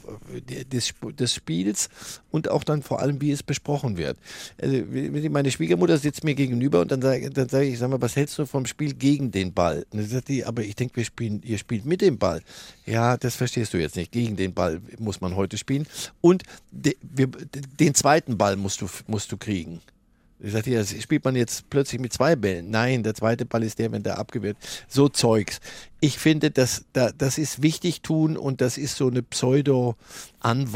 des, 0.72 0.94
des 1.20 1.34
Spiels 1.34 1.90
und 2.32 2.50
auch 2.50 2.64
dann 2.64 2.82
vor 2.82 3.02
allem, 3.02 3.20
wie 3.20 3.32
es 3.32 3.44
besprochen 3.44 3.98
wird. 3.98 4.18
Also, 4.62 4.84
meine 5.30 5.52
Schwiegermutter 5.52 5.98
sitzt 5.98 6.24
mir 6.24 6.36
gegenüber 6.36 6.80
und 6.80 6.92
dann 6.92 7.02
sage 7.02 7.30
dann 7.30 7.50
sag 7.50 7.64
ich, 7.64 7.78
sag 7.78 7.90
mal, 7.90 8.02
was 8.02 8.16
hältst 8.16 8.38
du 8.38 8.46
vom 8.46 8.66
Spiel 8.66 8.94
gegen 8.94 9.32
den 9.32 9.54
Ball? 9.54 9.86
Und 9.92 10.00
dann 10.00 10.08
sagt 10.08 10.30
die, 10.30 10.46
aber 10.46 10.64
ich 10.64 10.76
denke, 10.76 10.96
wir 10.96 11.09
spielen, 11.10 11.42
ihr 11.44 11.58
spielt 11.58 11.86
mit 11.86 12.02
dem 12.02 12.18
Ball. 12.18 12.42
Ja, 12.86 13.18
das 13.18 13.36
verstehst 13.36 13.74
du 13.74 13.78
jetzt 13.78 13.96
nicht. 13.96 14.12
Gegen 14.12 14.36
den 14.36 14.54
Ball 14.54 14.82
muss 14.98 15.22
man 15.22 15.36
heute 15.36 15.58
spielen. 15.58 15.86
Und 16.22 16.44
de, 16.72 16.96
wir, 17.02 17.28
den 17.28 17.94
zweiten 17.94 18.38
Ball 18.38 18.56
musst 18.56 18.82
du, 18.82 18.88
musst 19.08 19.32
du 19.32 19.38
kriegen. 19.38 19.82
Ich 20.42 20.54
sagte, 20.54 20.72
ja, 20.72 20.86
spielt 20.86 21.26
man 21.26 21.36
jetzt 21.36 21.70
plötzlich 21.70 22.00
mit 22.00 22.14
zwei 22.14 22.38
Bällen? 22.38 22.70
Nein, 22.70 23.04
der 23.04 23.14
zweite 23.14 23.46
Ball 23.46 23.62
ist 23.62 23.78
der, 23.78 23.92
wenn 23.92 24.04
der 24.04 24.18
abgewehrt. 24.18 24.56
So 24.88 25.10
Zeugs. 25.10 25.60
Ich 26.00 26.18
finde, 26.18 26.50
das, 26.50 26.86
das 26.94 27.38
ist 27.38 27.62
wichtig 27.62 28.02
tun 28.02 28.38
und 28.38 28.62
das 28.62 28.78
ist 28.78 28.96
so 28.96 29.08
eine 29.08 29.22
Pseudo, 29.22 29.98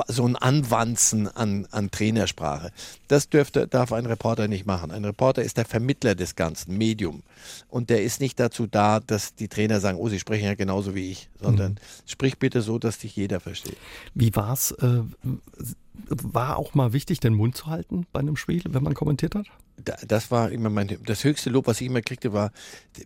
so 0.08 0.26
ein 0.28 0.36
Anwanzen 0.36 1.30
an, 1.30 1.66
an 1.72 1.90
Trainersprache. 1.92 2.74
Das 3.08 3.30
dürfte, 3.30 3.66
darf 3.70 3.94
ein 3.94 4.06
Reporter 4.06 4.50
nicht 4.50 4.66
machen. 4.66 4.92
Ein 4.92 5.06
Reporter 5.06 5.42
ist 5.44 5.56
der 5.56 5.64
Vermittler 5.64 6.16
des 6.16 6.36
Ganzen, 6.36 6.78
Medium. 6.78 7.24
Und 7.70 7.90
der 7.90 8.04
ist 8.04 8.20
nicht 8.20 8.38
dazu 8.42 8.68
da, 8.68 9.00
dass 9.00 9.34
die 9.34 9.48
Trainer 9.48 9.80
sagen, 9.80 9.98
oh, 9.98 10.10
sie 10.10 10.20
sprechen 10.20 10.46
ja 10.46 10.56
genauso 10.56 10.94
wie 10.94 11.10
ich, 11.10 11.30
sondern 11.40 11.74
mhm. 11.74 11.78
sprich 12.06 12.38
bitte 12.38 12.62
so, 12.62 12.78
dass 12.78 12.98
dich 12.98 13.16
jeder 13.16 13.40
versteht. 13.40 13.78
Wie 14.14 14.36
war's? 14.36 14.72
Äh, 14.72 15.04
war 16.08 16.58
auch 16.58 16.74
mal 16.74 16.94
wichtig, 16.94 17.20
den 17.20 17.34
Mund 17.34 17.56
zu 17.56 17.68
halten 17.68 18.06
bei 18.12 18.20
einem 18.20 18.36
Spiel, 18.36 18.64
wenn 18.68 18.84
man 18.84 18.94
kommentiert 18.94 19.36
hat? 19.36 19.48
Das 20.08 20.32
war 20.32 20.52
immer 20.52 20.70
mein, 20.70 20.98
das 21.06 21.24
höchste 21.24 21.50
Lob, 21.50 21.68
was 21.68 21.82
ich 21.82 21.88
immer 21.88 22.02
kriegte, 22.02 22.34
war, 22.34 22.52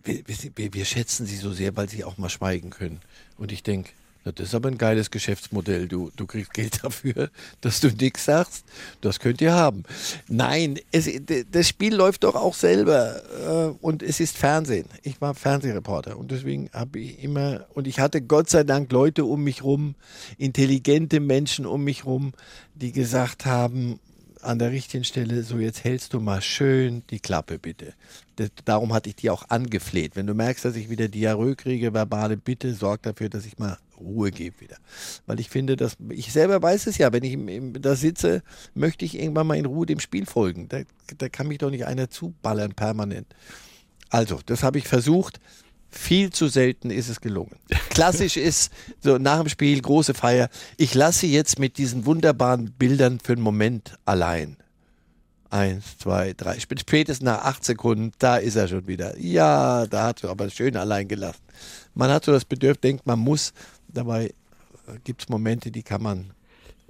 wir, 0.04 0.22
wir, 0.26 0.74
wir 0.74 0.84
schätzen 0.84 1.26
sie 1.26 1.36
so 1.36 1.52
sehr, 1.52 1.76
weil 1.76 1.88
sie 1.88 2.04
auch 2.04 2.18
mal 2.18 2.28
schweigen 2.28 2.70
können. 2.70 3.00
Und 3.36 3.52
ich 3.52 3.62
denke, 3.62 3.90
das 4.32 4.48
ist 4.48 4.54
aber 4.54 4.68
ein 4.68 4.78
geiles 4.78 5.10
Geschäftsmodell. 5.10 5.88
Du, 5.88 6.10
du 6.16 6.26
kriegst 6.26 6.52
Geld 6.52 6.80
dafür, 6.84 7.30
dass 7.60 7.80
du 7.80 7.88
nichts 7.88 8.24
sagst. 8.24 8.64
Das 9.00 9.20
könnt 9.20 9.40
ihr 9.40 9.52
haben. 9.52 9.84
Nein, 10.28 10.78
es, 10.92 11.08
das 11.50 11.68
Spiel 11.68 11.94
läuft 11.94 12.24
doch 12.24 12.34
auch 12.34 12.54
selber. 12.54 13.22
Äh, 13.46 13.84
und 13.84 14.02
es 14.02 14.20
ist 14.20 14.36
Fernsehen. 14.36 14.86
Ich 15.02 15.20
war 15.20 15.34
Fernsehreporter 15.34 16.16
und 16.16 16.30
deswegen 16.30 16.70
habe 16.72 16.98
ich 16.98 17.22
immer, 17.22 17.66
und 17.74 17.86
ich 17.86 18.00
hatte 18.00 18.22
Gott 18.22 18.50
sei 18.50 18.64
Dank 18.64 18.92
Leute 18.92 19.24
um 19.24 19.44
mich 19.44 19.62
rum, 19.62 19.94
intelligente 20.36 21.20
Menschen 21.20 21.66
um 21.66 21.84
mich 21.84 22.04
rum, 22.04 22.32
die 22.74 22.92
gesagt 22.92 23.46
haben, 23.46 24.00
an 24.42 24.58
der 24.58 24.70
richtigen 24.70 25.04
Stelle, 25.04 25.42
so 25.42 25.58
jetzt 25.58 25.84
hältst 25.84 26.14
du 26.14 26.20
mal 26.20 26.40
schön 26.40 27.02
die 27.10 27.20
Klappe 27.20 27.58
bitte. 27.58 27.94
Das, 28.36 28.50
darum 28.64 28.92
hatte 28.92 29.08
ich 29.08 29.16
die 29.16 29.30
auch 29.30 29.48
angefleht. 29.48 30.14
Wenn 30.14 30.26
du 30.26 30.34
merkst, 30.34 30.64
dass 30.64 30.76
ich 30.76 30.90
wieder 30.90 31.08
Diarrhoe 31.08 31.56
kriege, 31.56 31.92
verbale 31.92 32.36
Bitte, 32.36 32.74
sorg 32.74 33.02
dafür, 33.02 33.28
dass 33.28 33.46
ich 33.46 33.58
mal 33.58 33.78
Ruhe 33.98 34.30
gebe 34.30 34.60
wieder. 34.60 34.76
Weil 35.26 35.40
ich 35.40 35.48
finde, 35.48 35.76
dass 35.76 35.96
ich 36.10 36.32
selber 36.32 36.62
weiß 36.62 36.86
es 36.86 36.98
ja, 36.98 37.12
wenn 37.12 37.24
ich 37.24 37.38
da 37.80 37.96
sitze, 37.96 38.42
möchte 38.74 39.04
ich 39.04 39.18
irgendwann 39.18 39.46
mal 39.46 39.56
in 39.56 39.66
Ruhe 39.66 39.86
dem 39.86 40.00
Spiel 40.00 40.26
folgen. 40.26 40.68
Da, 40.68 40.80
da 41.16 41.28
kann 41.28 41.48
mich 41.48 41.58
doch 41.58 41.70
nicht 41.70 41.86
einer 41.86 42.10
zuballern 42.10 42.72
permanent. 42.74 43.26
Also, 44.10 44.40
das 44.46 44.62
habe 44.62 44.78
ich 44.78 44.88
versucht. 44.88 45.40
Viel 45.90 46.30
zu 46.30 46.48
selten 46.48 46.90
ist 46.90 47.08
es 47.08 47.20
gelungen. 47.20 47.56
Klassisch 47.90 48.36
ist 48.36 48.70
so 49.00 49.16
nach 49.16 49.40
dem 49.40 49.48
Spiel 49.48 49.80
große 49.80 50.12
Feier. 50.12 50.50
Ich 50.76 50.94
lasse 50.94 51.26
jetzt 51.26 51.58
mit 51.58 51.78
diesen 51.78 52.04
wunderbaren 52.04 52.72
Bildern 52.72 53.20
für 53.20 53.32
einen 53.32 53.42
Moment 53.42 53.98
allein. 54.04 54.58
Eins, 55.50 55.96
zwei, 55.96 56.34
drei. 56.34 56.60
Spätestens 56.60 57.24
nach 57.24 57.42
acht 57.42 57.64
Sekunden, 57.64 58.12
da 58.18 58.36
ist 58.36 58.56
er 58.56 58.68
schon 58.68 58.86
wieder. 58.86 59.18
Ja, 59.18 59.86
da 59.86 60.08
hat 60.08 60.22
er 60.22 60.30
aber 60.30 60.50
schön 60.50 60.76
allein 60.76 61.08
gelassen. 61.08 61.42
Man 61.94 62.10
hat 62.10 62.26
so 62.26 62.32
das 62.32 62.44
Bedürfnis, 62.44 62.82
denkt, 62.82 63.06
man 63.06 63.18
muss. 63.18 63.54
Dabei 63.88 64.32
gibt 65.04 65.22
es 65.22 65.28
Momente, 65.28 65.70
die 65.70 65.82
kann 65.82 66.02
man 66.02 66.30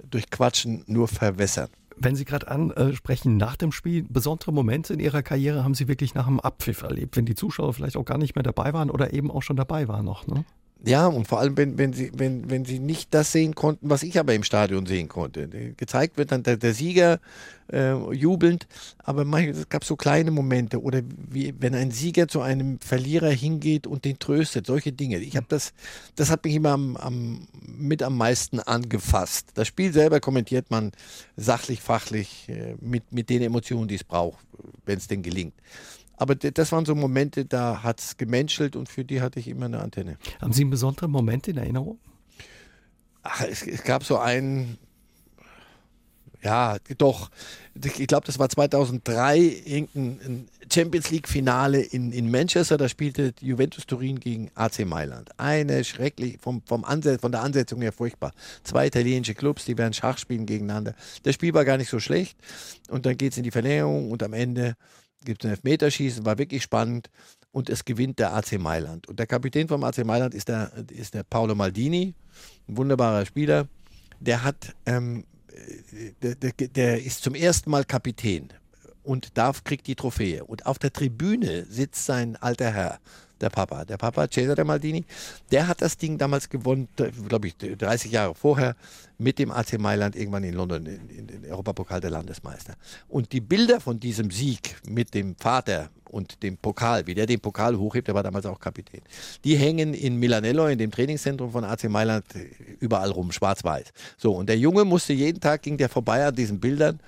durch 0.09 0.29
Quatschen 0.29 0.83
nur 0.87 1.07
verwässern. 1.07 1.69
Wenn 1.97 2.15
Sie 2.15 2.23
gerade 2.23 2.47
ansprechen, 2.47 3.35
nach 3.35 3.57
dem 3.57 3.73
Spiel, 3.73 4.05
besondere 4.07 4.53
Momente 4.53 4.93
in 4.93 4.99
Ihrer 5.01 5.21
Karriere 5.21 5.63
haben 5.63 5.73
Sie 5.73 5.89
wirklich 5.89 6.13
nach 6.13 6.27
dem 6.27 6.39
Abpfiff 6.39 6.81
erlebt, 6.83 7.17
wenn 7.17 7.25
die 7.25 7.35
Zuschauer 7.35 7.73
vielleicht 7.73 7.97
auch 7.97 8.05
gar 8.05 8.17
nicht 8.17 8.35
mehr 8.35 8.43
dabei 8.43 8.73
waren 8.73 8.89
oder 8.89 9.11
eben 9.13 9.29
auch 9.29 9.41
schon 9.41 9.57
dabei 9.57 9.87
waren 9.89 10.05
noch, 10.05 10.25
ne? 10.25 10.45
Ja, 10.85 11.07
und 11.07 11.27
vor 11.27 11.39
allem, 11.39 11.57
wenn, 11.57 11.77
wenn, 11.77 11.91
sie, 11.91 12.09
wenn, 12.15 12.49
wenn 12.49 12.63
sie 12.63 12.79
nicht 12.79 13.13
das 13.13 13.33
sehen 13.33 13.53
konnten, 13.53 13.89
was 13.89 14.01
ich 14.01 14.17
aber 14.17 14.33
im 14.33 14.43
Stadion 14.43 14.85
sehen 14.85 15.09
konnte. 15.09 15.49
Gezeigt 15.75 16.17
wird 16.17 16.31
dann 16.31 16.43
der, 16.43 16.55
der 16.55 16.73
Sieger 16.73 17.19
äh, 17.71 17.95
jubelnd, 18.13 18.65
aber 18.99 19.25
manchmal, 19.25 19.55
es 19.55 19.67
gab 19.67 19.83
so 19.83 19.97
kleine 19.97 20.31
Momente 20.31 20.81
oder 20.81 21.01
wie, 21.29 21.53
wenn 21.59 21.75
ein 21.75 21.91
Sieger 21.91 22.29
zu 22.29 22.39
einem 22.39 22.79
Verlierer 22.79 23.29
hingeht 23.29 23.87
und 23.87 24.05
den 24.05 24.19
tröstet, 24.19 24.67
solche 24.67 24.93
Dinge. 24.93 25.17
Ich 25.19 25.35
habe 25.35 25.47
das, 25.49 25.73
das 26.15 26.29
hat 26.29 26.45
mich 26.45 26.55
immer 26.55 26.69
am, 26.69 26.95
am, 26.95 27.47
mit 27.61 28.01
am 28.01 28.15
meisten 28.15 28.61
angefasst. 28.61 29.47
Das 29.55 29.67
Spiel 29.67 29.91
selber 29.91 30.21
kommentiert 30.21 30.71
man 30.71 30.93
sachlich, 31.35 31.81
fachlich, 31.81 32.47
äh, 32.47 32.75
mit, 32.79 33.11
mit 33.11 33.29
den 33.29 33.41
Emotionen, 33.41 33.89
die 33.89 33.95
es 33.95 34.05
braucht, 34.05 34.45
wenn 34.85 34.97
es 34.97 35.07
denn 35.07 35.23
gelingt. 35.23 35.55
Aber 36.19 36.35
das 36.35 36.71
waren 36.73 36.83
so 36.83 36.95
Momente, 36.95 37.45
da 37.45 37.81
hat 37.81 38.01
es 38.01 38.17
gemenschelt 38.17 38.75
und 38.75 38.89
für 38.89 39.05
die 39.05 39.21
hatte 39.21 39.39
ich 39.39 39.47
immer 39.47 39.67
eine 39.67 39.79
Antenne. 39.79 40.17
Haben 40.41 40.51
Sie 40.51 40.63
einen 40.63 40.69
besonderen 40.69 41.11
Moment 41.11 41.47
in 41.47 41.55
Erinnerung? 41.55 41.97
Ach, 43.23 43.41
es, 43.49 43.65
es 43.65 43.83
gab 43.83 44.03
so 44.03 44.17
einen, 44.17 44.77
ja, 46.43 46.75
doch. 46.97 47.29
Ich 47.73 48.07
glaube, 48.07 48.25
das 48.25 48.37
war 48.37 48.49
2003 48.49 49.39
irgendein 49.39 50.49
Champions 50.69 51.09
League 51.09 51.29
Finale 51.29 51.79
in, 51.79 52.11
in 52.11 52.29
Manchester. 52.29 52.75
Da 52.75 52.89
spielte 52.89 53.33
Juventus 53.39 53.85
Turin 53.85 54.19
gegen 54.19 54.51
AC 54.55 54.85
Mailand. 54.85 55.29
Eine 55.39 55.85
schrecklich, 55.85 56.37
vom, 56.41 56.61
vom 56.65 56.83
von 56.83 57.31
der 57.31 57.41
Ansetzung 57.41 57.81
her 57.81 57.93
furchtbar. 57.93 58.33
Zwei 58.63 58.87
italienische 58.87 59.35
Clubs, 59.35 59.63
die 59.63 59.77
werden 59.77 59.93
Schach 59.93 60.17
spielen 60.17 60.45
gegeneinander. 60.45 60.95
Das 61.23 61.35
Spiel 61.35 61.53
war 61.53 61.63
gar 61.63 61.77
nicht 61.77 61.89
so 61.89 62.01
schlecht. 62.01 62.37
Und 62.89 63.05
dann 63.05 63.15
geht 63.15 63.31
es 63.31 63.37
in 63.37 63.45
die 63.45 63.51
Verlängerung 63.51 64.11
und 64.11 64.21
am 64.21 64.33
Ende 64.33 64.75
gibt 65.25 65.43
es 65.43 65.47
ein 65.47 65.51
Elfmeterschießen, 65.51 66.25
war 66.25 66.37
wirklich 66.37 66.63
spannend 66.63 67.09
und 67.51 67.69
es 67.69 67.85
gewinnt 67.85 68.19
der 68.19 68.33
AC 68.33 68.59
Mailand. 68.59 69.07
Und 69.07 69.19
der 69.19 69.27
Kapitän 69.27 69.67
vom 69.67 69.83
AC 69.83 70.05
Mailand 70.05 70.33
ist 70.33 70.49
der, 70.49 70.71
ist 70.89 71.13
der 71.13 71.23
Paolo 71.23 71.55
Maldini, 71.55 72.13
ein 72.67 72.77
wunderbarer 72.77 73.25
Spieler. 73.25 73.67
Der 74.19 74.43
hat, 74.43 74.75
ähm, 74.85 75.25
der, 76.21 76.35
der, 76.35 76.51
der 76.51 77.03
ist 77.03 77.23
zum 77.23 77.35
ersten 77.35 77.69
Mal 77.69 77.85
Kapitän 77.85 78.49
und 79.03 79.37
darf, 79.37 79.63
kriegt 79.63 79.87
die 79.87 79.95
Trophäe. 79.95 80.43
Und 80.43 80.65
auf 80.65 80.79
der 80.79 80.93
Tribüne 80.93 81.65
sitzt 81.65 82.05
sein 82.05 82.35
alter 82.35 82.71
Herr, 82.71 82.99
der 83.41 83.49
Papa. 83.49 83.85
Der 83.85 83.97
Papa, 83.97 84.27
Cesare 84.29 84.63
Maldini, 84.63 85.05
der 85.51 85.67
hat 85.67 85.81
das 85.81 85.97
Ding 85.97 86.17
damals 86.17 86.49
gewonnen, 86.49 86.87
glaube 87.27 87.47
ich, 87.47 87.57
30 87.57 88.11
Jahre 88.11 88.35
vorher 88.35 88.75
mit 89.17 89.37
dem 89.37 89.51
AC 89.51 89.77
Mailand 89.77 90.15
irgendwann 90.15 90.43
in 90.43 90.53
London, 90.53 90.85
in, 90.85 91.27
den 91.27 91.45
Europapokal 91.45 91.99
der 91.99 92.09
Landesmeister. 92.09 92.75
Und 93.07 93.31
die 93.33 93.41
Bilder 93.41 93.79
von 93.81 93.99
diesem 93.99 94.31
Sieg 94.31 94.77
mit 94.87 95.13
dem 95.13 95.35
Vater 95.35 95.89
und 96.09 96.41
dem 96.41 96.57
Pokal, 96.57 97.05
wie 97.05 97.13
der 97.13 97.25
den 97.25 97.39
Pokal 97.39 97.77
hochhebt, 97.77 98.07
der 98.07 98.15
war 98.15 98.23
damals 98.23 98.45
auch 98.45 98.59
Kapitän, 98.59 99.01
die 99.43 99.55
hängen 99.55 99.93
in 99.93 100.17
Milanello, 100.17 100.67
in 100.67 100.77
dem 100.77 100.89
Trainingszentrum 100.89 101.51
von 101.51 101.63
AC 101.63 101.83
Mailand, 101.89 102.25
überall 102.79 103.11
rum, 103.11 103.31
schwarz-weiß. 103.31 103.91
So, 104.17 104.35
und 104.35 104.49
der 104.49 104.57
Junge 104.57 104.85
musste 104.85 105.13
jeden 105.13 105.39
Tag, 105.39 105.61
ging 105.61 105.77
der 105.77 105.89
vorbei 105.89 106.25
an 106.25 106.35
diesen 106.35 106.59
Bildern 106.59 106.99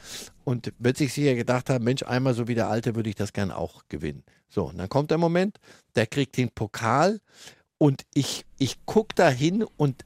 und 0.43 0.73
wird 0.80 0.97
sich 0.97 1.13
sicher 1.13 1.36
gedacht 1.36 1.69
haben, 1.69 1.84
Mensch, 1.84 2.04
einmal 2.04 2.34
so 2.34 2.47
wie 2.47 2.56
der 2.56 2.69
Alte 2.69 2.95
würde 2.95 3.10
ich 3.10 3.15
das 3.15 3.34
gern 3.34 3.51
auch 3.51 3.84
gewinnen. 3.89 4.23
So, 4.49 4.69
und 4.69 4.77
dann 4.77 4.89
kommt 4.89 5.12
der 5.12 5.17
Moment, 5.17 5.60
der 5.95 6.08
kriegt 6.08 6.38
den 6.38 6.49
Pokal 6.49 7.19
und 7.77 8.04
ich, 8.13 8.45
ich 8.58 8.86
gucke 8.86 9.15
da 9.15 9.30
hin 9.30 9.63
und 9.77 10.04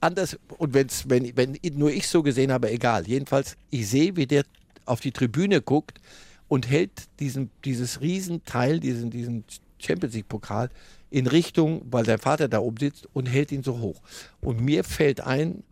anders, 0.00 0.38
und 0.58 0.74
wenn's, 0.74 1.08
wenn, 1.08 1.36
wenn 1.36 1.58
nur 1.74 1.90
ich 1.90 2.08
so 2.08 2.22
gesehen 2.22 2.52
habe, 2.52 2.70
egal. 2.70 3.06
Jedenfalls, 3.06 3.56
ich 3.70 3.88
sehe, 3.88 4.16
wie 4.16 4.26
der 4.26 4.44
auf 4.84 5.00
die 5.00 5.12
Tribüne 5.12 5.60
guckt 5.60 6.00
und 6.48 6.68
hält 6.68 6.90
diesen, 7.18 7.50
dieses 7.64 8.00
Riesenteil, 8.00 8.80
diesen, 8.80 9.10
diesen 9.10 9.44
Champions 9.78 10.14
League-Pokal 10.14 10.70
in 11.10 11.26
Richtung, 11.26 11.82
weil 11.90 12.04
sein 12.04 12.18
Vater 12.18 12.48
da 12.48 12.60
oben 12.60 12.78
sitzt 12.78 13.08
und 13.12 13.26
hält 13.26 13.52
ihn 13.52 13.62
so 13.62 13.78
hoch. 13.78 14.00
Und 14.40 14.60
mir 14.60 14.84
fällt 14.84 15.20
ein, 15.20 15.64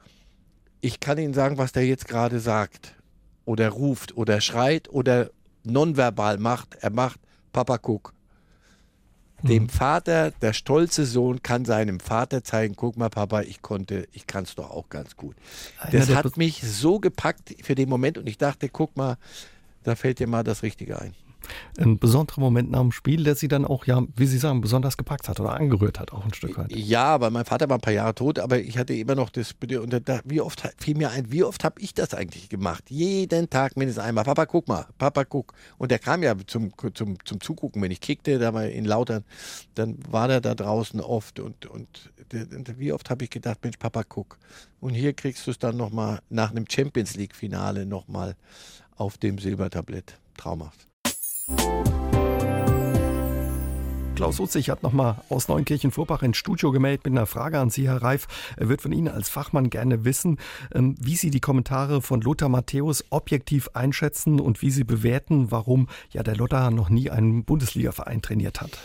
ich 0.81 1.01
kann 1.01 1.19
Ihnen 1.19 1.35
sagen, 1.35 1.59
was 1.59 1.73
der 1.73 1.87
jetzt 1.87 2.09
gerade 2.09 2.41
sagt 2.41 2.95
oder 3.45 3.69
ruft 3.71 4.17
oder 4.17 4.41
schreit 4.41 4.89
oder 4.89 5.31
nonverbal 5.65 6.39
macht. 6.39 6.77
Er 6.81 6.91
macht 6.91 7.21
Papa 7.53 7.79
guck. 7.79 8.13
Dem 9.43 9.65
mhm. 9.65 9.69
Vater, 9.69 10.31
der 10.31 10.55
stolze 10.55 11.05
Sohn 11.05 11.43
kann 11.43 11.67
seinem 11.67 12.01
Vater 12.01 12.43
zeigen, 12.43 12.77
guck 12.77 12.97
mal 12.97 13.11
Papa, 13.11 13.43
ich 13.43 13.61
konnte, 13.61 14.09
ich 14.13 14.27
kann 14.27 14.45
es 14.45 14.55
doch 14.55 14.71
auch 14.71 14.89
ganz 14.89 15.17
gut. 15.17 15.37
Das 15.93 16.15
hat 16.15 16.39
mich 16.39 16.63
so 16.63 16.99
gepackt 16.99 17.55
für 17.63 17.75
den 17.75 17.91
Moment 17.91 18.17
und 18.17 18.27
ich 18.27 18.39
dachte, 18.39 18.71
guck 18.71 18.97
mal, 18.97 19.19
da 19.83 19.97
fällt 19.97 20.19
dir 20.19 20.29
mal 20.29 20.45
das 20.45 20.63
Richtige 20.63 20.99
ein 20.99 21.15
ein 21.79 21.99
besonderer 21.99 22.41
Moment 22.41 22.71
nach 22.71 22.81
dem 22.81 22.93
Spiel, 22.93 23.25
der 23.25 23.35
Sie 23.35 23.49
dann 23.49 23.65
auch, 23.65 23.87
ja, 23.87 24.03
wie 24.17 24.27
Sie 24.27 24.39
sagen, 24.39 24.61
besonders 24.61 24.97
gepackt 24.97 25.29
hat 25.29 25.41
oder 25.41 25.55
angerührt 25.55 25.99
hat, 25.99 26.13
auch 26.13 26.25
ein 26.25 26.35
Stück 26.35 26.57
weit. 26.59 26.75
Ja, 26.75 27.05
aber 27.07 27.31
mein 27.31 27.45
Vater 27.45 27.69
war 27.69 27.79
ein 27.79 27.81
paar 27.81 27.93
Jahre 27.93 28.15
tot, 28.15 28.39
aber 28.39 28.59
ich 28.59 28.79
hatte 28.79 28.95
immer 28.95 29.15
noch 29.15 29.31
das, 29.31 29.55
und 29.61 30.09
da, 30.09 30.21
wie 30.25 30.41
oft 30.41 30.63
fiel 30.79 30.97
mir 30.97 31.11
ein, 31.11 31.31
wie 31.33 31.45
oft 31.45 31.65
habe 31.65 31.81
ich 31.81 31.95
das 31.95 32.15
eigentlich 32.15 32.49
gemacht? 32.49 32.91
Jeden 32.91 33.51
Tag 33.51 33.77
mindestens 33.77 34.05
einmal. 34.05 34.25
Papa, 34.25 34.47
guck 34.47 34.69
mal, 34.69 34.87
Papa, 34.99 35.25
guck. 35.25 35.53
Und 35.79 35.91
der 35.91 35.99
kam 35.99 36.23
ja 36.23 36.35
zum, 36.47 36.73
zum, 36.95 37.17
zum 37.25 37.41
Zugucken, 37.41 37.83
wenn 37.83 37.91
ich 37.91 38.01
kickte, 38.01 38.39
da 38.39 38.55
war 38.55 38.67
in 38.67 38.85
Lautern, 38.85 39.25
dann 39.75 39.99
war 40.09 40.29
der 40.29 40.41
da 40.41 40.55
draußen 40.55 41.01
oft 41.01 41.41
und, 41.41 41.67
und 41.67 42.13
wie 42.79 42.93
oft 42.93 43.11
habe 43.11 43.25
ich 43.25 43.31
gedacht, 43.31 43.59
Mensch, 43.63 43.77
Papa, 43.77 44.03
guck. 44.09 44.39
Und 44.81 44.95
hier 44.95 45.13
kriegst 45.13 45.47
du 45.47 45.51
es 45.51 45.59
dann 45.59 45.77
nochmal 45.77 46.21
nach 46.29 46.51
einem 46.51 46.67
Champions 46.69 47.15
League-Finale 47.17 47.87
nochmal 47.87 48.37
auf 48.97 49.19
dem 49.19 49.39
Silbertablett. 49.39 50.19
Traumhaft. 50.37 50.89
Klaus 54.15 54.39
Utzig 54.39 54.71
hat 54.71 54.83
nochmal 54.83 55.17
aus 55.29 55.49
Neunkirchen-Vorbach 55.49 56.23
ins 56.23 56.37
Studio 56.37 56.71
gemeldet 56.71 57.05
mit 57.05 57.13
einer 57.13 57.27
Frage 57.27 57.59
an 57.59 57.71
Sie, 57.71 57.89
Herr 57.89 58.01
Reif. 58.01 58.27
Er 58.57 58.69
wird 58.69 58.81
von 58.81 58.93
Ihnen 58.93 59.09
als 59.09 59.29
Fachmann 59.29 59.71
gerne 59.71 60.05
wissen, 60.05 60.39
ähm, 60.73 60.95
wie 61.01 61.17
Sie 61.17 61.31
die 61.31 61.41
Kommentare 61.41 62.01
von 62.01 62.21
Lothar 62.21 62.49
Matthäus 62.49 63.05
objektiv 63.11 63.71
einschätzen 63.75 64.41
und 64.41 64.63
wie 64.63 64.71
Sie 64.71 64.85
bewerten, 64.85 65.51
warum 65.51 65.89
ja 66.11 66.23
der 66.23 66.37
Lothar 66.37 66.71
noch 66.71 66.91
nie 66.91 67.11
einen 67.11 67.45
Bundesliga-Verein 67.45 68.23
trainiert 68.23 68.61
hat. 68.61 68.79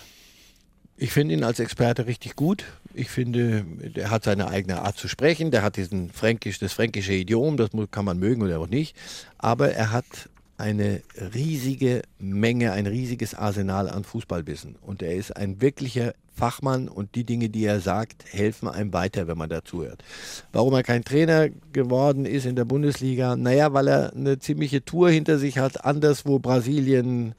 Ich 0.97 1.11
finde 1.11 1.36
ihn 1.36 1.43
als 1.43 1.59
Experte 1.59 2.07
richtig 2.07 2.36
gut. 2.36 2.65
Ich 2.93 3.09
finde, 3.09 3.65
er 3.93 4.09
hat 4.09 4.23
seine 4.23 4.49
eigene 4.49 4.81
Art 4.81 4.97
zu 4.97 5.07
sprechen. 5.07 5.51
Der 5.51 5.61
hat 5.61 5.77
diesen 5.77 6.09
fränkisch, 6.09 6.59
das 6.59 6.73
fränkische 6.73 7.13
Idiom, 7.13 7.55
das 7.55 7.69
kann 7.91 8.03
man 8.03 8.17
mögen 8.19 8.41
oder 8.41 8.59
auch 8.59 8.67
nicht. 8.67 8.97
Aber 9.38 9.71
er 9.71 9.91
hat 9.91 10.27
eine 10.60 11.01
riesige 11.34 12.01
Menge, 12.20 12.74
ein 12.74 12.86
riesiges 12.86 13.34
Arsenal 13.34 13.89
an 13.89 14.03
Fußballwissen. 14.03 14.76
Und 14.82 15.01
er 15.01 15.16
ist 15.16 15.36
ein 15.36 15.62
wirklicher 15.62 16.14
Fachmann 16.36 16.88
und 16.88 17.16
die 17.16 17.24
Dinge, 17.24 17.49
die 17.49 17.66
er 17.66 17.80
sagt, 17.80 18.26
helfen 18.30 18.68
einem 18.68 18.93
weiter, 18.93 19.28
wenn 19.28 19.38
man 19.38 19.49
dazuhört. 19.49 20.03
Warum 20.51 20.74
er 20.74 20.84
kein 20.84 21.03
Trainer 21.03 21.49
geworden 21.72 22.26
ist 22.26 22.45
in 22.45 22.55
der 22.55 22.66
Bundesliga? 22.66 23.36
Naja, 23.36 23.74
weil 23.74 23.88
er 23.88 24.14
eine 24.14 24.39
ziemliche 24.39 24.84
Tour 24.84 25.10
hinter 25.10 25.38
sich 25.38 25.57
hat, 25.57 25.86
anderswo 25.86 26.39
Brasilien, 26.39 27.36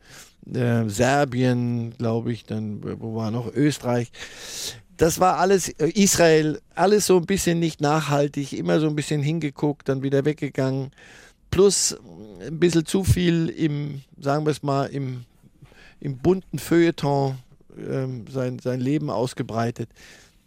äh, 0.53 0.89
Serbien, 0.89 1.95
glaube 1.99 2.33
ich, 2.33 2.45
dann, 2.45 2.83
wo 3.01 3.17
war 3.17 3.31
noch, 3.31 3.53
Österreich. 3.55 4.11
Das 4.97 5.21
war 5.21 5.39
alles, 5.39 5.69
äh, 5.69 5.89
Israel, 5.89 6.61
alles 6.75 7.07
so 7.07 7.19
ein 7.19 7.27
bisschen 7.27 7.59
nicht 7.59 7.81
nachhaltig, 7.81 8.53
immer 8.53 8.81
so 8.81 8.89
ein 8.89 8.97
bisschen 8.97 9.23
hingeguckt, 9.23 9.89
dann 9.89 10.03
wieder 10.03 10.25
weggegangen. 10.25 10.91
Plus 11.51 11.97
ein 12.41 12.59
bisschen 12.59 12.87
zu 12.87 13.05
viel 13.05 13.49
im, 13.49 14.03
sagen 14.19 14.47
wir 14.47 14.51
es 14.51 14.63
mal, 14.63 14.87
im, 14.87 15.25
im 16.01 16.19
bunten 16.19 16.59
Feuilleton 16.59 17.39
ähm, 17.77 18.27
sein, 18.31 18.59
sein 18.59 18.81
Leben 18.81 19.11
ausgebreitet. 19.11 19.91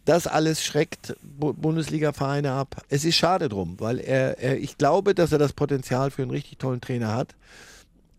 Das 0.04 0.26
alles 0.26 0.62
schreckt 0.62 1.16
Bundesliga-Vereine 1.22 2.52
ab. 2.52 2.82
Es 2.90 3.04
ist 3.04 3.16
schade 3.16 3.48
drum, 3.48 3.80
weil 3.80 4.00
er, 4.00 4.38
er, 4.38 4.58
ich 4.58 4.76
glaube, 4.76 5.14
dass 5.14 5.32
er 5.32 5.38
das 5.38 5.54
Potenzial 5.54 6.10
für 6.10 6.22
einen 6.22 6.30
richtig 6.30 6.58
tollen 6.58 6.82
Trainer 6.82 7.14
hat. 7.14 7.34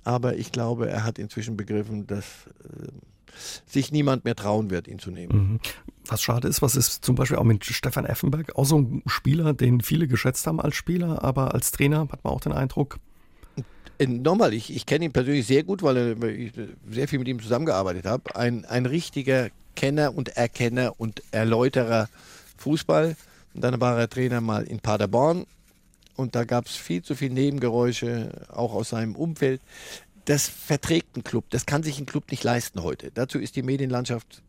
Aber 0.03 0.35
ich 0.35 0.51
glaube, 0.51 0.89
er 0.89 1.03
hat 1.03 1.19
inzwischen 1.19 1.57
begriffen, 1.57 2.07
dass 2.07 2.25
äh, 2.63 2.87
sich 3.65 3.91
niemand 3.91 4.25
mehr 4.25 4.35
trauen 4.35 4.69
wird, 4.69 4.87
ihn 4.87 4.99
zu 4.99 5.11
nehmen. 5.11 5.37
Mhm. 5.37 5.59
Was 6.07 6.21
schade 6.21 6.47
ist, 6.47 6.61
was 6.61 6.75
ist 6.75 7.03
zum 7.03 7.15
Beispiel 7.15 7.37
auch 7.37 7.43
mit 7.43 7.65
Stefan 7.65 8.05
Effenberg, 8.05 8.55
auch 8.55 8.65
so 8.65 8.79
ein 8.79 9.03
Spieler, 9.07 9.53
den 9.53 9.81
viele 9.81 10.07
geschätzt 10.07 10.45
haben 10.47 10.59
als 10.59 10.75
Spieler, 10.75 11.23
aber 11.23 11.53
als 11.53 11.71
Trainer 11.71 12.07
hat 12.11 12.23
man 12.23 12.33
auch 12.33 12.41
den 12.41 12.51
Eindruck, 12.51 12.99
äh, 13.97 14.07
nochmal, 14.07 14.53
ich, 14.53 14.75
ich 14.75 14.85
kenne 14.85 15.05
ihn 15.05 15.13
persönlich 15.13 15.47
sehr 15.47 15.63
gut, 15.63 15.81
weil 15.81 16.21
ich 16.23 16.51
sehr 16.89 17.07
viel 17.07 17.19
mit 17.19 17.27
ihm 17.27 17.41
zusammengearbeitet 17.41 18.05
habe. 18.05 18.35
Ein, 18.35 18.65
ein 18.65 18.85
richtiger 18.85 19.49
Kenner 19.75 20.15
und 20.15 20.35
Erkenner 20.35 20.93
und 20.97 21.23
Erläuterer 21.31 22.09
Fußball. 22.57 23.15
Und 23.53 23.61
dann 23.63 23.79
war 23.79 23.97
er 23.97 24.09
Trainer 24.09 24.41
mal 24.41 24.63
in 24.63 24.79
Paderborn 24.79 25.45
und 26.15 26.35
da 26.35 26.45
gab 26.45 26.67
es 26.67 26.75
viel 26.75 27.03
zu 27.03 27.15
viele 27.15 27.33
Nebengeräusche, 27.33 28.31
auch 28.49 28.73
aus 28.73 28.89
seinem 28.89 29.15
Umfeld. 29.15 29.61
Das 30.25 30.47
verträgt 30.47 31.15
ein 31.15 31.23
Club, 31.23 31.45
das 31.51 31.65
kann 31.65 31.83
sich 31.83 31.99
ein 31.99 32.05
Club 32.05 32.31
nicht 32.31 32.43
leisten 32.43 32.81
heute. 32.83 33.11
Dazu 33.13 33.39
ist 33.39 33.55
die 33.55 33.63
Medienlandschaft 33.63 34.41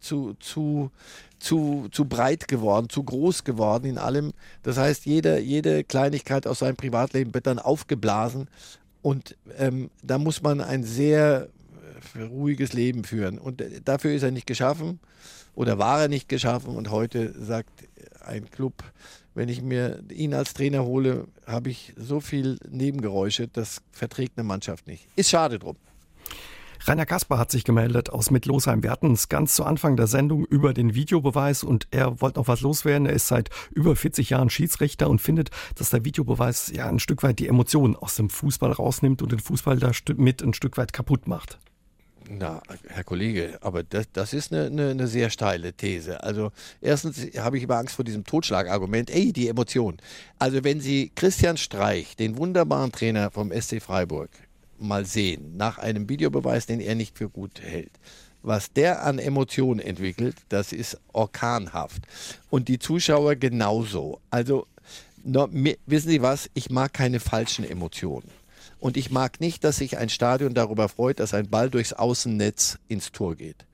zu, 0.00 0.34
zu, 0.34 0.90
zu, 1.38 1.88
zu 1.90 2.04
breit 2.04 2.48
geworden, 2.48 2.88
zu 2.88 3.02
groß 3.02 3.44
geworden 3.44 3.86
in 3.86 3.98
allem. 3.98 4.32
Das 4.62 4.76
heißt, 4.76 5.06
jede, 5.06 5.40
jede 5.40 5.84
Kleinigkeit 5.84 6.46
aus 6.46 6.60
seinem 6.60 6.76
Privatleben 6.76 7.34
wird 7.34 7.46
dann 7.46 7.58
aufgeblasen 7.58 8.48
und 9.02 9.36
ähm, 9.58 9.90
da 10.02 10.18
muss 10.18 10.42
man 10.42 10.60
ein 10.60 10.84
sehr 10.84 11.48
äh, 12.14 12.22
ruhiges 12.22 12.72
Leben 12.72 13.04
führen. 13.04 13.38
Und 13.38 13.60
äh, 13.60 13.80
dafür 13.84 14.12
ist 14.12 14.22
er 14.22 14.30
nicht 14.30 14.46
geschaffen 14.46 15.00
oder 15.54 15.78
war 15.78 16.02
er 16.02 16.08
nicht 16.08 16.28
geschaffen. 16.28 16.76
Und 16.76 16.90
heute 16.90 17.34
sagt 17.42 17.70
ein 18.20 18.50
Club, 18.50 18.84
wenn 19.34 19.48
ich 19.48 19.62
mir 19.62 20.02
ihn 20.10 20.34
als 20.34 20.54
Trainer 20.54 20.84
hole, 20.84 21.26
habe 21.46 21.70
ich 21.70 21.94
so 21.96 22.20
viel 22.20 22.58
Nebengeräusche, 22.68 23.48
das 23.48 23.82
verträgt 23.90 24.38
eine 24.38 24.46
Mannschaft 24.46 24.86
nicht. 24.86 25.06
Ist 25.16 25.30
schade 25.30 25.58
drum. 25.58 25.76
Rainer 26.84 27.06
Kasper 27.06 27.38
hat 27.38 27.52
sich 27.52 27.62
gemeldet 27.62 28.10
aus 28.10 28.32
Mittlosheim. 28.32 28.82
Wir 28.82 28.90
hatten 28.90 29.12
es 29.12 29.28
ganz 29.28 29.54
zu 29.54 29.64
Anfang 29.64 29.96
der 29.96 30.08
Sendung 30.08 30.44
über 30.44 30.74
den 30.74 30.96
Videobeweis 30.96 31.62
und 31.62 31.86
er 31.92 32.20
wollte 32.20 32.40
noch 32.40 32.48
was 32.48 32.60
loswerden. 32.60 33.06
Er 33.06 33.12
ist 33.12 33.28
seit 33.28 33.50
über 33.70 33.94
40 33.94 34.30
Jahren 34.30 34.50
Schiedsrichter 34.50 35.08
und 35.08 35.20
findet, 35.20 35.50
dass 35.76 35.90
der 35.90 36.04
Videobeweis 36.04 36.72
ja 36.74 36.88
ein 36.88 36.98
Stück 36.98 37.22
weit 37.22 37.38
die 37.38 37.46
Emotionen 37.46 37.94
aus 37.94 38.16
dem 38.16 38.28
Fußball 38.28 38.72
rausnimmt 38.72 39.22
und 39.22 39.30
den 39.30 39.38
Fußball 39.38 39.78
da 39.78 39.92
mit 40.16 40.42
ein 40.42 40.54
Stück 40.54 40.76
weit 40.76 40.92
kaputt 40.92 41.28
macht. 41.28 41.60
Na, 42.38 42.62
Herr 42.88 43.04
Kollege, 43.04 43.58
aber 43.60 43.82
das, 43.82 44.06
das 44.10 44.32
ist 44.32 44.52
eine, 44.52 44.66
eine, 44.66 44.90
eine, 44.90 45.06
sehr 45.06 45.28
steile 45.28 45.74
These. 45.74 46.22
Also 46.22 46.50
erstens 46.80 47.18
habe 47.36 47.58
ich 47.58 47.64
immer 47.64 47.76
Angst 47.76 47.94
vor 47.96 48.06
diesem 48.06 48.24
Totschlagargument. 48.24 49.10
Ey, 49.10 49.34
die 49.34 49.48
Emotion. 49.48 49.98
Also 50.38 50.64
wenn 50.64 50.80
Sie 50.80 51.12
Christian 51.14 51.58
Streich, 51.58 52.16
den 52.16 52.38
wunderbaren 52.38 52.90
Trainer 52.90 53.30
vom 53.30 53.52
SC 53.52 53.82
Freiburg, 53.82 54.30
mal 54.78 55.04
sehen, 55.04 55.58
nach 55.58 55.76
einem 55.76 56.08
Videobeweis, 56.08 56.64
den 56.64 56.80
er 56.80 56.94
nicht 56.94 57.18
für 57.18 57.28
gut 57.28 57.60
hält. 57.60 57.92
Was 58.42 58.72
der 58.72 59.04
an 59.04 59.18
Emotionen 59.18 59.78
entwickelt, 59.78 60.36
das 60.48 60.72
ist 60.72 60.98
orkanhaft. 61.12 62.02
Und 62.48 62.68
die 62.68 62.78
Zuschauer 62.78 63.36
genauso. 63.36 64.20
Also, 64.30 64.66
no, 65.22 65.48
wissen 65.86 66.08
Sie 66.08 66.22
was? 66.22 66.48
Ich 66.54 66.70
mag 66.70 66.94
keine 66.94 67.20
falschen 67.20 67.68
Emotionen. 67.68 68.41
Und 68.82 68.96
ich 68.96 69.12
mag 69.12 69.40
nicht, 69.40 69.62
dass 69.62 69.76
sich 69.76 69.96
ein 69.96 70.08
Stadion 70.08 70.54
darüber 70.54 70.88
freut, 70.88 71.20
dass 71.20 71.34
ein 71.34 71.48
Ball 71.48 71.70
durchs 71.70 71.92
Außennetz 71.92 72.80
ins 72.88 73.12
Tor 73.12 73.36
geht. 73.36 73.64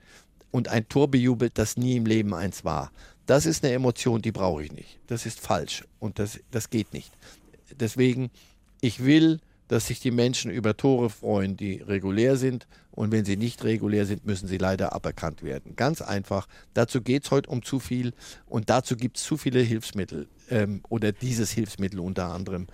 Und 0.51 0.69
ein 0.69 0.87
Tor 0.91 1.11
bejubelt, 1.11 1.57
das 1.57 1.79
nie 1.79 1.97
im 1.97 2.05
Leben 2.05 2.35
eins 2.35 2.63
war. 2.63 2.93
Das 3.25 3.47
ist 3.47 3.65
eine 3.65 3.73
Emotion, 3.73 4.21
die 4.21 4.33
brauche 4.33 4.63
ich 4.63 4.71
nicht. 4.71 5.01
Das 5.07 5.25
ist 5.25 5.41
falsch. 5.41 5.83
Und 5.99 6.19
das, 6.19 6.39
das 6.51 6.69
geht 6.69 6.93
nicht. 6.93 7.11
Deswegen, 7.81 8.31
ich 8.83 9.03
will 9.03 9.41
dass 9.69 9.87
sich 9.87 10.01
die 10.01 10.11
Menschen 10.11 10.51
über 10.51 10.77
Tore 10.77 11.11
freuen, 11.11 11.57
die 11.57 11.77
regulär 11.77 12.37
sind. 12.37 12.67
Und 12.91 13.13
wenn 13.13 13.25
sie 13.25 13.37
nicht 13.37 13.63
regulär 13.63 14.07
sind, 14.07 14.27
müssen 14.27 14.49
sie 14.49 14.59
leider 14.59 14.93
aberkannt 14.93 15.45
werden. 15.45 15.77
Ganz 15.77 16.03
einfach. 16.03 16.49
Dazu 16.75 17.01
geht 17.01 17.25
es 17.25 17.31
heute 17.31 17.49
um 17.51 17.63
zu 17.63 17.79
viel 17.79 18.13
und 18.47 18.71
dazu 18.71 18.97
gibt 18.97 19.19
es 19.19 19.23
zu 19.23 19.37
viele 19.37 19.61
Hilfsmittel 19.61 20.27
ähm, 20.51 20.81
oder 20.89 21.13
dieses 21.13 21.53
Hilfsmittel 21.53 22.01
unter 22.01 22.33
anderem, 22.33 22.67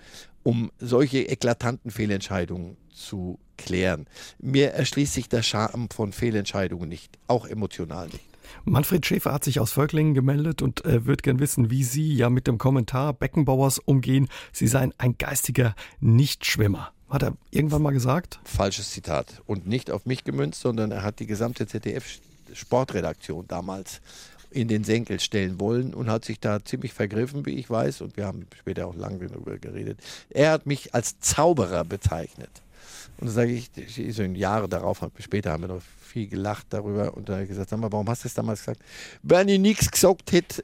um 0.45 0.71
solche 0.77 1.23
eklatanten 1.23 1.89
Fehlentscheidungen 1.89 2.77
zu 2.93 3.39
klären. 3.57 4.05
Mir 4.37 4.71
erschließt 4.71 5.13
sich 5.13 5.27
der 5.27 5.41
Charme 5.41 5.89
von 5.89 6.13
Fehlentscheidungen 6.13 6.87
nicht, 6.87 7.17
auch 7.27 7.47
emotional 7.47 8.05
nicht. 8.05 8.23
Manfred 8.63 9.03
Schäfer 9.03 9.33
hat 9.33 9.43
sich 9.43 9.59
aus 9.59 9.71
Völklingen 9.71 10.13
gemeldet 10.13 10.61
und 10.61 10.85
äh, 10.85 11.07
wird 11.07 11.23
gern 11.23 11.39
wissen, 11.39 11.71
wie 11.71 11.83
Sie 11.83 12.13
ja 12.13 12.29
mit 12.29 12.45
dem 12.45 12.59
Kommentar 12.59 13.13
Beckenbauers 13.13 13.79
umgehen. 13.79 14.27
Sie 14.51 14.67
seien 14.67 14.93
ein 14.99 15.17
geistiger 15.17 15.73
Nichtschwimmer. 15.99 16.91
Hat 17.09 17.23
er 17.23 17.33
irgendwann 17.49 17.81
mal 17.81 17.91
gesagt? 17.91 18.39
Falsches 18.43 18.91
Zitat. 18.91 19.41
Und 19.47 19.65
nicht 19.65 19.89
auf 19.89 20.05
mich 20.05 20.25
gemünzt, 20.25 20.61
sondern 20.61 20.91
er 20.91 21.01
hat 21.01 21.19
die 21.19 21.25
gesamte 21.25 21.65
ZDF-Sportredaktion 21.65 23.47
damals 23.47 23.99
in 24.55 24.69
den 24.69 24.83
Senkel 24.83 25.19
stellen 25.19 25.59
wollen 25.59 25.93
und 25.93 26.09
hat 26.09 26.23
sich 26.23 26.39
da 26.39 26.63
ziemlich 26.63 26.93
vergriffen, 26.93 27.45
wie 27.45 27.55
ich 27.55 27.69
weiß. 27.69 28.01
Und 28.01 28.15
wir 28.15 28.25
haben 28.25 28.47
später 28.57 28.87
auch 28.87 28.95
lange 28.95 29.27
darüber 29.27 29.57
geredet. 29.57 29.99
Er 30.29 30.51
hat 30.51 30.65
mich 30.65 30.95
als 30.95 31.19
Zauberer 31.19 31.83
bezeichnet. 31.83 32.61
Und 33.17 33.27
da 33.27 33.31
sage 33.31 33.51
ich, 33.51 33.69
so 34.13 34.23
Jahre 34.23 34.67
darauf, 34.67 35.01
später 35.19 35.51
haben 35.51 35.63
wir 35.63 35.67
noch 35.67 35.81
viel 36.15 36.27
gelacht 36.27 36.67
darüber 36.69 37.13
und 37.15 37.27
dann 37.27 37.45
gesagt, 37.45 37.69
sag 37.69 37.79
mal, 37.79 37.91
warum 37.91 38.07
hast 38.07 38.23
du 38.23 38.27
das 38.27 38.33
damals 38.35 38.59
gesagt? 38.61 38.81
Wenn 39.21 39.49
ich 39.49 39.59
nichts 39.59 39.91
gesagt 39.91 40.31
hätte, 40.31 40.63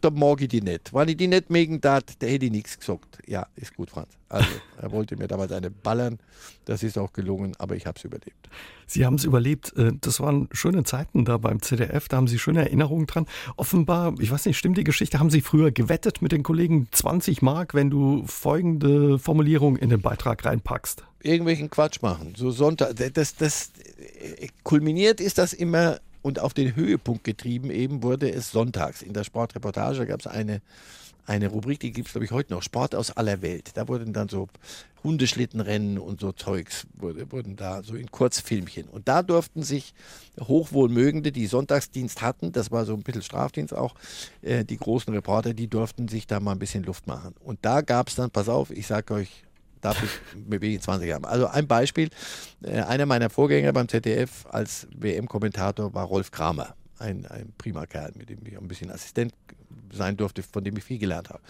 dann 0.00 0.14
mag 0.14 0.40
ich 0.40 0.48
die 0.48 0.60
nicht. 0.60 0.92
Wenn 0.92 1.08
ich 1.08 1.16
die 1.16 1.28
nicht 1.28 1.50
mögen 1.50 1.80
darf, 1.80 2.02
dann 2.18 2.28
hätte 2.28 2.46
ich 2.46 2.50
nichts 2.50 2.78
gesagt. 2.78 3.18
Ja, 3.26 3.46
ist 3.54 3.76
gut, 3.76 3.90
Franz. 3.90 4.08
Also, 4.28 4.48
er 4.76 4.90
wollte 4.90 5.16
mir 5.16 5.28
damals 5.28 5.52
eine 5.52 5.70
ballern. 5.70 6.18
Das 6.64 6.82
ist 6.82 6.98
auch 6.98 7.12
gelungen, 7.12 7.54
aber 7.58 7.76
ich 7.76 7.86
habe 7.86 7.96
es 7.96 8.04
überlebt. 8.04 8.48
Sie 8.86 9.06
haben 9.06 9.14
es 9.14 9.24
überlebt. 9.24 9.72
Äh, 9.76 9.92
das 10.00 10.18
waren 10.20 10.48
schöne 10.52 10.82
Zeiten 10.82 11.24
da 11.24 11.38
beim 11.38 11.62
ZDF. 11.62 12.08
Da 12.08 12.16
haben 12.16 12.26
Sie 12.26 12.38
schöne 12.38 12.60
Erinnerungen 12.60 13.06
dran. 13.06 13.26
Offenbar, 13.56 14.14
ich 14.18 14.30
weiß 14.30 14.46
nicht, 14.46 14.58
stimmt 14.58 14.78
die 14.78 14.84
Geschichte, 14.84 15.20
haben 15.20 15.30
Sie 15.30 15.40
früher 15.40 15.70
gewettet 15.70 16.22
mit 16.22 16.32
den 16.32 16.42
Kollegen 16.42 16.88
20 16.90 17.42
Mark, 17.42 17.74
wenn 17.74 17.90
du 17.90 18.24
folgende 18.26 19.18
Formulierung 19.18 19.76
in 19.76 19.90
den 19.90 20.00
Beitrag 20.00 20.44
reinpackst? 20.44 21.04
Irgendwelchen 21.22 21.70
Quatsch 21.70 22.00
machen. 22.02 22.34
So 22.36 22.50
Sonntag. 22.50 22.94
Das, 23.14 23.34
das, 23.36 23.70
kulminiert 24.62 25.20
ist 25.20 25.38
das 25.38 25.52
immer 25.52 26.00
und 26.22 26.38
auf 26.40 26.54
den 26.54 26.76
Höhepunkt 26.76 27.24
getrieben 27.24 27.70
eben 27.70 28.02
wurde 28.02 28.30
es 28.30 28.50
sonntags. 28.50 29.02
In 29.02 29.12
der 29.12 29.24
Sportreportage 29.24 30.06
gab 30.06 30.20
es 30.20 30.26
eine, 30.26 30.60
eine 31.26 31.48
Rubrik, 31.48 31.80
die 31.80 31.92
gibt 31.92 32.08
es 32.08 32.12
glaube 32.12 32.24
ich 32.24 32.30
heute 32.30 32.52
noch, 32.52 32.62
Sport 32.62 32.94
aus 32.94 33.10
aller 33.16 33.40
Welt. 33.42 33.70
Da 33.74 33.88
wurden 33.88 34.12
dann 34.12 34.28
so 34.28 34.48
Hundeschlittenrennen 35.04 35.98
und 35.98 36.20
so 36.20 36.32
Zeugs, 36.32 36.86
wurde, 36.94 37.30
wurden 37.30 37.56
da 37.56 37.82
so 37.82 37.94
in 37.94 38.10
Kurzfilmchen. 38.10 38.88
Und 38.88 39.08
da 39.08 39.22
durften 39.22 39.62
sich 39.62 39.94
Hochwohlmögende, 40.40 41.30
die 41.30 41.46
Sonntagsdienst 41.46 42.20
hatten, 42.20 42.52
das 42.52 42.70
war 42.70 42.84
so 42.84 42.94
ein 42.94 43.02
bisschen 43.02 43.22
Strafdienst 43.22 43.74
auch, 43.74 43.94
äh, 44.42 44.64
die 44.64 44.76
großen 44.76 45.12
Reporter, 45.14 45.54
die 45.54 45.68
durften 45.68 46.08
sich 46.08 46.26
da 46.26 46.40
mal 46.40 46.52
ein 46.52 46.58
bisschen 46.58 46.82
Luft 46.82 47.06
machen. 47.06 47.34
Und 47.44 47.60
da 47.62 47.80
gab 47.80 48.08
es 48.08 48.16
dann, 48.16 48.30
pass 48.30 48.48
auf, 48.48 48.70
ich 48.70 48.86
sage 48.86 49.14
euch, 49.14 49.44
darf 49.80 50.02
ich 50.02 50.10
mit 50.46 50.60
wegen 50.62 50.80
20 50.80 51.12
haben. 51.12 51.24
Also 51.24 51.46
ein 51.46 51.66
Beispiel, 51.66 52.10
äh, 52.62 52.80
einer 52.80 53.06
meiner 53.06 53.30
Vorgänger 53.30 53.72
beim 53.72 53.88
ZDF 53.88 54.46
als 54.50 54.86
WM-Kommentator 54.94 55.94
war 55.94 56.04
Rolf 56.04 56.30
Kramer. 56.30 56.74
Ein, 56.98 57.26
ein 57.26 57.52
prima 57.56 57.86
Kerl, 57.86 58.12
mit 58.16 58.28
dem 58.28 58.38
ich 58.44 58.58
ein 58.58 58.66
bisschen 58.66 58.90
Assistent 58.90 59.32
sein 59.92 60.16
durfte, 60.16 60.42
von 60.42 60.64
dem 60.64 60.76
ich 60.76 60.84
viel 60.84 60.98
gelernt 60.98 61.28
habe. 61.28 61.40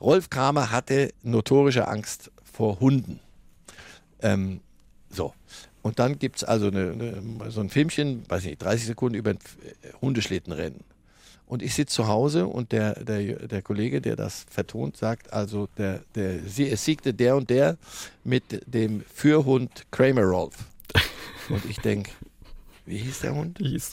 Rolf 0.00 0.28
Kramer 0.28 0.70
hatte 0.70 1.12
notorische 1.22 1.86
Angst 1.88 2.30
vor 2.42 2.80
Hunden. 2.80 3.20
Ähm, 4.20 4.60
so. 5.10 5.34
Und 5.82 5.98
dann 5.98 6.18
gibt 6.18 6.36
es 6.36 6.44
also 6.44 6.66
eine, 6.66 6.90
eine, 6.90 7.50
so 7.50 7.60
ein 7.60 7.70
Filmchen, 7.70 8.28
weiß 8.28 8.44
nicht, 8.44 8.62
30 8.62 8.86
Sekunden 8.86 9.14
über 9.14 9.30
ein 9.30 9.38
Hundeschlittenrennen. 10.02 10.80
Und 11.48 11.62
ich 11.62 11.74
sitze 11.74 11.96
zu 11.96 12.06
Hause 12.06 12.46
und 12.46 12.72
der, 12.72 13.02
der, 13.02 13.48
der 13.48 13.62
Kollege, 13.62 14.02
der 14.02 14.16
das 14.16 14.44
vertont, 14.50 14.98
sagt 14.98 15.32
also, 15.32 15.66
der, 15.78 16.02
der, 16.14 16.44
es 16.44 16.84
siegte 16.84 17.14
der 17.14 17.36
und 17.36 17.48
der 17.48 17.78
mit 18.22 18.62
dem 18.66 19.02
Fürhund 19.12 19.86
Kramer 19.90 20.24
Rolf. 20.24 20.54
Und 21.48 21.64
ich 21.64 21.78
denke, 21.78 22.10
wie 22.84 22.98
hieß 22.98 23.20
der 23.20 23.34
Hund? 23.34 23.56
Hieß. 23.56 23.92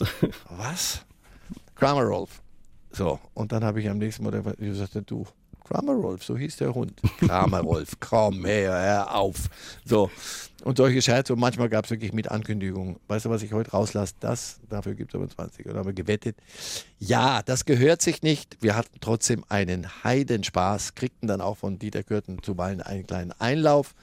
Was? 0.50 1.06
Kramer 1.74 2.04
Rolf. 2.04 2.42
So, 2.92 3.18
und 3.34 3.52
dann 3.52 3.64
habe 3.64 3.80
ich 3.80 3.88
am 3.88 3.98
nächsten 3.98 4.24
Mal 4.24 4.42
gesagt, 4.58 4.98
du, 5.06 5.26
Kramer 5.68 5.94
Rolf, 5.94 6.22
so 6.24 6.36
hieß 6.36 6.56
der 6.58 6.74
Hund. 6.74 7.00
Kramer 7.18 7.60
Rolf, 7.60 7.94
komm 8.00 8.44
her, 8.44 8.72
hör 8.72 9.14
auf. 9.14 9.48
So, 9.84 10.10
und 10.64 10.78
solche 10.78 11.02
Scherze. 11.02 11.32
Und 11.32 11.40
manchmal 11.40 11.68
gab 11.68 11.84
es 11.84 11.90
wirklich 11.90 12.12
mit 12.12 12.30
Ankündigungen. 12.30 12.96
Weißt 13.08 13.24
du, 13.24 13.30
was 13.30 13.42
ich 13.42 13.52
heute 13.52 13.70
rauslasse? 13.70 14.14
Das, 14.20 14.60
dafür 14.68 14.94
gibt 14.94 15.12
es 15.12 15.14
aber 15.14 15.28
20. 15.28 15.66
Und 15.66 15.76
haben 15.76 15.86
wir 15.86 15.92
gewettet. 15.92 16.36
Ja, 16.98 17.42
das 17.42 17.64
gehört 17.64 18.02
sich 18.02 18.22
nicht. 18.22 18.56
Wir 18.60 18.76
hatten 18.76 18.98
trotzdem 19.00 19.44
einen 19.48 19.86
Heidenspaß, 20.04 20.94
kriegten 20.94 21.28
dann 21.28 21.40
auch 21.40 21.58
von 21.58 21.78
Dieter 21.78 22.02
Kürten 22.02 22.42
zuweilen 22.42 22.80
einen 22.80 23.06
kleinen 23.06 23.32
Einlauf. 23.32 23.94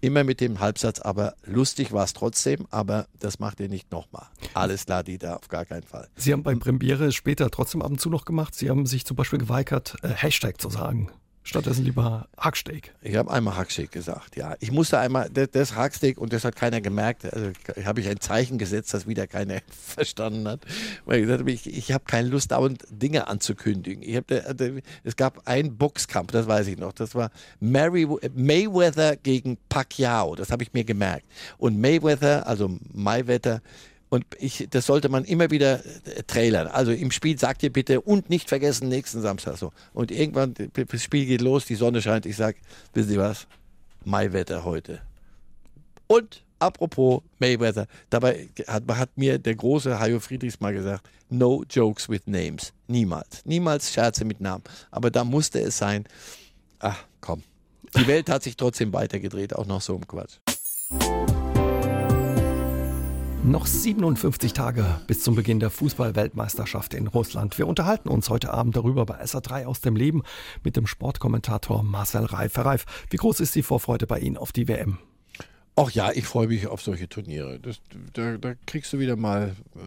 Immer 0.00 0.22
mit 0.22 0.40
dem 0.40 0.60
Halbsatz, 0.60 1.00
aber 1.00 1.34
lustig 1.44 1.92
war 1.92 2.04
es 2.04 2.12
trotzdem, 2.12 2.66
aber 2.70 3.06
das 3.18 3.40
macht 3.40 3.58
ihr 3.58 3.68
nicht 3.68 3.90
nochmal. 3.90 4.26
Alles 4.54 4.86
klar, 4.86 5.02
Dieter, 5.02 5.36
auf 5.36 5.48
gar 5.48 5.64
keinen 5.64 5.82
Fall. 5.82 6.08
Sie 6.14 6.32
haben 6.32 6.44
beim 6.44 6.60
Premiere 6.60 7.10
später 7.10 7.50
trotzdem 7.50 7.82
ab 7.82 7.90
und 7.90 8.00
zu 8.00 8.08
noch 8.08 8.24
gemacht. 8.24 8.54
Sie 8.54 8.70
haben 8.70 8.86
sich 8.86 9.04
zum 9.04 9.16
Beispiel 9.16 9.40
geweigert, 9.40 9.96
äh, 10.02 10.08
Hashtag 10.08 10.60
zu 10.60 10.70
sagen. 10.70 11.10
Stattdessen 11.48 11.86
lieber 11.86 12.28
Hacksteak. 12.36 12.92
Ich 13.00 13.16
habe 13.16 13.30
einmal 13.30 13.56
Hacksteak 13.56 13.90
gesagt, 13.90 14.36
ja. 14.36 14.54
Ich 14.60 14.70
musste 14.70 14.98
einmal, 14.98 15.30
das, 15.30 15.74
Hacksteak, 15.74 16.18
und 16.18 16.34
das 16.34 16.44
hat 16.44 16.56
keiner 16.56 16.82
gemerkt, 16.82 17.24
also 17.24 17.52
habe 17.86 18.02
ich 18.02 18.08
ein 18.10 18.20
Zeichen 18.20 18.58
gesetzt, 18.58 18.92
das 18.92 19.06
wieder 19.06 19.26
keiner 19.26 19.60
verstanden 19.70 20.46
hat. 20.46 20.60
Weil 21.06 21.20
ich 21.20 21.22
gesagt 21.22 21.40
habe, 21.40 21.50
ich, 21.50 21.66
ich 21.66 21.90
habe 21.92 22.04
keine 22.04 22.28
Lust, 22.28 22.52
dauernd 22.52 22.84
Dinge 22.90 23.28
anzukündigen. 23.28 24.02
Ich 24.02 24.14
hab, 24.16 24.30
es 24.30 25.16
gab 25.16 25.48
einen 25.48 25.78
Boxkampf, 25.78 26.32
das 26.32 26.46
weiß 26.46 26.66
ich 26.66 26.76
noch. 26.76 26.92
Das 26.92 27.14
war 27.14 27.30
Mary, 27.60 28.06
Mayweather 28.34 29.16
gegen 29.16 29.56
Pacquiao. 29.70 30.34
Das 30.34 30.52
habe 30.52 30.62
ich 30.62 30.74
mir 30.74 30.84
gemerkt. 30.84 31.24
Und 31.56 31.80
Mayweather, 31.80 32.46
also 32.46 32.76
Mayweather, 32.92 33.62
und 34.10 34.24
ich, 34.38 34.66
das 34.70 34.86
sollte 34.86 35.08
man 35.08 35.24
immer 35.24 35.50
wieder 35.50 35.84
äh, 35.84 36.22
trailern. 36.26 36.66
Also 36.66 36.92
im 36.92 37.10
Spiel 37.10 37.38
sagt 37.38 37.62
ihr 37.62 37.72
bitte 37.72 38.00
und 38.00 38.30
nicht 38.30 38.48
vergessen 38.48 38.88
nächsten 38.88 39.20
Samstag 39.20 39.56
so. 39.58 39.72
Und 39.92 40.10
irgendwann, 40.10 40.54
das 40.72 41.02
Spiel 41.02 41.26
geht 41.26 41.40
los, 41.40 41.66
die 41.66 41.74
Sonne 41.74 42.00
scheint. 42.00 42.26
Ich 42.26 42.36
sage, 42.36 42.58
wissen 42.94 43.10
Sie 43.10 43.18
was? 43.18 43.46
Maiwetter 44.04 44.64
heute. 44.64 45.00
Und 46.06 46.42
apropos 46.58 47.22
Mayweather, 47.38 47.86
dabei 48.10 48.48
hat, 48.66 48.84
hat 48.88 49.10
mir 49.16 49.38
der 49.38 49.54
große 49.54 49.98
Hajo 49.98 50.20
Friedrichs 50.20 50.60
mal 50.60 50.72
gesagt, 50.72 51.08
no 51.28 51.64
jokes 51.68 52.08
with 52.08 52.22
names. 52.26 52.72
Niemals. 52.86 53.44
Niemals 53.44 53.92
Scherze 53.92 54.24
mit 54.24 54.40
Namen. 54.40 54.64
Aber 54.90 55.10
da 55.10 55.24
musste 55.24 55.60
es 55.60 55.76
sein. 55.78 56.04
Ach, 56.78 57.04
komm. 57.20 57.42
Die 57.96 58.06
Welt 58.06 58.28
hat 58.30 58.42
sich 58.42 58.56
trotzdem 58.56 58.92
weitergedreht, 58.92 59.54
auch 59.54 59.66
noch 59.66 59.80
so 59.80 59.94
im 59.94 60.06
Quatsch. 60.06 60.38
Noch 63.44 63.66
57 63.66 64.52
Tage 64.52 65.00
bis 65.06 65.22
zum 65.22 65.36
Beginn 65.36 65.60
der 65.60 65.70
Fußball-Weltmeisterschaft 65.70 66.92
in 66.92 67.06
Russland. 67.06 67.56
Wir 67.56 67.68
unterhalten 67.68 68.08
uns 68.08 68.28
heute 68.30 68.52
Abend 68.52 68.76
darüber 68.76 69.06
bei 69.06 69.22
SA3 69.22 69.64
aus 69.64 69.80
dem 69.80 69.94
Leben 69.94 70.22
mit 70.64 70.76
dem 70.76 70.86
Sportkommentator 70.86 71.84
Marcel 71.84 72.24
Reif. 72.24 72.56
Herr 72.56 72.66
Reif, 72.66 72.84
wie 73.10 73.16
groß 73.16 73.40
ist 73.40 73.54
die 73.54 73.62
Vorfreude 73.62 74.06
bei 74.06 74.18
Ihnen 74.18 74.36
auf 74.36 74.52
die 74.52 74.66
WM? 74.66 74.98
Ach 75.76 75.90
ja, 75.92 76.10
ich 76.12 76.26
freue 76.26 76.48
mich 76.48 76.66
auf 76.66 76.82
solche 76.82 77.08
Turniere. 77.08 77.60
Das, 77.60 77.80
da, 78.12 78.36
da, 78.36 78.54
kriegst 78.66 78.92
du 78.92 78.98
wieder 78.98 79.14
mal 79.16 79.54
äh, 79.76 79.78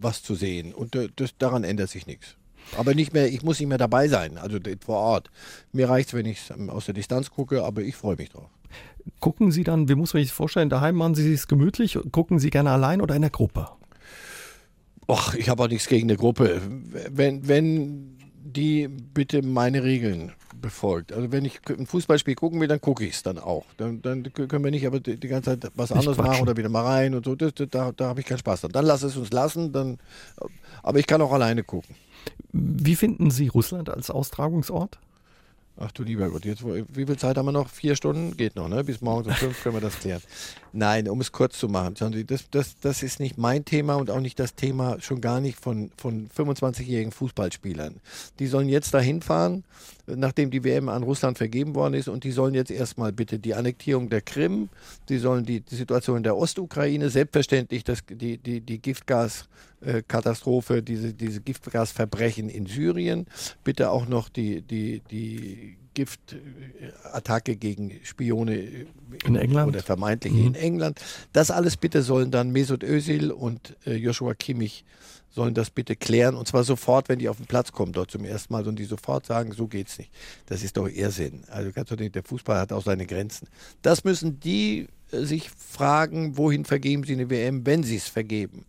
was 0.00 0.22
zu 0.22 0.34
sehen 0.34 0.74
und 0.74 0.98
das, 1.16 1.38
daran 1.38 1.62
ändert 1.62 1.90
sich 1.90 2.06
nichts. 2.08 2.36
Aber 2.76 2.94
nicht 2.94 3.12
mehr, 3.12 3.28
ich 3.28 3.42
muss 3.42 3.60
nicht 3.60 3.68
mehr 3.68 3.78
dabei 3.78 4.08
sein, 4.08 4.38
also 4.38 4.58
vor 4.84 4.98
Ort. 4.98 5.30
Mir 5.72 5.88
reicht 5.88 6.08
es, 6.08 6.14
wenn 6.14 6.26
ich 6.26 6.52
aus 6.68 6.86
der 6.86 6.94
Distanz 6.94 7.30
gucke, 7.30 7.62
aber 7.64 7.82
ich 7.82 7.94
freue 7.94 8.16
mich 8.16 8.30
drauf. 8.30 8.50
Gucken 9.20 9.50
Sie 9.50 9.64
dann, 9.64 9.88
wie 9.88 9.94
muss 9.94 10.14
man 10.14 10.22
sich 10.22 10.30
das 10.30 10.36
vorstellen, 10.36 10.70
daheim 10.70 10.96
machen 10.96 11.14
Sie 11.14 11.32
es 11.32 11.48
gemütlich? 11.48 11.98
Gucken 12.12 12.38
Sie 12.38 12.50
gerne 12.50 12.70
allein 12.70 13.00
oder 13.00 13.14
in 13.14 13.22
der 13.22 13.30
Gruppe? 13.30 13.68
Ach, 15.08 15.34
ich 15.34 15.48
habe 15.48 15.64
auch 15.64 15.68
nichts 15.68 15.88
gegen 15.88 16.08
eine 16.08 16.16
Gruppe. 16.16 16.60
Wenn, 17.10 17.48
wenn 17.48 18.18
die 18.42 18.88
bitte 18.88 19.42
meine 19.42 19.82
Regeln 19.82 20.32
befolgt. 20.60 21.12
Also 21.12 21.32
wenn 21.32 21.44
ich 21.44 21.60
ein 21.68 21.86
Fußballspiel 21.86 22.34
gucken 22.34 22.60
will, 22.60 22.68
dann 22.68 22.80
gucke 22.80 23.04
ich 23.04 23.14
es 23.14 23.22
dann 23.22 23.38
auch. 23.38 23.64
Dann, 23.76 24.02
dann, 24.02 24.22
können 24.32 24.62
wir 24.64 24.70
nicht 24.70 24.86
aber 24.86 25.00
die, 25.00 25.18
die 25.18 25.28
ganze 25.28 25.58
Zeit 25.58 25.72
was 25.74 25.92
anderes 25.92 26.18
machen 26.18 26.42
oder 26.42 26.56
wieder 26.56 26.68
mal 26.68 26.84
rein 26.84 27.14
und 27.14 27.24
so. 27.24 27.34
Das, 27.34 27.54
das, 27.54 27.68
da 27.70 27.92
da 27.92 28.08
habe 28.08 28.20
ich 28.20 28.26
keinen 28.26 28.38
Spaß 28.38 28.62
dran. 28.62 28.72
Dann 28.72 28.84
lass 28.84 29.02
es 29.02 29.16
uns 29.16 29.32
lassen. 29.32 29.72
Dann, 29.72 29.98
aber 30.82 30.98
ich 30.98 31.06
kann 31.06 31.22
auch 31.22 31.32
alleine 31.32 31.64
gucken. 31.64 31.94
Wie 32.52 32.96
finden 32.96 33.30
Sie 33.30 33.48
Russland 33.48 33.88
als 33.88 34.10
Austragungsort? 34.10 34.98
Ach 35.82 35.90
du 35.92 36.02
lieber 36.02 36.28
Gott, 36.28 36.44
jetzt, 36.44 36.62
wie 36.62 37.06
viel 37.06 37.16
Zeit 37.16 37.38
haben 37.38 37.46
wir 37.46 37.52
noch? 37.52 37.70
Vier 37.70 37.96
Stunden? 37.96 38.36
Geht 38.36 38.54
noch, 38.54 38.68
ne? 38.68 38.84
Bis 38.84 39.00
morgens 39.00 39.28
um 39.28 39.32
fünf 39.32 39.62
können 39.62 39.76
wir 39.76 39.80
das 39.80 39.98
klären. 39.98 40.20
Nein, 40.74 41.08
um 41.08 41.22
es 41.22 41.32
kurz 41.32 41.58
zu 41.58 41.68
machen, 41.68 41.94
das, 42.26 42.50
das, 42.50 42.78
das 42.80 43.02
ist 43.02 43.18
nicht 43.18 43.38
mein 43.38 43.64
Thema 43.64 43.94
und 43.94 44.10
auch 44.10 44.20
nicht 44.20 44.38
das 44.38 44.54
Thema, 44.54 45.00
schon 45.00 45.22
gar 45.22 45.40
nicht 45.40 45.58
von, 45.58 45.90
von 45.96 46.28
25-jährigen 46.36 47.12
Fußballspielern. 47.12 47.96
Die 48.38 48.46
sollen 48.46 48.68
jetzt 48.68 48.92
dahin 48.92 49.22
fahren, 49.22 49.64
nachdem 50.16 50.50
die 50.50 50.64
WM 50.64 50.88
an 50.88 51.02
Russland 51.02 51.36
vergeben 51.38 51.74
worden 51.74 51.94
ist 51.94 52.08
und 52.08 52.24
die 52.24 52.32
sollen 52.32 52.54
jetzt 52.54 52.70
erstmal 52.70 53.12
bitte 53.12 53.38
die 53.38 53.54
Annektierung 53.54 54.10
der 54.10 54.20
Krim, 54.20 54.68
die 55.08 55.16
sollen 55.18 55.44
die, 55.44 55.60
die 55.60 55.74
Situation 55.74 56.18
in 56.18 56.22
der 56.22 56.36
Ostukraine, 56.36 57.10
selbstverständlich 57.10 57.84
das, 57.84 58.00
die, 58.08 58.38
die, 58.38 58.60
die 58.60 58.78
Giftgaskatastrophe, 58.78 60.82
diese, 60.82 61.14
diese 61.14 61.40
Giftgasverbrechen 61.40 62.48
in 62.48 62.66
Syrien, 62.66 63.26
bitte 63.64 63.90
auch 63.90 64.06
noch 64.06 64.28
die, 64.28 64.62
die, 64.62 65.02
die 65.10 65.76
Giftattacke 65.94 67.56
gegen 67.56 67.98
Spione 68.04 68.86
in 69.24 69.36
England 69.36 69.68
oder 69.68 69.82
vermeintlich 69.82 70.32
mhm. 70.32 70.46
in 70.46 70.54
England. 70.54 71.00
Das 71.32 71.50
alles 71.50 71.76
bitte 71.76 72.02
sollen 72.02 72.30
dann 72.30 72.52
Mesut 72.52 72.84
Özil 72.84 73.32
und 73.32 73.76
äh, 73.86 73.94
Joshua 73.94 74.34
Kimmich 74.34 74.84
sollen 75.30 75.54
das 75.54 75.70
bitte 75.70 75.96
klären 75.96 76.34
und 76.34 76.46
zwar 76.48 76.64
sofort, 76.64 77.08
wenn 77.08 77.18
die 77.18 77.28
auf 77.28 77.36
den 77.36 77.46
Platz 77.46 77.72
kommen 77.72 77.92
dort 77.92 78.10
zum 78.10 78.24
ersten 78.24 78.52
Mal 78.52 78.66
und 78.66 78.78
die 78.78 78.84
sofort 78.84 79.26
sagen, 79.26 79.52
so 79.52 79.66
geht's 79.68 79.98
nicht. 79.98 80.10
Das 80.46 80.62
ist 80.62 80.76
doch 80.76 80.88
Irrsinn. 80.88 81.44
Also 81.48 81.70
ganz 81.72 81.90
nicht, 81.90 82.14
der 82.14 82.24
Fußball 82.24 82.58
hat 82.58 82.72
auch 82.72 82.82
seine 82.82 83.06
Grenzen. 83.06 83.48
Das 83.82 84.04
müssen 84.04 84.40
die 84.40 84.88
äh, 85.12 85.24
sich 85.24 85.50
fragen, 85.50 86.36
wohin 86.36 86.64
vergeben 86.64 87.04
sie 87.04 87.12
eine 87.12 87.30
WM, 87.30 87.66
wenn 87.66 87.82
sie 87.82 87.96
es 87.96 88.08
vergeben. 88.08 88.64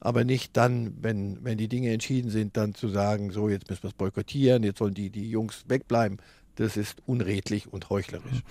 Aber 0.00 0.24
nicht 0.24 0.56
dann, 0.56 0.94
wenn, 1.00 1.44
wenn 1.44 1.58
die 1.58 1.68
Dinge 1.68 1.92
entschieden 1.92 2.30
sind, 2.30 2.56
dann 2.56 2.74
zu 2.74 2.88
sagen, 2.88 3.30
so 3.30 3.48
jetzt 3.48 3.68
müssen 3.68 3.84
wir 3.84 3.90
es 3.90 3.94
boykottieren, 3.94 4.62
jetzt 4.62 4.78
sollen 4.78 4.94
die, 4.94 5.10
die 5.10 5.28
Jungs 5.30 5.64
wegbleiben. 5.68 6.18
Das 6.56 6.78
ist 6.78 7.02
unredlich 7.04 7.70
und 7.70 7.90
heuchlerisch. 7.90 8.42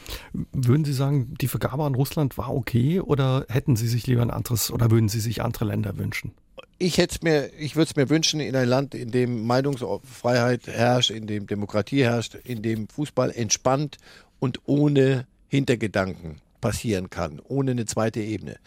Würden 0.52 0.86
Sie 0.86 0.94
sagen, 0.94 1.34
die 1.42 1.48
Vergabe 1.48 1.84
an 1.86 1.96
Russland 1.96 2.38
war 2.38 2.54
okay 2.54 3.00
oder 3.00 3.48
hätten 3.50 3.76
Sie 3.76 3.88
sich 3.88 4.06
lieber 4.06 4.22
ein 4.22 4.30
anderes 4.30 4.70
oder 4.70 4.92
würden 4.92 5.10
Sie 5.10 5.20
sich 5.20 5.42
andere 5.42 5.66
Länder 5.66 5.98
wünschen? 5.98 6.32
Ich 6.78 6.98
hätte 6.98 7.20
mir, 7.24 7.52
ich 7.58 7.76
würde 7.76 7.90
es 7.90 7.96
mir 7.96 8.10
wünschen 8.10 8.42
in 8.42 8.56
ein 8.56 8.68
Land, 8.68 8.96
in 8.96 9.12
dem 9.12 9.46
Meinungsfreiheit 9.48 10.68
herrscht, 10.68 11.10
in 11.10 11.26
dem 11.26 11.48
Demokratie 11.48 12.04
herrscht, 12.04 12.36
in 12.36 12.62
dem 12.62 12.90
Fußball 12.90 13.32
entspannt 13.32 13.98
und 14.40 14.60
ohne 14.66 15.26
Hintergedanken 15.48 16.42
passieren 16.60 17.10
kann, 17.10 17.40
ohne 17.48 17.72
eine 17.72 17.86
zweite 17.86 18.20
Ebene. 18.20 18.58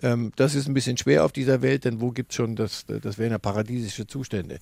Ähm, 0.00 0.32
das 0.36 0.54
ist 0.54 0.66
ein 0.66 0.74
bisschen 0.74 0.96
schwer 0.96 1.24
auf 1.24 1.32
dieser 1.32 1.62
Welt, 1.62 1.84
denn 1.84 2.00
wo 2.00 2.10
gibt 2.10 2.32
es 2.32 2.36
schon, 2.36 2.56
das, 2.56 2.86
das 2.86 3.18
wären 3.18 3.30
ja 3.30 3.38
paradiesische 3.38 4.06
Zustände. 4.06 4.58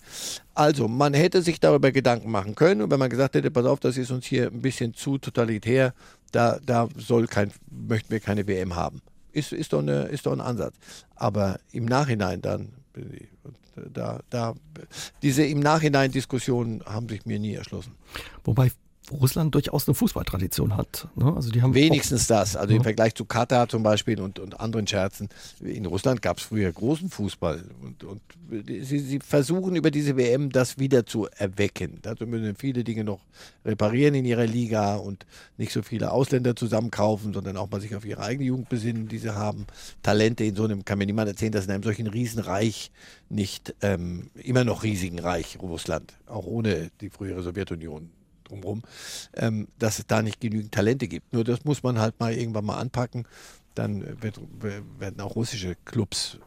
Also, 0.55 0.89
man 0.89 1.15
hätte 1.15 1.41
sich 1.41 1.61
darüber 1.61 1.93
Gedanken 1.93 2.31
machen 2.31 2.55
können 2.55 2.83
und 2.83 2.91
wenn 2.91 2.99
man 2.99 3.09
gesagt 3.09 3.35
hätte, 3.35 3.51
pass 3.51 3.65
auf, 3.65 3.81
das 3.81 3.97
ist 3.97 4.11
uns 4.11 4.27
hier 4.27 4.49
ein 4.49 4.61
bisschen 4.61 4.93
zu 4.93 5.19
totalitär, 5.19 5.95
da, 6.33 6.59
da 6.65 6.89
soll 6.97 7.27
kein, 7.27 7.53
möchten 7.71 8.11
wir 8.11 8.21
keine 8.21 8.47
WM 8.47 8.75
haben. 8.75 9.01
Ist, 9.33 9.53
ist, 9.53 9.73
doch 9.73 9.79
eine, 9.79 10.07
ist 10.07 10.27
doch 10.27 10.33
ein 10.33 10.41
Ansatz. 10.41 10.75
Aber 11.15 11.61
im 11.73 11.85
Nachhinein 11.85 12.43
dann, 12.43 12.73
da, 13.93 14.21
da, 14.31 14.55
diese 15.23 15.45
im 15.45 15.61
Nachhinein 15.61 16.11
Diskussionen 16.11 16.83
haben 16.85 17.09
sich 17.09 17.27
mir 17.27 17.39
nie 17.39 17.55
erschlossen. 17.55 17.95
Wobei 18.45 18.71
Russland 19.11 19.55
durchaus 19.55 19.89
eine 19.89 19.95
Fußballtradition 19.95 20.77
hat. 20.77 21.09
Ne? 21.15 21.33
Also 21.35 21.51
die 21.51 21.63
haben 21.63 21.75
Wenigstens 21.75 22.27
das. 22.27 22.57
Also 22.57 22.75
im 22.75 22.83
Vergleich 22.83 23.15
zu 23.15 23.25
Katar 23.25 23.69
zum 23.69 23.83
Beispiel 23.83 24.21
und, 24.21 24.39
und 24.39 24.61
anderen 24.61 24.87
Scherzen. 24.87 25.29
In 25.61 25.87
Russland 25.87 26.23
gab 26.23 26.39
es 26.39 26.45
früher 26.45 26.71
großen 26.71 27.11
Fußball. 27.11 27.65
Und, 27.83 28.05
und 28.05 28.21
sie, 28.67 28.99
sie, 28.99 29.19
versuchen 29.21 29.77
über 29.77 29.91
diese 29.91 30.17
WM 30.17 30.51
das 30.51 30.79
wieder 30.79 31.07
zu 31.07 31.27
erwecken. 31.37 31.99
Dazu 32.03 32.27
müssen 32.27 32.55
viele 32.57 32.85
Dinge 32.85 33.05
noch 33.05 33.21
reparieren 33.65 34.15
in 34.15 34.25
ihrer 34.25 34.47
Liga 34.47 34.97
und 34.97 35.27
nicht 35.57 35.73
so 35.73 35.83
viele 35.83 36.13
Ausländer 36.13 36.57
zusammenkaufen, 36.57 37.33
sondern 37.33 37.57
auch 37.57 37.71
mal 37.71 37.81
sich 37.81 37.95
auf 37.95 38.05
ihre 38.05 38.23
eigene 38.23 38.47
Jugend 38.47 38.69
besinnen, 38.69 39.09
die 39.09 39.19
sie 39.19 39.35
haben. 39.35 39.67
Talente 40.03 40.45
in 40.45 40.57
so 40.57 40.65
einem, 40.65 40.85
kann 40.85 40.99
mir 40.99 41.07
niemand 41.07 41.29
erzählen, 41.29 41.53
dass 41.53 41.67
in 41.67 41.73
einem 41.73 41.83
solchen 41.83 42.07
Riesenreich 42.07 42.91
nicht 43.29 43.75
ähm, 43.83 44.31
immer 44.35 44.65
noch 44.65 44.83
riesigen 44.83 45.19
Reich 45.19 45.59
Russland, 45.61 46.15
auch 46.27 46.47
ohne 46.47 46.91
die 47.01 47.11
frühere 47.11 47.43
Sowjetunion 47.43 48.11
drumherum, 48.51 48.83
ähm, 49.35 49.69
dass 49.79 49.99
es 49.99 50.07
da 50.07 50.23
nicht 50.23 50.41
genügend 50.41 50.73
Talente 50.73 51.09
gibt. 51.09 51.33
Nur 51.33 51.45
das 51.45 51.65
muss 51.65 51.83
man 51.83 51.99
halt 51.99 52.19
mal 52.21 52.33
irgendwann 52.33 52.65
mal 52.65 52.79
anpacken. 52.79 53.27
Dann 53.75 54.21
wird, 54.23 54.41
werden 54.99 55.21
auch 55.21 55.37
russische 55.37 55.77
Clubs 55.85 56.39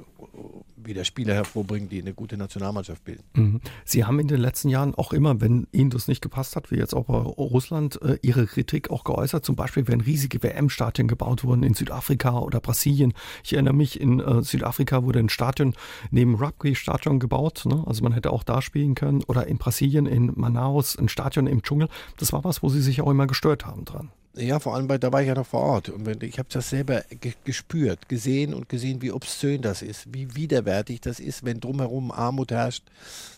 wieder 0.85 1.03
Spieler 1.03 1.33
hervorbringen, 1.33 1.89
die 1.89 2.01
eine 2.01 2.13
gute 2.13 2.37
Nationalmannschaft 2.37 3.03
bilden. 3.03 3.23
Mhm. 3.35 3.61
Sie 3.85 4.05
haben 4.05 4.19
in 4.19 4.27
den 4.27 4.39
letzten 4.39 4.69
Jahren 4.69 4.95
auch 4.95 5.13
immer, 5.13 5.41
wenn 5.41 5.67
Ihnen 5.71 5.89
das 5.89 6.07
nicht 6.07 6.21
gepasst 6.21 6.55
hat, 6.55 6.71
wie 6.71 6.75
jetzt 6.75 6.93
auch 6.93 7.05
bei 7.05 7.17
Russland, 7.17 8.01
äh, 8.01 8.17
Ihre 8.21 8.45
Kritik 8.45 8.89
auch 8.89 9.03
geäußert. 9.03 9.45
Zum 9.45 9.55
Beispiel, 9.55 9.87
wenn 9.87 10.01
riesige 10.01 10.41
WM-Stadien 10.43 11.07
gebaut 11.07 11.43
wurden 11.43 11.63
in 11.63 11.73
Südafrika 11.73 12.39
oder 12.39 12.59
Brasilien. 12.59 13.13
Ich 13.43 13.53
erinnere 13.53 13.73
mich, 13.73 13.99
in 13.99 14.19
äh, 14.19 14.41
Südafrika 14.43 15.03
wurde 15.03 15.19
ein 15.19 15.29
Stadion 15.29 15.73
neben 16.11 16.35
Rugby-Stadion 16.35 17.19
gebaut. 17.19 17.63
Ne? 17.65 17.83
Also 17.85 18.03
man 18.03 18.13
hätte 18.13 18.31
auch 18.31 18.43
da 18.43 18.61
spielen 18.61 18.95
können. 18.95 19.23
Oder 19.27 19.47
in 19.47 19.57
Brasilien, 19.57 20.05
in 20.05 20.31
Manaus, 20.35 20.97
ein 20.97 21.09
Stadion 21.09 21.47
im 21.47 21.63
Dschungel. 21.63 21.89
Das 22.17 22.33
war 22.33 22.43
was, 22.43 22.63
wo 22.63 22.69
Sie 22.69 22.81
sich 22.81 23.01
auch 23.01 23.09
immer 23.09 23.27
gestört 23.27 23.65
haben 23.65 23.85
dran. 23.85 24.11
Ja, 24.35 24.59
vor 24.59 24.73
allem, 24.73 24.89
weil 24.89 24.97
da 24.97 25.11
war 25.11 25.21
ich 25.21 25.27
ja 25.27 25.35
noch 25.35 25.45
vor 25.45 25.61
Ort 25.61 25.89
und 25.89 26.23
ich 26.23 26.39
habe 26.39 26.49
das 26.51 26.71
selber 26.71 27.03
ge 27.21 27.33
gespürt, 27.43 28.09
gesehen 28.09 28.55
und 28.55 28.67
gesehen, 28.67 29.01
wie 29.03 29.11
obszön 29.11 29.61
das 29.61 29.83
ist, 29.83 30.11
wie 30.11 30.35
widerwärtig 30.35 31.01
das 31.01 31.19
ist, 31.19 31.45
wenn 31.45 31.59
drumherum 31.59 32.11
Armut 32.11 32.51
herrscht. 32.51 32.83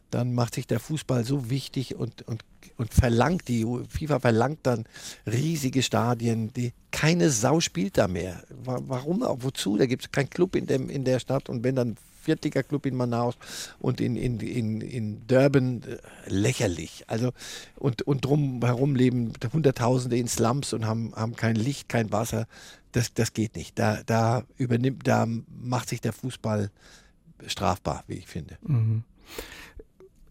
Dann 0.09 0.33
macht 0.33 0.55
sich 0.55 0.67
der 0.67 0.79
Fußball 0.79 1.25
so 1.25 1.49
wichtig 1.49 1.95
und, 1.95 2.21
und, 2.21 2.45
und 2.77 2.93
verlangt, 2.93 3.49
die 3.49 3.65
FIFA 3.89 4.21
verlangt 4.21 4.59
dann 4.63 4.85
riesige 5.27 5.83
Stadien, 5.83 6.53
die 6.53 6.71
keine 6.91 7.29
Sau 7.29 7.59
spielt 7.59 7.97
da 7.97 8.07
mehr. 8.07 8.43
Warum? 8.63 9.21
Wozu? 9.21 9.75
Da 9.75 9.87
gibt 9.87 10.05
es 10.05 10.11
keinen 10.11 10.29
Club 10.29 10.55
in, 10.55 10.65
dem, 10.65 10.89
in 10.89 11.03
der 11.03 11.19
Stadt 11.19 11.49
und 11.49 11.65
wenn 11.65 11.75
dann 11.75 11.97
Viertliga-Club 12.25 12.85
in 12.85 12.95
Manaus 12.95 13.35
und 13.79 14.01
in, 14.01 14.15
in, 14.15 14.39
in, 14.39 14.81
in 14.81 15.27
Durban 15.27 15.83
äh, 15.83 15.97
lächerlich. 16.27 17.05
Also 17.07 17.31
und, 17.75 18.01
und 18.01 18.25
drumherum 18.25 18.95
leben 18.95 19.33
Hunderttausende 19.53 20.17
in 20.17 20.27
Slums 20.27 20.73
und 20.73 20.85
haben, 20.85 21.13
haben 21.15 21.35
kein 21.35 21.55
Licht, 21.55 21.87
kein 21.87 22.11
Wasser. 22.11 22.47
Das, 22.91 23.13
das 23.13 23.33
geht 23.33 23.55
nicht. 23.55 23.77
Da, 23.79 24.01
da 24.05 24.43
übernimmt, 24.57 25.07
da 25.07 25.27
macht 25.47 25.89
sich 25.89 26.01
der 26.01 26.13
Fußball 26.13 26.71
strafbar, 27.47 28.03
wie 28.07 28.15
ich 28.15 28.27
finde. 28.27 28.57
Mhm. 28.61 29.03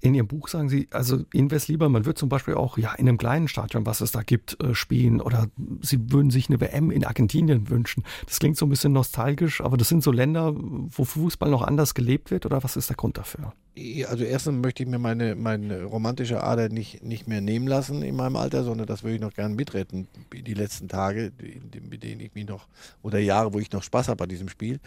In 0.05 0.13
Ihrem 0.13 0.27
Buch 0.27 0.49
sagen 0.49 0.69
Sie, 0.69 0.87
also 0.91 1.25
es 1.33 1.69
lieber, 1.69 1.89
man 1.89 2.05
würde 2.05 2.19
zum 2.19 2.29
Beispiel 2.29 2.53
auch 2.53 2.77
ja 2.77 2.93
in 2.93 3.09
einem 3.09 3.17
kleinen 3.17 3.49
Stadion, 3.49 3.87
was 3.87 4.03
es 4.03 4.13
da 4.13 4.21
gibt, 4.21 4.63
äh, 4.63 4.75
spielen 4.75 5.23
oder 5.23 5.47
Sie 5.81 6.13
würden 6.13 6.29
sich 6.29 6.51
eine 6.51 6.61
WM 6.61 6.91
in 6.91 7.07
Argentinien 7.07 7.71
wünschen. 7.71 8.05
Das 8.27 8.39
klingt 8.39 8.59
so 8.59 8.67
ein 8.67 8.69
bisschen 8.69 8.93
nostalgisch, 8.93 9.63
aber 9.63 9.79
das 9.79 9.89
sind 9.89 10.03
so 10.03 10.13
Länder, 10.13 10.53
wo 10.55 11.05
Fußball 11.05 11.49
noch 11.49 11.63
anders 11.63 11.95
gelebt 11.95 12.31
wird 12.31 12.45
oder 12.45 12.63
was 12.63 12.77
ist 12.77 12.91
der 12.91 12.97
Grund 12.97 13.17
dafür? 13.17 13.55
Also 14.07 14.25
erstens 14.25 14.63
möchte 14.63 14.83
ich 14.83 14.89
mir 14.91 14.99
meine, 14.99 15.37
meine 15.37 15.85
romantische 15.85 16.45
Ader 16.45 16.69
nicht, 16.69 17.03
nicht 17.03 17.27
mehr 17.27 17.41
nehmen 17.41 17.67
lassen 17.67 18.03
in 18.03 18.15
meinem 18.15 18.37
Alter, 18.37 18.63
sondern 18.63 18.87
das 18.87 19.05
würde 19.05 19.15
ich 19.15 19.21
noch 19.23 19.33
gerne 19.33 19.55
mitretten, 19.55 20.07
die 20.33 20.55
letzten 20.55 20.87
Tage, 20.87 21.33
mit 21.91 22.03
denen 22.03 22.21
ich 22.21 22.35
mich 22.35 22.47
noch, 22.47 22.69
oder 23.03 23.19
Jahre, 23.19 23.55
wo 23.55 23.59
ich 23.59 23.73
noch 23.73 23.83
Spaß 23.83 24.09
habe 24.09 24.19
bei 24.19 24.27
diesem 24.27 24.51
Spiel. 24.51 24.81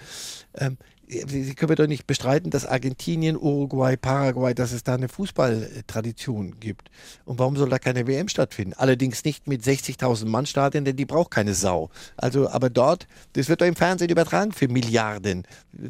Ähm, 0.53 0.78
Sie 1.09 1.55
können 1.55 1.75
doch 1.75 1.87
nicht 1.87 2.05
bestreiten, 2.05 2.49
dass 2.49 2.65
Argentinien, 2.65 3.37
Uruguay, 3.37 3.95
Paraguay, 3.95 4.53
dass 4.53 4.73
es 4.73 4.83
da 4.83 4.95
eine 4.95 5.07
Fußballtradition 5.07 6.59
gibt. 6.59 6.89
Und 7.23 7.39
warum 7.39 7.55
soll 7.55 7.69
da 7.69 7.79
keine 7.79 8.07
WM 8.07 8.27
stattfinden? 8.27 8.73
Allerdings 8.73 9.23
nicht 9.23 9.47
mit 9.47 9.63
60.000 9.63 10.25
Mann 10.25 10.45
Stadien, 10.45 10.83
denn 10.83 10.97
die 10.97 11.05
braucht 11.05 11.31
keine 11.31 11.53
Sau. 11.53 11.89
Also, 12.17 12.49
aber 12.49 12.69
dort, 12.69 13.07
das 13.33 13.47
wird 13.47 13.61
doch 13.61 13.65
im 13.65 13.77
Fernsehen 13.77 14.09
übertragen 14.09 14.51
für 14.51 14.67
Milliarden 14.67 15.43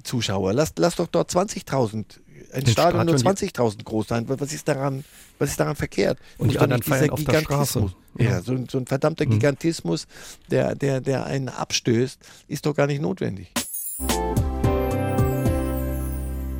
Zuschauer. 0.03 0.53
Lass, 0.53 0.74
lass 0.78 0.95
doch 0.97 1.07
dort 1.07 1.32
20.000 1.32 2.05
ein 2.53 2.65
Stadion, 2.68 3.05
nur 3.05 3.15
20.000 3.15 3.84
groß 3.84 4.07
sein. 4.07 4.26
Was 4.28 4.53
ist 4.53 4.68
daran, 4.68 5.03
was 5.39 5.49
ist 5.49 5.59
daran 5.59 5.76
verkehrt? 5.76 6.20
Und 6.38 6.51
die 6.51 6.59
anderen 6.59 6.84
feiern 6.84 7.09
auf 7.09 7.24
der 7.24 7.41
Straße. 7.41 7.91
Ja, 8.20 8.41
so, 8.41 8.57
so, 8.70 8.78
ein 8.78 8.88
verdammter 8.88 9.26
hm. 9.26 9.32
Gigantismus, 9.32 10.07
der, 10.49 10.76
der, 10.76 11.01
der 11.01 11.26
einen 11.26 11.49
abstößt, 11.49 12.20
ist 12.47 12.65
doch 12.65 12.76
gar 12.76 12.88
nicht 12.88 13.01
notwendig. 13.01 13.51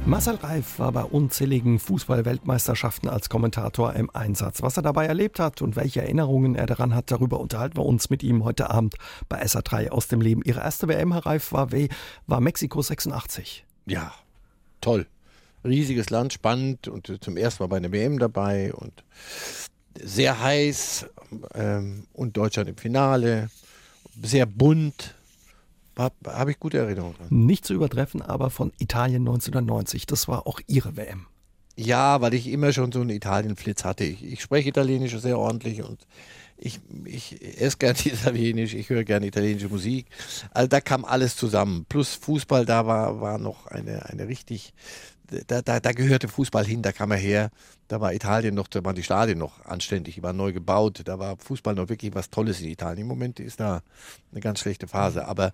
Marcel 0.08 0.36
Reif 0.36 0.80
war 0.80 0.94
bei 0.94 1.04
unzähligen 1.04 1.80
Fußball-Weltmeisterschaften 1.80 3.10
als 3.10 3.28
Kommentator 3.28 3.94
im 3.94 4.10
Einsatz. 4.10 4.62
Was 4.62 4.78
er 4.78 4.84
dabei 4.84 5.06
erlebt 5.06 5.38
hat 5.38 5.62
und 5.62 5.76
welche 5.76 6.02
Erinnerungen 6.02 6.56
er 6.56 6.66
daran 6.66 6.96
hat, 6.96 7.12
darüber 7.12 7.42
unterhalten 7.42 7.76
wir 7.76 7.86
uns 7.86 8.10
mit 8.10 8.24
ihm 8.24 8.46
heute 8.46 8.70
Abend 8.70 8.96
bei 9.28 9.44
SA3 9.44 9.90
aus 9.90 10.08
dem 10.08 10.22
Leben. 10.22 10.42
Ihre 10.46 10.62
erste 10.62 10.88
WM, 10.88 11.12
Herr 11.12 11.26
Reif, 11.26 11.52
war, 11.52 11.70
war 12.26 12.40
Mexiko 12.40 12.82
86. 12.82 13.66
Ja, 13.86 14.14
toll. 14.80 15.08
Riesiges 15.66 16.10
Land, 16.10 16.32
spannend 16.32 16.88
und 16.88 17.12
zum 17.22 17.36
ersten 17.36 17.64
Mal 17.64 17.68
bei 17.68 17.78
einer 17.78 17.92
WM 17.92 18.18
dabei 18.18 18.74
und 18.74 19.04
sehr 20.02 20.42
heiß 20.42 21.06
ähm, 21.54 22.08
und 22.14 22.38
Deutschland 22.38 22.70
im 22.70 22.78
Finale. 22.78 23.50
Sehr 24.24 24.46
bunt, 24.46 25.17
habe 25.98 26.16
hab 26.26 26.48
ich 26.48 26.60
gute 26.60 26.78
Erinnerungen. 26.78 27.16
Nicht 27.30 27.66
zu 27.66 27.74
übertreffen, 27.74 28.22
aber 28.22 28.50
von 28.50 28.72
Italien 28.80 29.22
1990. 29.22 30.06
Das 30.06 30.28
war 30.28 30.48
auch 30.48 30.60
Ihre 30.68 30.96
WM. 30.98 31.28
Ja, 31.80 32.22
weil 32.22 32.34
ich 32.34 32.48
immer 32.48 32.74
schon 32.74 32.92
so 32.92 33.02
einen 33.02 33.12
Italien-Flitz 33.12 33.84
hatte. 33.84 34.04
Ich, 34.04 34.24
ich, 34.24 34.42
spreche 34.42 34.70
Italienisch 34.70 35.16
sehr 35.20 35.38
ordentlich 35.38 35.84
und 35.84 36.08
ich, 36.58 36.80
ich 37.06 37.62
esse 37.62 37.78
gerne 37.78 38.00
Italienisch, 38.04 38.74
ich 38.74 38.90
höre 38.90 39.04
gerne 39.04 39.28
italienische 39.28 39.70
Musik. 39.70 40.08
Also 40.52 40.68
da 40.68 40.82
kam 40.82 41.06
alles 41.06 41.36
zusammen. 41.36 41.86
Plus 41.88 42.16
Fußball, 42.16 42.66
da 42.66 42.88
war, 42.88 43.22
war 43.22 43.38
noch 43.38 43.68
eine, 43.68 44.08
eine 44.08 44.28
richtig, 44.28 44.74
da, 45.46 45.62
da, 45.62 45.80
da 45.80 45.92
gehörte 45.92 46.28
Fußball 46.28 46.66
hin, 46.66 46.82
da 46.82 46.92
kam 46.92 47.12
er 47.12 47.18
her. 47.18 47.52
Da 47.88 48.02
war 48.02 48.12
Italien 48.12 48.56
noch, 48.56 48.68
da 48.68 48.84
waren 48.84 48.96
die 48.96 49.04
Stadien 49.04 49.38
noch 49.38 49.64
anständig, 49.64 50.16
die 50.16 50.24
waren 50.24 50.36
neu 50.36 50.54
gebaut, 50.54 51.02
da 51.06 51.20
war 51.20 51.38
Fußball 51.38 51.76
noch 51.76 51.90
wirklich 51.90 52.16
was 52.16 52.32
Tolles 52.32 52.60
in 52.60 52.70
Italien. 52.70 53.04
Im 53.04 53.08
Moment 53.08 53.40
ist 53.40 53.60
da 53.60 53.84
eine 54.32 54.42
ganz 54.42 54.60
schlechte 54.60 54.88
Phase, 54.88 55.28
aber 55.28 55.54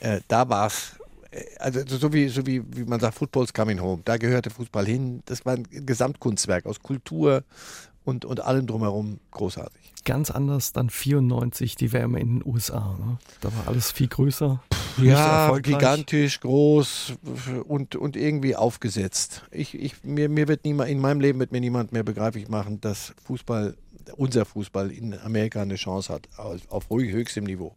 äh, 0.00 0.20
da 0.28 0.48
war 0.48 0.66
es, 0.66 0.96
äh, 1.30 1.44
also 1.58 1.80
so 1.86 2.12
wie, 2.12 2.28
so 2.28 2.46
wie, 2.46 2.62
wie 2.76 2.84
man 2.84 3.00
sagt, 3.00 3.14
Football's 3.14 3.52
coming 3.52 3.80
home, 3.80 4.02
da 4.04 4.16
gehörte 4.16 4.50
Fußball 4.50 4.86
hin. 4.86 5.22
Das 5.26 5.44
war 5.44 5.54
ein 5.54 5.66
Gesamtkunstwerk 5.70 6.66
aus 6.66 6.80
Kultur 6.80 7.44
und, 8.04 8.24
und 8.24 8.40
allem 8.40 8.66
drumherum 8.66 9.20
großartig. 9.30 9.92
Ganz 10.04 10.30
anders 10.30 10.72
dann 10.72 10.88
94 10.88 11.76
die 11.76 11.92
WM 11.92 12.16
in 12.16 12.40
den 12.40 12.46
USA. 12.46 12.96
Ne? 12.98 13.18
Da 13.42 13.48
war 13.54 13.68
alles 13.68 13.92
viel 13.92 14.08
größer. 14.08 14.62
Ja, 14.96 15.56
gigantisch, 15.58 16.40
groß 16.40 17.14
und, 17.66 17.96
und 17.96 18.16
irgendwie 18.16 18.56
aufgesetzt. 18.56 19.44
Ich, 19.50 19.74
ich, 19.74 20.02
mir, 20.02 20.28
mir 20.28 20.48
wird 20.48 20.64
niemand, 20.64 20.90
in 20.90 20.98
meinem 20.98 21.20
Leben 21.20 21.38
wird 21.38 21.52
mir 21.52 21.60
niemand 21.60 21.92
mehr 21.92 22.02
begreiflich 22.02 22.48
machen, 22.48 22.80
dass 22.80 23.14
Fußball 23.24 23.76
unser 24.16 24.44
Fußball 24.44 24.90
in 24.90 25.18
Amerika 25.18 25.62
eine 25.62 25.76
Chance 25.76 26.12
hat, 26.12 26.28
auf 26.36 26.88
höchstem 26.90 27.44
Niveau. 27.44 27.74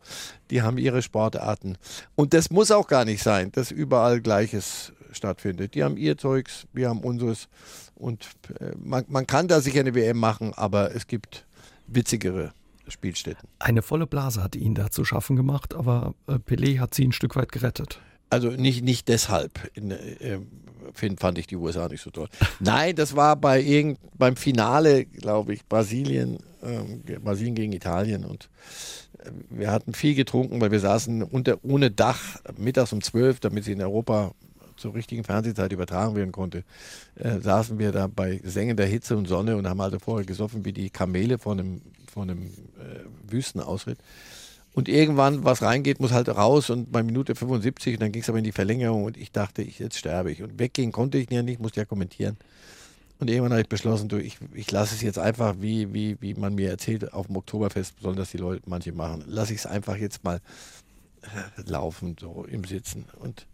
Die 0.50 0.62
haben 0.62 0.78
ihre 0.78 1.02
Sportarten. 1.02 1.78
Und 2.16 2.34
das 2.34 2.50
muss 2.50 2.72
auch 2.72 2.88
gar 2.88 3.06
nicht 3.06 3.24
sein, 3.24 3.52
dass 3.52 3.72
überall 3.72 4.22
Gleiches 4.22 4.94
stattfindet. 5.12 5.76
Die 5.76 5.84
haben 5.84 5.98
ihr 5.98 6.18
Zeugs, 6.18 6.66
wir 6.74 6.90
haben 6.90 7.02
unseres. 7.02 7.48
Und 7.96 8.28
äh, 8.60 8.72
man, 8.78 9.06
man 9.08 9.28
kann 9.28 9.48
da 9.48 9.62
sicher 9.62 9.82
eine 9.82 9.96
WM 9.96 10.18
machen, 10.18 10.54
aber 10.54 10.96
es 10.96 11.08
gibt 11.08 11.46
witzigere 11.88 12.54
Spielstätten. 12.88 13.48
Eine 13.60 13.82
volle 13.82 14.08
Blase 14.08 14.44
hat 14.44 14.56
ihn 14.56 14.76
da 14.76 14.90
zu 14.90 15.06
schaffen 15.06 15.36
gemacht, 15.36 15.74
aber 15.74 16.16
äh, 16.28 16.34
Pelé 16.34 16.80
hat 16.80 16.94
sie 16.94 17.06
ein 17.06 17.12
Stück 17.12 17.36
weit 17.36 17.52
gerettet. 17.52 18.00
Also 18.30 18.50
nicht, 18.50 18.84
nicht 18.84 19.08
deshalb 19.08 19.60
äh, 19.78 20.40
find, 20.94 21.20
fand 21.20 21.38
ich 21.38 21.48
die 21.48 21.56
USA 21.56 21.88
nicht 21.88 22.02
so 22.02 22.12
toll. 22.12 22.28
Nein, 22.60 22.96
das 22.96 23.16
war 23.16 23.36
bei 23.36 23.62
irgend, 23.62 24.00
beim 24.18 24.36
Finale, 24.36 25.06
glaube 25.06 25.54
ich, 25.54 25.66
Brasilien, 25.66 26.38
äh, 26.62 27.18
Brasilien 27.20 27.56
gegen 27.56 27.74
Italien 27.74 28.26
und 28.26 28.50
äh, 29.20 29.32
wir 29.50 29.72
hatten 29.72 29.94
viel 29.94 30.16
getrunken, 30.16 30.62
weil 30.62 30.72
wir 30.72 30.80
saßen 30.80 31.24
unter, 31.24 31.58
ohne 31.64 31.92
Dach 31.92 32.38
mittags 32.58 32.94
um 32.94 33.02
zwölf, 33.02 33.40
damit 33.40 33.64
sie 33.66 33.74
in 33.74 33.82
Europa 33.82 34.34
zur 34.76 34.94
richtigen 34.94 35.24
Fernsehzeit 35.24 35.72
übertragen 35.72 36.16
werden 36.16 36.32
konnte, 36.32 36.64
äh, 37.16 37.40
saßen 37.40 37.80
wir 37.80 37.92
da 37.92 38.08
bei 38.08 38.42
sengender 38.44 38.86
Hitze 38.86 39.16
und 39.16 39.28
Sonne 39.28 39.56
und 39.56 39.68
haben 39.68 39.82
also 39.82 40.00
vorher 40.00 40.26
gesoffen 40.26 40.66
wie 40.66 40.74
die 40.74 40.90
Kamele 40.90 41.38
vor 41.38 41.54
einem, 41.54 41.82
vor 42.12 42.24
einem 42.24 42.44
äh, 42.44 43.32
Wüstenausritt. 43.32 44.00
Und 44.74 44.90
irgendwann, 44.90 45.44
was 45.44 45.62
reingeht, 45.62 46.00
muss 46.00 46.12
halt 46.12 46.30
raus 46.30 46.72
und 46.72 46.92
bei 46.92 47.04
Minute 47.04 47.36
75 47.36 47.96
und 47.96 48.02
dann 48.02 48.12
ging 48.12 48.24
es 48.24 48.30
aber 48.30 48.40
in 48.40 48.44
die 48.44 48.52
Verlängerung 48.52 49.04
und 49.04 49.18
ich 49.18 49.32
dachte, 49.32 49.62
ich, 49.62 49.78
jetzt 49.78 49.98
sterbe 49.98 50.32
ich. 50.32 50.42
Und 50.42 50.58
weggehen 50.58 50.92
konnte 50.92 51.20
ich 51.20 51.30
ja 51.30 51.44
nicht, 51.44 51.62
musste 51.62 51.82
ja 51.82 51.86
kommentieren. 51.86 52.38
Und 53.20 53.30
irgendwann 53.30 53.52
habe 53.52 53.62
ich 53.62 53.70
beschlossen, 53.70 54.10
du, 54.10 54.18
ich, 54.18 54.40
ich 54.54 54.72
lasse 54.72 54.96
es 54.96 55.02
jetzt 55.02 55.20
einfach, 55.20 55.56
wie, 55.60 55.94
wie, 55.94 56.18
wie 56.22 56.34
man 56.34 56.56
mir 56.56 56.70
erzählt, 56.72 57.14
auf 57.14 57.28
dem 57.28 57.38
Oktoberfest 57.38 58.02
sollen 58.02 58.16
das 58.16 58.32
die 58.32 58.38
Leute 58.38 58.64
manche 58.66 58.92
machen. 58.94 59.24
Lasse 59.28 59.54
ich 59.54 59.60
es 59.60 59.66
einfach 59.68 59.96
jetzt 59.96 60.24
mal 60.24 60.42
äh, 61.22 61.70
laufen, 61.70 62.16
so 62.20 62.44
im 62.50 62.64
Sitzen. 62.64 63.06
Und 63.20 63.46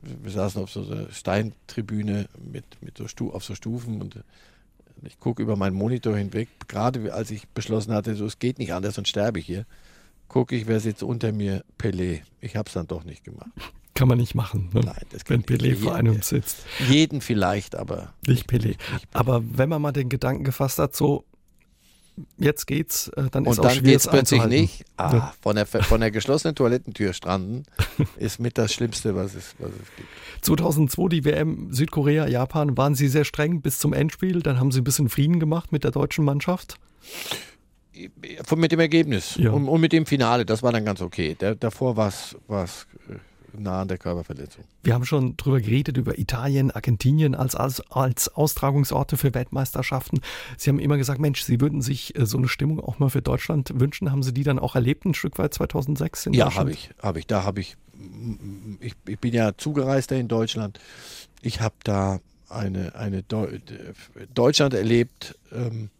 wir 0.00 0.32
saßen 0.32 0.62
auf 0.62 0.70
so 0.70 0.90
einer 0.90 1.12
Steintribüne 1.12 2.28
mit, 2.50 2.64
mit 2.80 2.96
so 2.96 3.08
Stu 3.08 3.30
auf 3.30 3.44
so 3.44 3.54
Stufen 3.54 4.00
und 4.00 4.16
ich 5.02 5.18
gucke 5.18 5.42
über 5.42 5.56
meinen 5.56 5.76
Monitor 5.76 6.16
hinweg, 6.16 6.48
gerade 6.68 7.12
als 7.12 7.30
ich 7.30 7.48
beschlossen 7.48 7.92
hatte, 7.92 8.14
so 8.16 8.26
es 8.26 8.38
geht 8.38 8.58
nicht 8.58 8.72
anders 8.72 8.98
und 8.98 9.08
sterbe 9.08 9.38
ich 9.38 9.46
hier 9.46 9.66
gucke 10.30 10.56
ich, 10.56 10.66
wer 10.66 10.80
sitzt 10.80 11.02
unter 11.02 11.32
mir? 11.32 11.64
Pelé. 11.78 12.20
Ich 12.40 12.56
habe 12.56 12.68
es 12.68 12.72
dann 12.72 12.86
doch 12.86 13.04
nicht 13.04 13.24
gemacht. 13.24 13.50
Kann 13.94 14.08
man 14.08 14.16
nicht 14.16 14.34
machen, 14.34 14.70
ne? 14.72 14.80
Nein, 14.80 15.02
das 15.10 15.22
wenn 15.26 15.42
Pelé 15.42 15.76
vor 15.76 15.94
einem 15.94 16.22
sitzt. 16.22 16.64
Jeden 16.88 17.20
vielleicht, 17.20 17.76
aber 17.76 18.14
nicht 18.26 18.48
Pelé. 18.48 18.76
Aber 19.12 19.42
wenn 19.44 19.68
man 19.68 19.82
mal 19.82 19.92
den 19.92 20.08
Gedanken 20.08 20.44
gefasst 20.44 20.78
hat, 20.78 20.96
so 20.96 21.24
jetzt 22.38 22.66
geht's, 22.66 23.08
äh, 23.08 23.28
dann 23.30 23.44
und 23.44 23.50
ist 23.52 23.56
dann 23.58 23.66
auch 23.66 23.70
schwer 23.72 23.82
geht's 23.82 24.08
plötzlich 24.08 24.44
nicht. 24.46 24.84
Ah, 24.96 25.12
Ja. 25.12 25.34
von, 25.42 25.56
der, 25.56 25.66
von 25.66 26.00
der 26.00 26.10
geschlossenen 26.10 26.54
Toilettentür 26.54 27.12
stranden 27.12 27.64
ist 28.16 28.40
mit 28.40 28.56
das 28.56 28.72
Schlimmste, 28.72 29.14
was 29.14 29.34
es, 29.34 29.54
was 29.58 29.70
es 29.70 29.96
gibt. 29.96 30.08
2002 30.46 31.08
die 31.08 31.24
WM 31.24 31.72
Südkorea, 31.72 32.26
Japan, 32.26 32.76
waren 32.78 32.94
Sie 32.94 33.08
sehr 33.08 33.24
streng 33.24 33.60
bis 33.60 33.78
zum 33.78 33.92
Endspiel. 33.92 34.40
Dann 34.40 34.58
haben 34.60 34.70
Sie 34.70 34.80
ein 34.80 34.84
bisschen 34.84 35.08
Frieden 35.10 35.40
gemacht 35.40 35.72
mit 35.72 35.84
der 35.84 35.90
deutschen 35.90 36.24
Mannschaft. 36.24 36.76
Mit 38.56 38.72
dem 38.72 38.80
Ergebnis 38.80 39.36
Ja. 39.36 39.50
und, 39.50 39.68
und 39.68 39.80
mit 39.80 39.92
dem 39.92 40.06
Finale, 40.06 40.44
das 40.46 40.62
war 40.62 40.72
dann 40.72 40.84
ganz 40.84 41.00
okay. 41.00 41.36
Der, 41.40 41.54
davor 41.54 41.96
war 41.96 42.08
es 42.08 42.36
nah 43.52 43.82
an 43.82 43.88
der 43.88 43.98
Körperverletzung. 43.98 44.64
Wir 44.82 44.94
haben 44.94 45.04
schon 45.04 45.36
drüber 45.36 45.60
geredet, 45.60 45.96
über 45.96 46.18
Italien, 46.18 46.70
Argentinien 46.70 47.34
als, 47.34 47.54
als, 47.54 47.80
als 47.90 48.28
Austragungsorte 48.34 49.16
für 49.16 49.34
Weltmeisterschaften. 49.34 50.20
Sie 50.56 50.70
haben 50.70 50.78
immer 50.78 50.96
gesagt, 50.96 51.20
Mensch, 51.20 51.42
Sie 51.42 51.60
würden 51.60 51.82
sich 51.82 52.16
äh, 52.18 52.26
so 52.26 52.38
eine 52.38 52.48
Stimmung 52.48 52.80
auch 52.80 52.98
mal 52.98 53.10
für 53.10 53.22
Deutschland 53.22 53.72
wünschen. 53.74 54.10
Haben 54.12 54.22
Sie 54.22 54.32
die 54.32 54.44
dann 54.44 54.58
auch 54.58 54.74
erlebt, 54.74 55.04
ein 55.04 55.14
Stück 55.14 55.38
weit 55.38 55.54
2006 55.54 56.26
in 56.26 56.32
Ja, 56.34 56.54
habe 56.54 56.70
ich, 56.72 56.90
habe 57.02 57.18
ich. 57.18 57.26
Da 57.26 57.42
habe 57.44 57.60
ich, 57.60 57.76
ich, 58.80 58.94
ich 59.06 59.18
bin 59.18 59.34
ja 59.34 59.56
Zugereister 59.56 60.16
in 60.16 60.28
Deutschland. 60.28 60.78
Ich 61.42 61.60
habe 61.60 61.74
da 61.84 62.20
eine, 62.48 62.94
eine 62.94 63.22
Deu 63.22 63.58
Deutschland 64.34 64.74
erlebt, 64.74 65.36
ähm, 65.52 65.90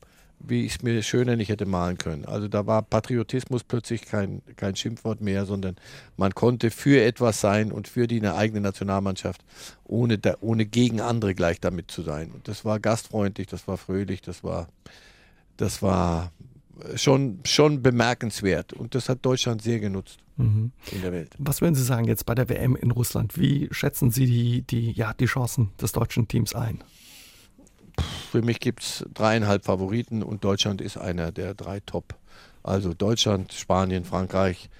wie 0.40 0.64
ich 0.64 0.76
es 0.76 0.82
mir 0.82 1.02
schöner 1.02 1.36
nicht 1.36 1.50
hätte 1.50 1.66
malen 1.66 1.98
können. 1.98 2.24
Also 2.24 2.48
da 2.48 2.66
war 2.66 2.82
Patriotismus 2.82 3.62
plötzlich 3.62 4.02
kein, 4.02 4.42
kein 4.56 4.74
Schimpfwort 4.74 5.20
mehr, 5.20 5.46
sondern 5.46 5.76
man 6.16 6.34
konnte 6.34 6.70
für 6.70 7.02
etwas 7.02 7.40
sein 7.40 7.70
und 7.70 7.88
für 7.88 8.06
die 8.06 8.18
eine 8.18 8.34
eigene 8.34 8.60
Nationalmannschaft, 8.60 9.44
ohne, 9.84 10.18
da, 10.18 10.36
ohne 10.40 10.66
gegen 10.66 11.00
andere 11.00 11.34
gleich 11.34 11.60
damit 11.60 11.90
zu 11.90 12.02
sein. 12.02 12.30
Und 12.32 12.48
das 12.48 12.64
war 12.64 12.80
gastfreundlich, 12.80 13.46
das 13.46 13.68
war 13.68 13.76
fröhlich, 13.76 14.22
das 14.22 14.42
war, 14.42 14.68
das 15.56 15.82
war 15.82 16.32
schon, 16.96 17.40
schon 17.44 17.82
bemerkenswert. 17.82 18.72
Und 18.72 18.94
das 18.94 19.08
hat 19.08 19.18
Deutschland 19.22 19.62
sehr 19.62 19.80
genutzt 19.80 20.18
Mhm. 20.40 20.72
in 20.90 21.02
der 21.02 21.12
Welt. 21.12 21.34
Was 21.38 21.60
würden 21.60 21.74
Sie 21.74 21.84
sagen 21.84 22.06
jetzt 22.06 22.24
bei 22.24 22.34
der 22.34 22.48
WM 22.48 22.74
in 22.74 22.90
Russland? 22.90 23.38
Wie 23.38 23.68
schätzen 23.72 24.10
Sie 24.10 24.24
die, 24.26 24.62
die, 24.62 24.92
ja, 24.92 25.12
die 25.12 25.26
Chancen 25.26 25.70
des 25.80 25.92
deutschen 25.92 26.28
Teams 26.28 26.54
ein? 26.54 26.82
Für 28.30 28.42
mich 28.42 28.60
gibt 28.60 28.84
es 28.84 29.04
dreieinhalb 29.12 29.64
Favoriten 29.64 30.22
und 30.22 30.44
Deutschland 30.44 30.80
ist 30.80 30.96
einer 30.96 31.32
der 31.32 31.52
drei 31.52 31.80
Top. 31.80 32.14
Also 32.62 32.94
Deutschland, 32.94 33.52
Spanien, 33.52 34.04
Frankreich, 34.04 34.70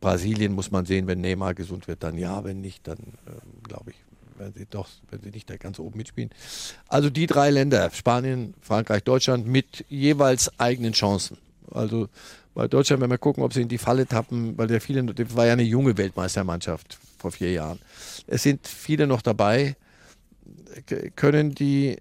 Brasilien 0.00 0.52
muss 0.52 0.72
man 0.72 0.86
sehen, 0.86 1.06
wenn 1.06 1.20
Neymar 1.20 1.54
gesund 1.54 1.86
wird, 1.86 2.02
dann 2.02 2.18
ja, 2.18 2.42
wenn 2.42 2.60
nicht, 2.60 2.88
dann 2.88 2.98
ähm, 3.28 3.62
glaube 3.62 3.92
ich, 3.92 3.96
werden 4.40 4.54
sie 4.56 4.66
doch, 4.68 4.88
wenn 5.10 5.20
sie 5.22 5.30
nicht 5.30 5.48
da 5.48 5.56
ganz 5.56 5.78
oben 5.78 5.96
mitspielen. 5.96 6.30
Also 6.88 7.08
die 7.08 7.28
drei 7.28 7.50
Länder, 7.50 7.90
Spanien, 7.92 8.54
Frankreich, 8.60 9.04
Deutschland, 9.04 9.46
mit 9.46 9.84
jeweils 9.88 10.58
eigenen 10.58 10.92
Chancen. 10.92 11.38
Also 11.70 12.08
bei 12.54 12.66
Deutschland, 12.66 13.00
wenn 13.02 13.10
wir 13.10 13.18
gucken, 13.18 13.44
ob 13.44 13.52
sie 13.52 13.62
in 13.62 13.68
die 13.68 13.78
Falle 13.78 14.08
tappen, 14.08 14.58
weil 14.58 14.66
der 14.66 14.80
viele, 14.80 15.04
das 15.04 15.36
war 15.36 15.46
ja 15.46 15.52
eine 15.52 15.62
junge 15.62 15.96
Weltmeistermannschaft 15.96 16.98
vor 17.18 17.30
vier 17.30 17.52
Jahren. 17.52 17.78
Es 18.26 18.42
sind 18.42 18.66
viele 18.66 19.06
noch 19.06 19.22
dabei, 19.22 19.76
können 21.14 21.54
die 21.54 21.98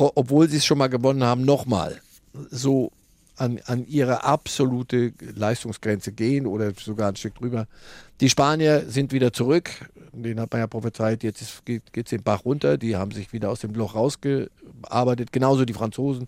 obwohl 0.00 0.48
sie 0.48 0.58
es 0.58 0.64
schon 0.64 0.78
mal 0.78 0.88
gewonnen 0.88 1.24
haben, 1.24 1.44
nochmal 1.44 2.00
so 2.50 2.92
an, 3.36 3.60
an 3.66 3.86
ihre 3.86 4.24
absolute 4.24 5.12
Leistungsgrenze 5.20 6.12
gehen 6.12 6.46
oder 6.46 6.72
sogar 6.74 7.08
ein 7.08 7.16
Stück 7.16 7.36
drüber. 7.36 7.66
Die 8.20 8.28
Spanier 8.28 8.84
sind 8.88 9.12
wieder 9.12 9.32
zurück. 9.32 9.70
Den 10.12 10.40
hat 10.40 10.52
man 10.52 10.60
ja 10.60 10.66
prophezeit. 10.66 11.22
Jetzt 11.22 11.64
geht 11.64 11.82
es 11.94 12.10
den 12.10 12.22
Bach 12.22 12.44
runter. 12.44 12.76
Die 12.76 12.96
haben 12.96 13.12
sich 13.12 13.32
wieder 13.32 13.50
aus 13.50 13.60
dem 13.60 13.74
Loch 13.74 13.94
rausgearbeitet. 13.94 15.32
Genauso 15.32 15.64
die 15.64 15.72
Franzosen. 15.72 16.26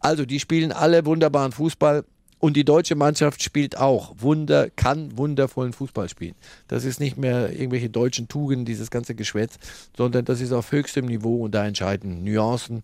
Also, 0.00 0.24
die 0.24 0.40
spielen 0.40 0.72
alle 0.72 1.06
wunderbaren 1.06 1.52
Fußball. 1.52 2.04
Und 2.40 2.56
die 2.56 2.64
deutsche 2.64 2.94
Mannschaft 2.94 3.42
spielt 3.42 3.76
auch 3.76 4.14
Wunder, 4.18 4.70
kann 4.70 5.16
wundervollen 5.18 5.72
Fußball 5.72 6.08
spielen. 6.08 6.34
Das 6.68 6.84
ist 6.84 7.00
nicht 7.00 7.18
mehr 7.18 7.52
irgendwelche 7.52 7.90
deutschen 7.90 8.28
Tugenden, 8.28 8.64
dieses 8.64 8.90
ganze 8.90 9.14
Geschwätz, 9.14 9.58
sondern 9.96 10.24
das 10.24 10.40
ist 10.40 10.52
auf 10.52 10.70
höchstem 10.70 11.06
Niveau 11.06 11.44
und 11.44 11.54
da 11.54 11.66
entscheiden 11.66 12.22
Nuancen. 12.22 12.82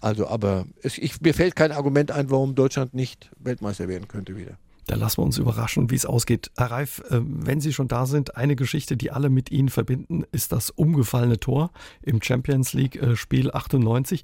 Also, 0.00 0.26
aber 0.26 0.66
es, 0.82 0.98
ich, 0.98 1.20
mir 1.20 1.34
fällt 1.34 1.56
kein 1.56 1.72
Argument 1.72 2.10
ein, 2.10 2.30
warum 2.30 2.54
Deutschland 2.54 2.94
nicht 2.94 3.30
Weltmeister 3.38 3.88
werden 3.88 4.08
könnte 4.08 4.36
wieder. 4.36 4.56
Da 4.86 4.96
lassen 4.96 5.18
wir 5.18 5.24
uns 5.24 5.38
überraschen, 5.38 5.90
wie 5.90 5.94
es 5.94 6.06
ausgeht. 6.06 6.50
Herr 6.56 6.70
Reif, 6.70 7.00
äh, 7.10 7.20
wenn 7.22 7.60
Sie 7.60 7.72
schon 7.72 7.88
da 7.88 8.06
sind, 8.06 8.36
eine 8.36 8.56
Geschichte, 8.56 8.96
die 8.96 9.10
alle 9.10 9.30
mit 9.30 9.50
Ihnen 9.50 9.68
verbinden, 9.68 10.24
ist 10.32 10.52
das 10.52 10.70
umgefallene 10.70 11.38
Tor 11.38 11.70
im 12.02 12.20
Champions 12.20 12.72
League 12.72 12.96
äh, 12.96 13.16
Spiel 13.16 13.50
98. 13.52 14.22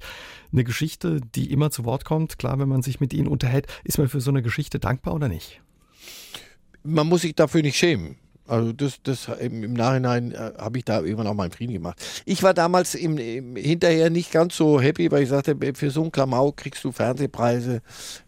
Eine 0.51 0.63
Geschichte, 0.63 1.21
die 1.21 1.51
immer 1.51 1.71
zu 1.71 1.85
Wort 1.85 2.03
kommt. 2.03 2.39
Klar, 2.39 2.59
wenn 2.59 2.69
man 2.69 2.81
sich 2.81 2.99
mit 2.99 3.13
Ihnen 3.13 3.27
unterhält, 3.27 3.67
ist 3.83 3.97
man 3.97 4.09
für 4.09 4.21
so 4.21 4.31
eine 4.31 4.41
Geschichte 4.41 4.79
dankbar 4.79 5.13
oder 5.13 5.29
nicht? 5.29 5.61
Man 6.83 7.07
muss 7.07 7.21
sich 7.21 7.35
dafür 7.35 7.61
nicht 7.61 7.77
schämen. 7.77 8.17
Also 8.49 8.73
das, 8.73 9.01
das 9.03 9.27
im, 9.39 9.73
Nachhinein 9.73 10.31
äh, 10.31 10.53
habe 10.57 10.79
ich 10.79 10.85
da 10.85 11.01
irgendwann 11.01 11.27
auch 11.27 11.35
meinen 11.35 11.51
Frieden 11.51 11.73
gemacht. 11.73 12.03
Ich 12.25 12.41
war 12.41 12.53
damals 12.53 12.95
im, 12.95 13.17
im, 13.17 13.55
hinterher 13.55 14.09
nicht 14.09 14.31
ganz 14.31 14.55
so 14.57 14.81
happy, 14.81 15.11
weil 15.11 15.23
ich 15.23 15.29
sagte, 15.29 15.55
für 15.75 15.91
so 15.91 16.01
einen 16.01 16.11
Klamauk 16.11 16.57
kriegst 16.57 16.83
du 16.83 16.91
Fernsehpreise 16.91 17.81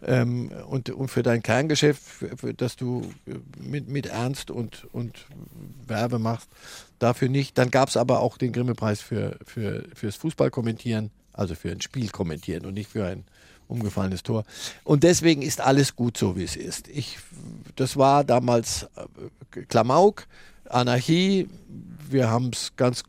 ähm, 0.06 0.52
und, 0.68 0.92
und 0.92 1.08
für 1.10 1.24
dein 1.24 1.42
Kerngeschäft, 1.42 2.04
für, 2.04 2.38
für, 2.38 2.54
dass 2.54 2.76
du 2.76 3.02
äh, 3.26 3.34
mit, 3.60 3.90
mit 3.90 4.06
Ernst 4.06 4.52
und, 4.52 4.88
und 4.92 5.26
Werbe 5.88 6.20
machst, 6.20 6.50
dafür 7.00 7.28
nicht. 7.28 7.58
Dann 7.58 7.72
gab 7.72 7.90
es 7.90 7.98
aber 7.98 8.20
auch 8.20 8.38
den 8.38 8.52
Grimme-Preis 8.52 9.02
für, 9.02 9.38
für, 9.44 9.86
fürs 9.96 10.18
Fußballkommentieren, 10.18 11.10
also 11.34 11.56
für 11.56 11.72
ein 11.72 11.82
Spiel 11.82 12.10
kommentieren 12.10 12.66
und 12.66 12.76
nicht 12.76 12.92
für 12.92 13.06
ein 13.06 13.24
umgefallenes 13.72 14.24
Tor. 14.24 14.44
Und 14.84 15.04
deswegen 15.04 15.42
ist 15.42 15.62
alles 15.62 15.96
gut 15.96 16.18
so, 16.18 16.36
wie 16.36 16.44
es 16.44 16.56
ist. 16.56 16.88
Ich, 16.88 17.18
das 17.76 17.98
war 17.98 18.24
damals 18.24 18.88
äh, 18.96 19.62
Klamauk, 19.64 20.28
Anarchie. 20.70 21.48
Wir 22.10 22.30
haben 22.30 22.52
es 22.54 22.76
ganz, 22.76 23.04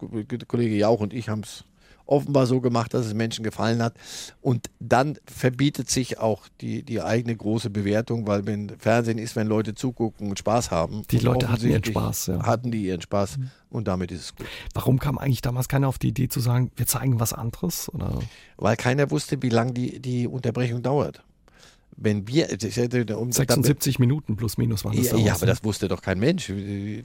Kollege 0.49 0.77
Jauch 0.77 1.01
und 1.01 1.13
ich 1.13 1.29
haben 1.29 1.43
es 1.43 1.65
offenbar 2.07 2.47
so 2.47 2.61
gemacht, 2.61 2.95
dass 2.95 3.07
es 3.07 3.15
Menschen 3.15 3.45
gefallen 3.45 3.83
hat. 3.83 3.95
Und 4.41 4.71
dann 4.81 5.19
verbietet 5.27 5.91
sich 5.91 6.19
auch 6.19 6.49
die, 6.61 6.83
die 6.83 7.01
eigene 7.01 7.37
große 7.37 7.71
Bewertung, 7.71 8.27
weil 8.27 8.47
wenn 8.47 8.71
Fernsehen 8.79 9.19
ist, 9.19 9.37
wenn 9.37 9.47
Leute 9.47 9.75
zugucken 9.75 10.29
und 10.29 10.39
Spaß 10.39 10.71
haben. 10.71 11.03
Die 11.11 11.19
Leute 11.19 11.51
hatten 11.51 11.69
ihren 11.69 11.85
Spaß, 11.85 12.27
ja. 12.27 12.43
Hatten 12.45 12.71
die 12.71 12.85
ihren 12.85 13.01
Spaß 13.01 13.39
und 13.71 13.89
damit 13.89 14.13
ist 14.13 14.21
es 14.21 14.37
gut. 14.37 14.47
Warum 14.75 14.99
kam 14.99 15.19
eigentlich 15.19 15.43
damals 15.43 15.69
keiner 15.69 15.89
auf 15.89 15.99
die 15.99 16.09
Idee 16.09 16.29
zu 16.29 16.41
sagen, 16.41 16.71
wir 16.77 16.87
zeigen 16.87 17.21
was 17.21 17.33
anderes? 17.33 17.93
Oder? 17.93 18.19
Weil 18.57 18.77
keiner 18.77 19.11
wusste, 19.11 19.43
wie 19.43 19.49
lange 19.49 19.73
die, 19.73 20.01
die 20.01 20.27
Unterbrechung 20.27 20.83
dauert. 20.83 21.23
Wenn 21.97 22.27
wir, 22.27 22.49
um, 23.17 23.33
76 23.33 23.99
Minuten 23.99 24.37
plus 24.37 24.57
minus 24.57 24.85
waren 24.85 24.97
das 24.97 25.11
Ja, 25.11 25.17
ja, 25.19 25.35
aber 25.35 25.47
ne? 25.47 25.53
das 25.53 25.63
wusste 25.63 25.89
doch 25.89 26.01
kein 26.01 26.19
Mensch. 26.19 26.51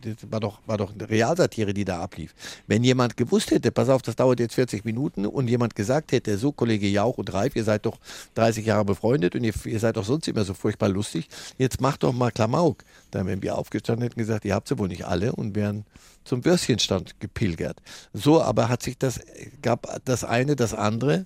Das 0.01 0.31
war 0.31 0.39
doch, 0.39 0.59
war 0.65 0.77
doch 0.77 0.93
eine 0.93 1.09
Realsatire, 1.09 1.73
die 1.73 1.85
da 1.85 2.01
ablief. 2.01 2.33
Wenn 2.67 2.83
jemand 2.83 3.17
gewusst 3.17 3.51
hätte, 3.51 3.71
pass 3.71 3.89
auf, 3.89 4.01
das 4.01 4.15
dauert 4.15 4.39
jetzt 4.39 4.55
40 4.55 4.85
Minuten 4.85 5.25
und 5.25 5.49
jemand 5.49 5.75
gesagt 5.75 6.11
hätte, 6.11 6.37
so 6.37 6.51
Kollege 6.51 6.87
Jauch 6.87 7.17
und 7.17 7.33
Reif, 7.33 7.55
ihr 7.55 7.63
seid 7.63 7.85
doch 7.85 7.99
30 8.35 8.65
Jahre 8.65 8.85
befreundet 8.85 9.35
und 9.35 9.43
ihr, 9.43 9.53
ihr 9.65 9.79
seid 9.79 9.97
doch 9.97 10.05
sonst 10.05 10.27
immer 10.27 10.45
so 10.45 10.53
furchtbar 10.53 10.89
lustig, 10.89 11.27
jetzt 11.57 11.81
macht 11.81 12.03
doch 12.03 12.13
mal 12.13 12.31
Klamauk. 12.31 12.83
Dann 13.11 13.27
wären 13.27 13.41
wir 13.41 13.57
aufgestanden 13.57 14.03
und 14.03 14.09
hätten 14.09 14.19
gesagt, 14.19 14.45
ihr 14.45 14.55
habt 14.55 14.67
sie 14.67 14.77
wohl 14.79 14.87
nicht 14.87 15.05
alle 15.05 15.33
und 15.33 15.55
wären 15.55 15.85
zum 16.23 16.45
Würstchenstand 16.45 17.19
gepilgert. 17.19 17.81
So, 18.13 18.41
aber 18.41 18.69
hat 18.69 18.83
sich 18.83 18.97
das, 18.97 19.19
gab 19.61 19.87
das 20.05 20.23
eine, 20.23 20.55
das 20.55 20.73
andere 20.73 21.25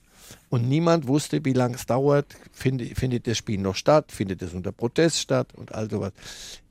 und 0.49 0.67
niemand 0.67 1.07
wusste, 1.07 1.43
wie 1.45 1.53
lange 1.53 1.75
es 1.75 1.85
dauert. 1.85 2.27
Findet, 2.51 2.97
findet 2.97 3.27
das 3.27 3.37
Spiel 3.37 3.59
noch 3.59 3.75
statt? 3.75 4.11
Findet 4.11 4.41
es 4.41 4.53
unter 4.53 4.71
Protest 4.71 5.19
statt? 5.19 5.49
Und 5.55 5.73
all 5.73 5.89
sowas. 5.89 6.11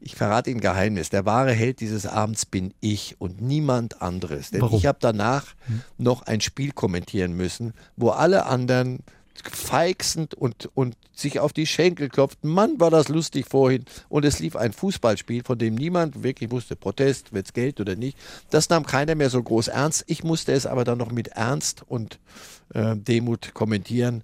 Ich 0.00 0.16
verrate 0.16 0.50
Ihnen 0.50 0.60
Geheimnis. 0.60 1.10
Der 1.10 1.24
wahre 1.24 1.52
Held 1.52 1.80
dieses 1.80 2.06
Abends 2.06 2.46
bin 2.46 2.74
ich 2.80 3.16
und 3.18 3.40
niemand 3.40 4.02
anderes. 4.02 4.50
Denn 4.50 4.62
Warum? 4.62 4.78
ich 4.78 4.86
habe 4.86 4.98
danach 5.00 5.54
noch 5.98 6.22
ein 6.22 6.40
Spiel 6.40 6.72
kommentieren 6.72 7.32
müssen, 7.32 7.74
wo 7.96 8.10
alle 8.10 8.46
anderen 8.46 9.00
feixend 9.48 10.34
und, 10.34 10.68
und 10.74 10.96
sich 11.12 11.40
auf 11.40 11.52
die 11.52 11.66
Schenkel 11.66 12.08
klopften. 12.08 12.50
Mann, 12.50 12.80
war 12.80 12.90
das 12.90 13.08
lustig 13.08 13.46
vorhin. 13.48 13.84
Und 14.08 14.24
es 14.24 14.38
lief 14.38 14.56
ein 14.56 14.72
Fußballspiel, 14.72 15.44
von 15.44 15.58
dem 15.58 15.74
niemand 15.74 16.22
wirklich 16.22 16.50
wusste, 16.50 16.76
Protest, 16.76 17.32
wird's 17.32 17.52
Geld 17.52 17.80
oder 17.80 17.96
nicht. 17.96 18.18
Das 18.50 18.68
nahm 18.68 18.84
keiner 18.84 19.14
mehr 19.14 19.30
so 19.30 19.42
groß 19.42 19.68
ernst. 19.68 20.04
Ich 20.06 20.24
musste 20.24 20.52
es 20.52 20.66
aber 20.66 20.84
dann 20.84 20.98
noch 20.98 21.12
mit 21.12 21.28
Ernst 21.28 21.84
und 21.86 22.18
äh, 22.74 22.96
Demut 22.96 23.54
kommentieren. 23.54 24.22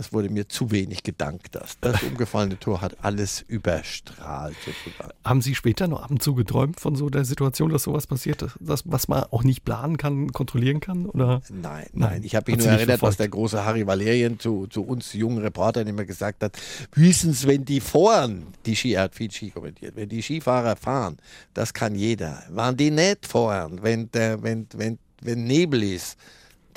Es 0.00 0.12
wurde 0.12 0.28
mir 0.28 0.48
zu 0.48 0.70
wenig 0.70 1.02
gedankt. 1.02 1.56
Das, 1.56 1.76
das 1.80 2.02
umgefallene 2.04 2.58
Tor 2.60 2.80
hat 2.82 2.96
alles 3.02 3.44
überstrahlt 3.48 4.56
sozusagen. 4.64 5.12
Haben 5.24 5.42
Sie 5.42 5.56
später 5.56 5.88
noch 5.88 6.04
ab 6.04 6.10
und 6.12 6.22
zu 6.22 6.34
geträumt 6.34 6.78
von 6.78 6.94
so 6.94 7.10
der 7.10 7.24
Situation, 7.24 7.70
dass 7.70 7.82
sowas 7.82 8.06
passiert, 8.06 8.46
das, 8.60 8.82
was 8.84 9.08
man 9.08 9.24
auch 9.24 9.42
nicht 9.42 9.64
planen 9.64 9.96
kann, 9.96 10.32
kontrollieren 10.32 10.78
kann? 10.78 11.06
Oder? 11.06 11.40
Nein, 11.48 11.60
Nein, 11.62 11.86
nein. 11.94 12.22
Ich 12.22 12.36
habe 12.36 12.52
mich 12.52 12.60
hat 12.60 12.66
nur 12.66 12.78
erinnert, 12.78 13.02
was 13.02 13.16
der 13.16 13.28
große 13.28 13.64
Harry 13.64 13.86
Valerien 13.86 14.38
zu, 14.38 14.68
zu 14.68 14.82
uns 14.82 15.14
jungen 15.14 15.38
Reportern 15.38 15.88
immer 15.88 16.04
gesagt 16.04 16.44
hat. 16.44 16.56
Höchstens, 16.94 17.46
wenn 17.48 17.64
die 17.64 17.80
fahren, 17.80 18.46
die 18.66 18.76
Ski, 18.76 18.92
er 18.92 19.02
hat 19.02 19.16
viel 19.16 19.32
Ski 19.32 19.50
kommentiert, 19.50 19.96
wenn 19.96 20.08
die 20.08 20.22
Skifahrer 20.22 20.76
fahren, 20.76 21.16
das 21.54 21.74
kann 21.74 21.96
jeder. 21.96 22.44
Waren 22.50 22.76
die 22.76 22.92
nicht 22.92 23.26
fahren, 23.26 23.80
wenn, 23.82 24.12
der, 24.12 24.42
wenn, 24.44 24.68
wenn, 24.76 24.98
wenn 25.22 25.44
Nebel 25.44 25.82
ist, 25.82 26.16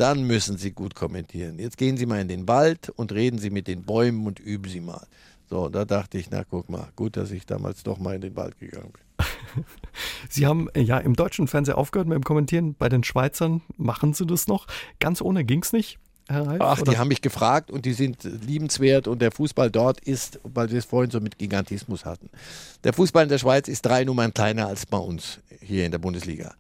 dann 0.02 0.24
müssen 0.24 0.58
sie 0.58 0.72
gut 0.72 0.96
kommentieren. 0.96 1.60
Jetzt 1.60 1.78
gehen 1.78 1.96
Sie 1.96 2.08
mal 2.08 2.20
in 2.20 2.28
den 2.28 2.48
Wald 2.48 2.90
und 2.90 3.12
reden 3.12 3.38
Sie 3.38 3.52
mit 3.52 3.68
den 3.68 3.84
Bäumen 3.84 4.26
und 4.26 4.40
üben 4.40 4.70
Sie 4.70 4.82
mal. 4.82 5.06
So, 5.48 5.70
da 5.70 5.86
dachte 5.86 6.18
ich, 6.18 6.32
na 6.32 6.44
guck 6.44 6.70
mal, 6.70 6.88
gut, 6.96 7.18
dass 7.18 7.30
ich 7.30 7.46
damals 7.46 7.84
doch 7.84 8.00
mal 8.00 8.16
in 8.16 8.22
den 8.22 8.36
Wald 8.36 8.58
gegangen 8.58 8.94
bin. 8.94 9.64
Sie 10.30 10.48
haben 10.48 10.70
äh, 10.74 10.82
ja 10.82 10.98
im 10.98 11.16
deutschen 11.16 11.48
Fernsehen 11.48 11.76
aufgehört 11.76 12.08
mit 12.08 12.16
dem 12.16 12.24
Kommentieren. 12.24 12.74
Bei 12.74 12.90
den 12.90 13.04
Schweizern 13.04 13.62
machen 13.78 14.14
Sie 14.14 14.26
das 14.26 14.48
noch. 14.48 14.66
Ganz 15.00 15.22
ohne 15.22 15.44
ging 15.44 15.62
es 15.62 15.72
nicht. 15.72 16.00
Herr 16.30 16.48
Reif, 16.48 16.62
Ach, 16.62 16.82
oder? 16.82 16.92
die 16.94 16.98
haben 16.98 17.10
mich 17.10 17.22
gefragt 17.22 17.70
und 17.70 17.86
die 17.86 17.94
sind 17.94 18.24
liebenswert 18.24 19.08
und 19.08 19.22
der 19.22 19.32
Fußball 19.32 19.70
dort 19.70 20.00
ist, 20.00 20.40
weil 20.44 20.72
wir 20.72 20.80
es 20.80 20.86
vorhin 20.86 21.12
so 21.12 21.20
mit 21.20 21.38
Gigantismus 21.38 22.06
hatten. 22.06 22.30
Der 22.84 22.94
Fußball 22.94 23.24
in 23.24 23.30
der 23.30 23.38
Schweiz 23.38 23.68
ist 23.68 23.86
drei 23.86 24.04
Nummern 24.04 24.34
kleiner 24.34 24.68
als 24.68 24.86
bei 24.86 24.98
uns 24.98 25.42
hier 25.60 25.86
in 25.86 25.92
der 25.92 26.00
Bundesliga. 26.00 26.56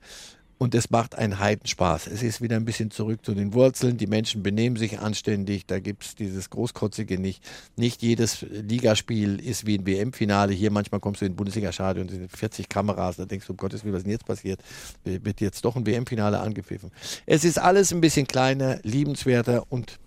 Und 0.62 0.76
es 0.76 0.92
macht 0.92 1.16
einen 1.16 1.40
Heidenspaß. 1.40 2.06
Es 2.06 2.22
ist 2.22 2.40
wieder 2.40 2.56
ein 2.56 2.66
bisschen 2.66 2.92
zurück 2.92 3.26
zu 3.26 3.34
den 3.34 3.56
Wurzeln. 3.56 3.98
Die 3.98 4.06
Menschen 4.06 4.44
benehmen 4.44 4.76
sich 4.76 5.00
anständig. 5.00 5.66
Da 5.66 5.80
gibt 5.80 6.04
es 6.04 6.14
dieses 6.14 6.52
Großkotzige 6.52 7.18
nicht. 7.18 7.44
Nicht 7.78 8.04
jedes 8.04 8.44
Ligaspiel 8.44 9.40
ist 9.40 9.66
wie 9.66 9.80
ein 9.80 9.88
WM-Finale. 9.88 10.54
Hier 10.54 10.70
manchmal 10.70 11.02
kommst 11.02 11.22
du 11.22 11.26
in 11.26 11.32
den 11.32 11.36
Bundesliga-Stadion 11.36 12.08
und 12.08 12.14
sind 12.14 12.32
40 12.32 12.70
Kameras. 12.70 13.16
Da 13.16 13.26
denkst 13.26 13.48
du, 13.48 13.54
um 13.54 13.58
Gottes 13.58 13.84
Willen, 13.84 13.94
was 13.94 14.02
ist 14.02 14.06
denn 14.06 14.12
jetzt 14.12 14.28
passiert? 14.28 14.62
Wird 15.04 15.42
jetzt 15.42 15.66
doch 15.66 15.76
ein 15.76 15.88
WM-Finale 15.88 16.40
angepfiffen. 16.40 16.92
Es 17.26 17.44
ist 17.44 17.58
alles 17.58 17.92
ein 17.92 18.00
bisschen 18.00 18.28
kleiner, 18.28 18.78
liebenswerter 18.84 19.64
und 19.72 19.98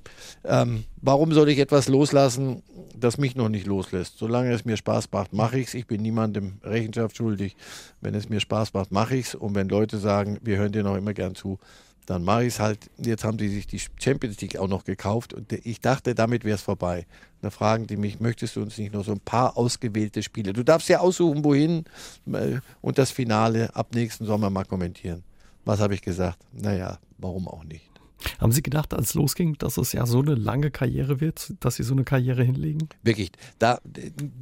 ähm, 0.44 0.84
warum 1.04 1.32
soll 1.32 1.48
ich 1.50 1.58
etwas 1.58 1.88
loslassen, 1.88 2.62
das 2.96 3.18
mich 3.18 3.36
noch 3.36 3.48
nicht 3.48 3.66
loslässt? 3.66 4.18
Solange 4.18 4.52
es 4.52 4.64
mir 4.64 4.76
Spaß 4.76 5.10
macht, 5.12 5.32
mache 5.32 5.58
ich 5.58 5.68
es. 5.68 5.74
Ich 5.74 5.86
bin 5.86 6.02
niemandem 6.02 6.54
Rechenschaft 6.62 7.16
schuldig. 7.16 7.56
Wenn 8.00 8.14
es 8.14 8.28
mir 8.28 8.40
Spaß 8.40 8.72
macht, 8.72 8.90
mache 8.90 9.16
ich 9.16 9.26
es. 9.26 9.34
Und 9.34 9.54
wenn 9.54 9.68
Leute 9.68 9.98
sagen, 9.98 10.38
wir 10.42 10.56
hören 10.56 10.72
dir 10.72 10.82
noch 10.82 10.96
immer 10.96 11.12
gern 11.12 11.34
zu, 11.34 11.58
dann 12.06 12.24
mache 12.24 12.44
ich 12.44 12.54
es 12.54 12.60
halt. 12.60 12.90
Jetzt 12.98 13.24
haben 13.24 13.36
die 13.36 13.48
sich 13.48 13.66
die 13.66 13.80
Champions 14.00 14.40
League 14.40 14.56
auch 14.58 14.68
noch 14.68 14.84
gekauft 14.84 15.32
und 15.34 15.52
ich 15.52 15.80
dachte, 15.80 16.14
damit 16.14 16.44
wäre 16.44 16.56
es 16.56 16.62
vorbei. 16.62 17.06
Da 17.42 17.50
fragen 17.50 17.86
die 17.86 17.96
mich, 17.96 18.20
möchtest 18.20 18.56
du 18.56 18.62
uns 18.62 18.78
nicht 18.78 18.92
noch 18.92 19.04
so 19.04 19.12
ein 19.12 19.20
paar 19.20 19.56
ausgewählte 19.56 20.22
Spiele? 20.22 20.52
Du 20.52 20.62
darfst 20.62 20.88
ja 20.88 21.00
aussuchen, 21.00 21.44
wohin 21.44 21.84
äh, 22.32 22.60
und 22.80 22.98
das 22.98 23.10
Finale 23.10 23.74
ab 23.74 23.94
nächsten 23.94 24.26
Sommer 24.26 24.50
mal 24.50 24.64
kommentieren. 24.64 25.22
Was 25.64 25.80
habe 25.80 25.94
ich 25.94 26.02
gesagt? 26.02 26.38
Naja, 26.52 26.98
warum 27.18 27.48
auch 27.48 27.64
nicht? 27.64 27.93
Haben 28.40 28.52
Sie 28.52 28.62
gedacht, 28.62 28.94
als 28.94 29.08
es 29.08 29.14
losging, 29.14 29.56
dass 29.58 29.76
es 29.76 29.92
ja 29.92 30.06
so 30.06 30.20
eine 30.20 30.34
lange 30.34 30.70
Karriere 30.70 31.20
wird, 31.20 31.54
dass 31.60 31.76
Sie 31.76 31.82
so 31.82 31.94
eine 31.94 32.04
Karriere 32.04 32.42
hinlegen? 32.42 32.88
Wirklich, 33.02 33.32
da 33.58 33.80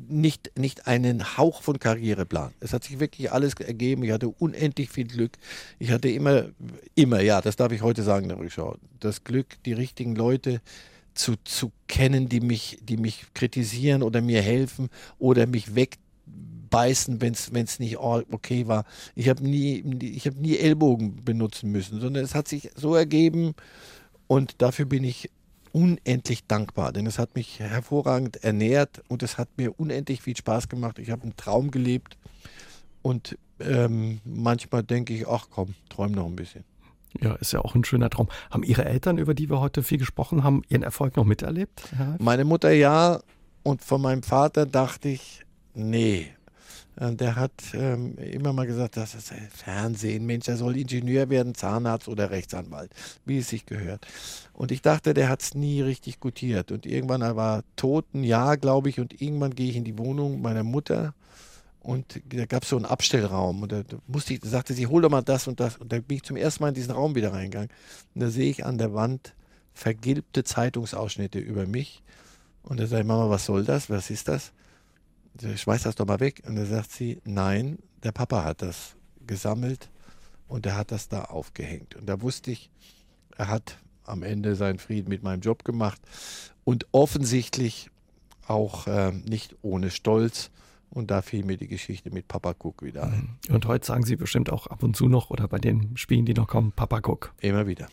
nicht, 0.09 0.53
nicht 0.59 0.87
einen 0.87 1.37
Hauch 1.37 1.63
von 1.63 1.79
Karriereplan. 1.79 2.53
Es 2.61 2.73
hat 2.73 2.85
sich 2.85 3.01
wirklich 3.01 3.33
alles 3.33 3.55
ergeben. 3.55 4.03
Ich 4.05 4.13
hatte 4.13 4.29
unendlich 4.29 4.91
viel 4.91 5.07
Glück. 5.07 5.33
Ich 5.79 5.91
hatte 5.91 6.09
immer, 6.09 6.47
immer, 6.95 7.21
ja, 7.21 7.41
das 7.41 7.57
darf 7.57 7.73
ich 7.73 7.83
heute 7.83 8.03
sagen, 8.03 8.31
Rückschau, 8.31 8.77
das 9.01 9.25
Glück, 9.25 9.63
die 9.65 9.73
richtigen 9.73 10.15
Leute 10.15 10.61
zu, 11.15 11.35
zu 11.45 11.73
kennen, 11.89 12.29
die 12.29 12.41
mich, 12.41 12.79
die 12.83 12.97
mich 12.97 13.27
kritisieren 13.35 14.03
oder 14.03 14.21
mir 14.23 14.43
helfen 14.43 14.89
oder 15.19 15.47
mich 15.47 15.75
weg 15.75 15.99
beißen, 16.73 17.21
wenn 17.21 17.35
es 17.35 17.79
nicht 17.79 17.99
okay 17.99 18.67
war. 18.67 18.85
Ich 19.15 19.29
habe 19.29 19.45
nie, 19.45 19.85
ich 20.01 20.27
hab 20.27 20.35
nie 20.35 20.57
Ellbogen 20.57 21.25
benutzen 21.25 21.71
müssen, 21.71 22.01
sondern 22.01 22.25
es 22.25 22.35
hat 22.35 22.49
sich 22.49 22.71
so 22.75 22.97
ergeben 22.97 23.55
und 24.27 24.61
dafür 24.61 24.87
bin 24.87 25.05
ich 25.05 25.31
unendlich 25.71 26.47
dankbar, 26.47 26.93
denn 26.93 27.07
es 27.07 27.19
hat 27.19 27.35
mich 27.35 27.61
hervorragend 27.61 28.43
ernährt 28.43 29.03
und 29.09 29.23
es 29.23 29.39
hat 29.39 29.49
mir 29.57 29.79
unendlich 29.79 30.23
viel 30.23 30.37
Spaß 30.37 30.69
gemacht. 30.69 30.99
Ich 30.99 31.11
habe 31.11 31.23
einen 31.23 31.37
Traum 31.37 31.71
gelebt 31.71 32.19
und 33.03 33.39
ähm, 33.61 34.21
manchmal 34.25 34.83
denke 34.83 35.15
ich, 35.15 35.29
ach 35.29 35.47
komm, 35.51 35.75
träum 35.89 36.13
noch 36.13 36.27
ein 36.27 36.37
bisschen. 36.37 36.65
Ja, 37.21 37.35
ist 37.35 37.53
ja 37.53 37.61
auch 37.61 37.75
ein 37.75 37.85
schöner 37.85 38.09
Traum. 38.09 38.29
Haben 38.51 38.63
Ihre 38.63 38.87
Eltern, 38.87 39.19
über 39.19 39.35
die 39.35 39.51
wir 39.51 39.61
heute 39.61 39.83
viel 39.83 39.99
gesprochen 39.99 40.45
haben, 40.45 40.63
Ihren 40.69 40.83
Erfolg 40.83 41.17
noch 41.17 41.25
miterlebt? 41.25 41.83
Meine 42.19 42.45
Mutter 42.45 42.71
ja 42.73 43.21
und 43.63 43.83
von 43.83 44.01
meinem 44.01 44.23
Vater 44.23 44.65
dachte 44.67 45.11
ich, 45.11 45.45
nee, 45.75 46.29
der 46.97 47.37
hat 47.37 47.53
ähm, 47.73 48.19
immer 48.19 48.53
mal 48.53 48.67
gesagt, 48.67 48.97
das 48.97 49.15
ist 49.15 49.33
Fernsehen, 49.51 50.27
Mensch, 50.27 50.45
der 50.45 50.57
soll 50.57 50.77
Ingenieur 50.77 51.31
werden, 51.31 51.55
Zahnarzt 51.55 52.09
oder 52.09 52.31
Rechtsanwalt, 52.31 52.91
wie 53.25 53.39
es 53.39 53.49
sich 53.49 53.65
gehört. 53.65 54.07
Und 54.53 54.73
ich 54.73 54.83
dachte, 54.83 55.15
der 55.15 55.29
hat 55.29 55.43
es 55.43 55.55
nie 55.55 55.81
richtig 55.81 56.21
gutiert. 56.21 56.71
Und 56.71 56.85
irgendwann, 56.85 57.23
er 57.23 57.35
war 57.35 57.63
tot, 57.77 58.05
ein 58.15 58.25
Jahr, 58.25 58.59
glaube 58.59 58.91
ich, 58.91 59.01
und 59.01 59.23
irgendwann 59.23 59.55
gehe 59.55 59.71
ich 59.71 59.77
in 59.77 59.85
die 59.85 59.99
Wohnung 59.99 60.43
meiner 60.43 60.65
Mutter 60.65 61.15
und 61.83 62.23
da 62.29 62.47
gab 62.47 62.63
es 62.63 62.69
so 62.69 62.77
einen 62.77 62.85
Abstellraum 62.85 63.63
und 63.63 63.73
da 63.73 63.83
musste 64.07 64.35
ich, 64.35 64.41
da 64.41 64.49
sagte 64.49 64.73
sie, 64.73 64.87
hol 64.87 65.03
doch 65.03 65.11
mal 65.11 65.23
das 65.23 65.49
und 65.49 65.59
das. 65.59 65.79
Und 65.79 65.93
da 65.93 65.99
bin 65.99 66.19
ich 66.19 66.23
zum 66.23 66.37
ersten 66.37 66.63
Mal 66.63 66.69
in 66.69 66.75
diesen 66.75 66.93
Raum 66.93 67.17
wieder 67.17 67.33
reingegangen. 67.33 67.71
Und 68.15 68.21
da 68.21 68.31
sehe 68.31 68.51
ich 68.51 68.65
an 68.65 68.79
der 68.79 68.95
Wand 68.95 69.35
vergilbte 69.75 70.45
Zeitungsausschnitte 70.45 71.41
über 71.41 71.67
mich. 71.67 72.03
Und 72.63 72.79
da 72.79 72.87
sage 72.87 73.03
ich, 73.03 73.09
Mama, 73.09 73.31
was 73.31 73.47
soll 73.47 73.65
das? 73.65 73.91
Was 73.91 74.11
ist 74.11 74.29
das? 74.29 74.53
Schmeiß 75.41 75.83
das 75.85 75.95
doch 75.95 76.07
mal 76.07 76.21
weg. 76.21 76.43
Und 76.47 76.57
dann 76.57 76.67
sagt 76.67 76.93
sie, 76.93 77.21
nein, 77.25 77.79
der 78.03 78.13
Papa 78.13 78.45
hat 78.45 78.63
das 78.63 78.97
gesammelt 79.27 79.91
und 80.49 80.67
er 80.67 80.77
hat 80.77 80.91
das 80.91 81.09
da 81.09 81.25
aufgehängt. 81.25 81.97
Und 81.97 82.07
da 82.07 82.21
wusste 82.21 82.51
ich, 82.51 82.71
er 83.37 83.49
hat 83.49 83.79
am 84.05 84.23
Ende 84.23 84.57
seinen 84.57 84.79
Frieden 84.79 85.09
mit 85.09 85.23
meinem 85.23 85.41
Job 85.41 85.65
gemacht 85.65 86.01
und 86.65 86.87
offensichtlich 86.93 87.91
auch 88.47 88.87
äh, 88.87 89.13
nicht 89.13 89.57
ohne 89.63 89.91
Stolz. 89.91 90.51
Und 90.91 91.11
da 91.11 91.23
fiel 91.23 91.43
mir 91.45 91.57
die 91.57 91.69
Geschichte 91.69 92.11
mit 92.11 92.29
Papa 92.29 92.51
Cook 92.51 92.83
wieder 92.83 93.05
ein. 93.05 93.39
Mhm. 93.49 93.55
Und 93.55 93.67
heute 93.67 93.87
sagen 93.87 94.05
Sie 94.05 94.17
bestimmt 94.17 94.53
auch 94.53 94.67
ab 94.67 94.83
und 94.83 94.95
zu 94.95 95.09
noch 95.09 95.31
oder 95.31 95.49
bei 95.49 95.59
den 95.59 95.97
Spielen, 95.97 96.27
die 96.27 96.35
noch 96.35 96.49
kommen, 96.49 96.73
Papa 96.73 96.99
Cook. 96.99 97.33
Immer 97.41 97.67
wieder. 97.67 97.87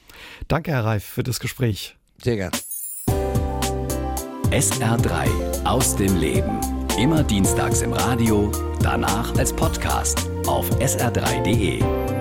Danke, 0.50 0.72
Herr 0.72 0.84
Reif, 0.84 1.06
für 1.06 1.24
das 1.24 1.40
Gespräch. 1.40 1.96
Sehr 2.22 2.36
gern. 2.36 2.52
SR3 4.52 5.64
aus 5.64 5.96
dem 5.96 6.18
Leben. 6.18 6.79
Immer 7.00 7.24
dienstags 7.24 7.82
im 7.82 7.94
Radio, 7.94 8.52
danach 8.82 9.34
als 9.38 9.54
Podcast 9.54 10.30
auf 10.48 10.70
sr3.de. 10.82 12.19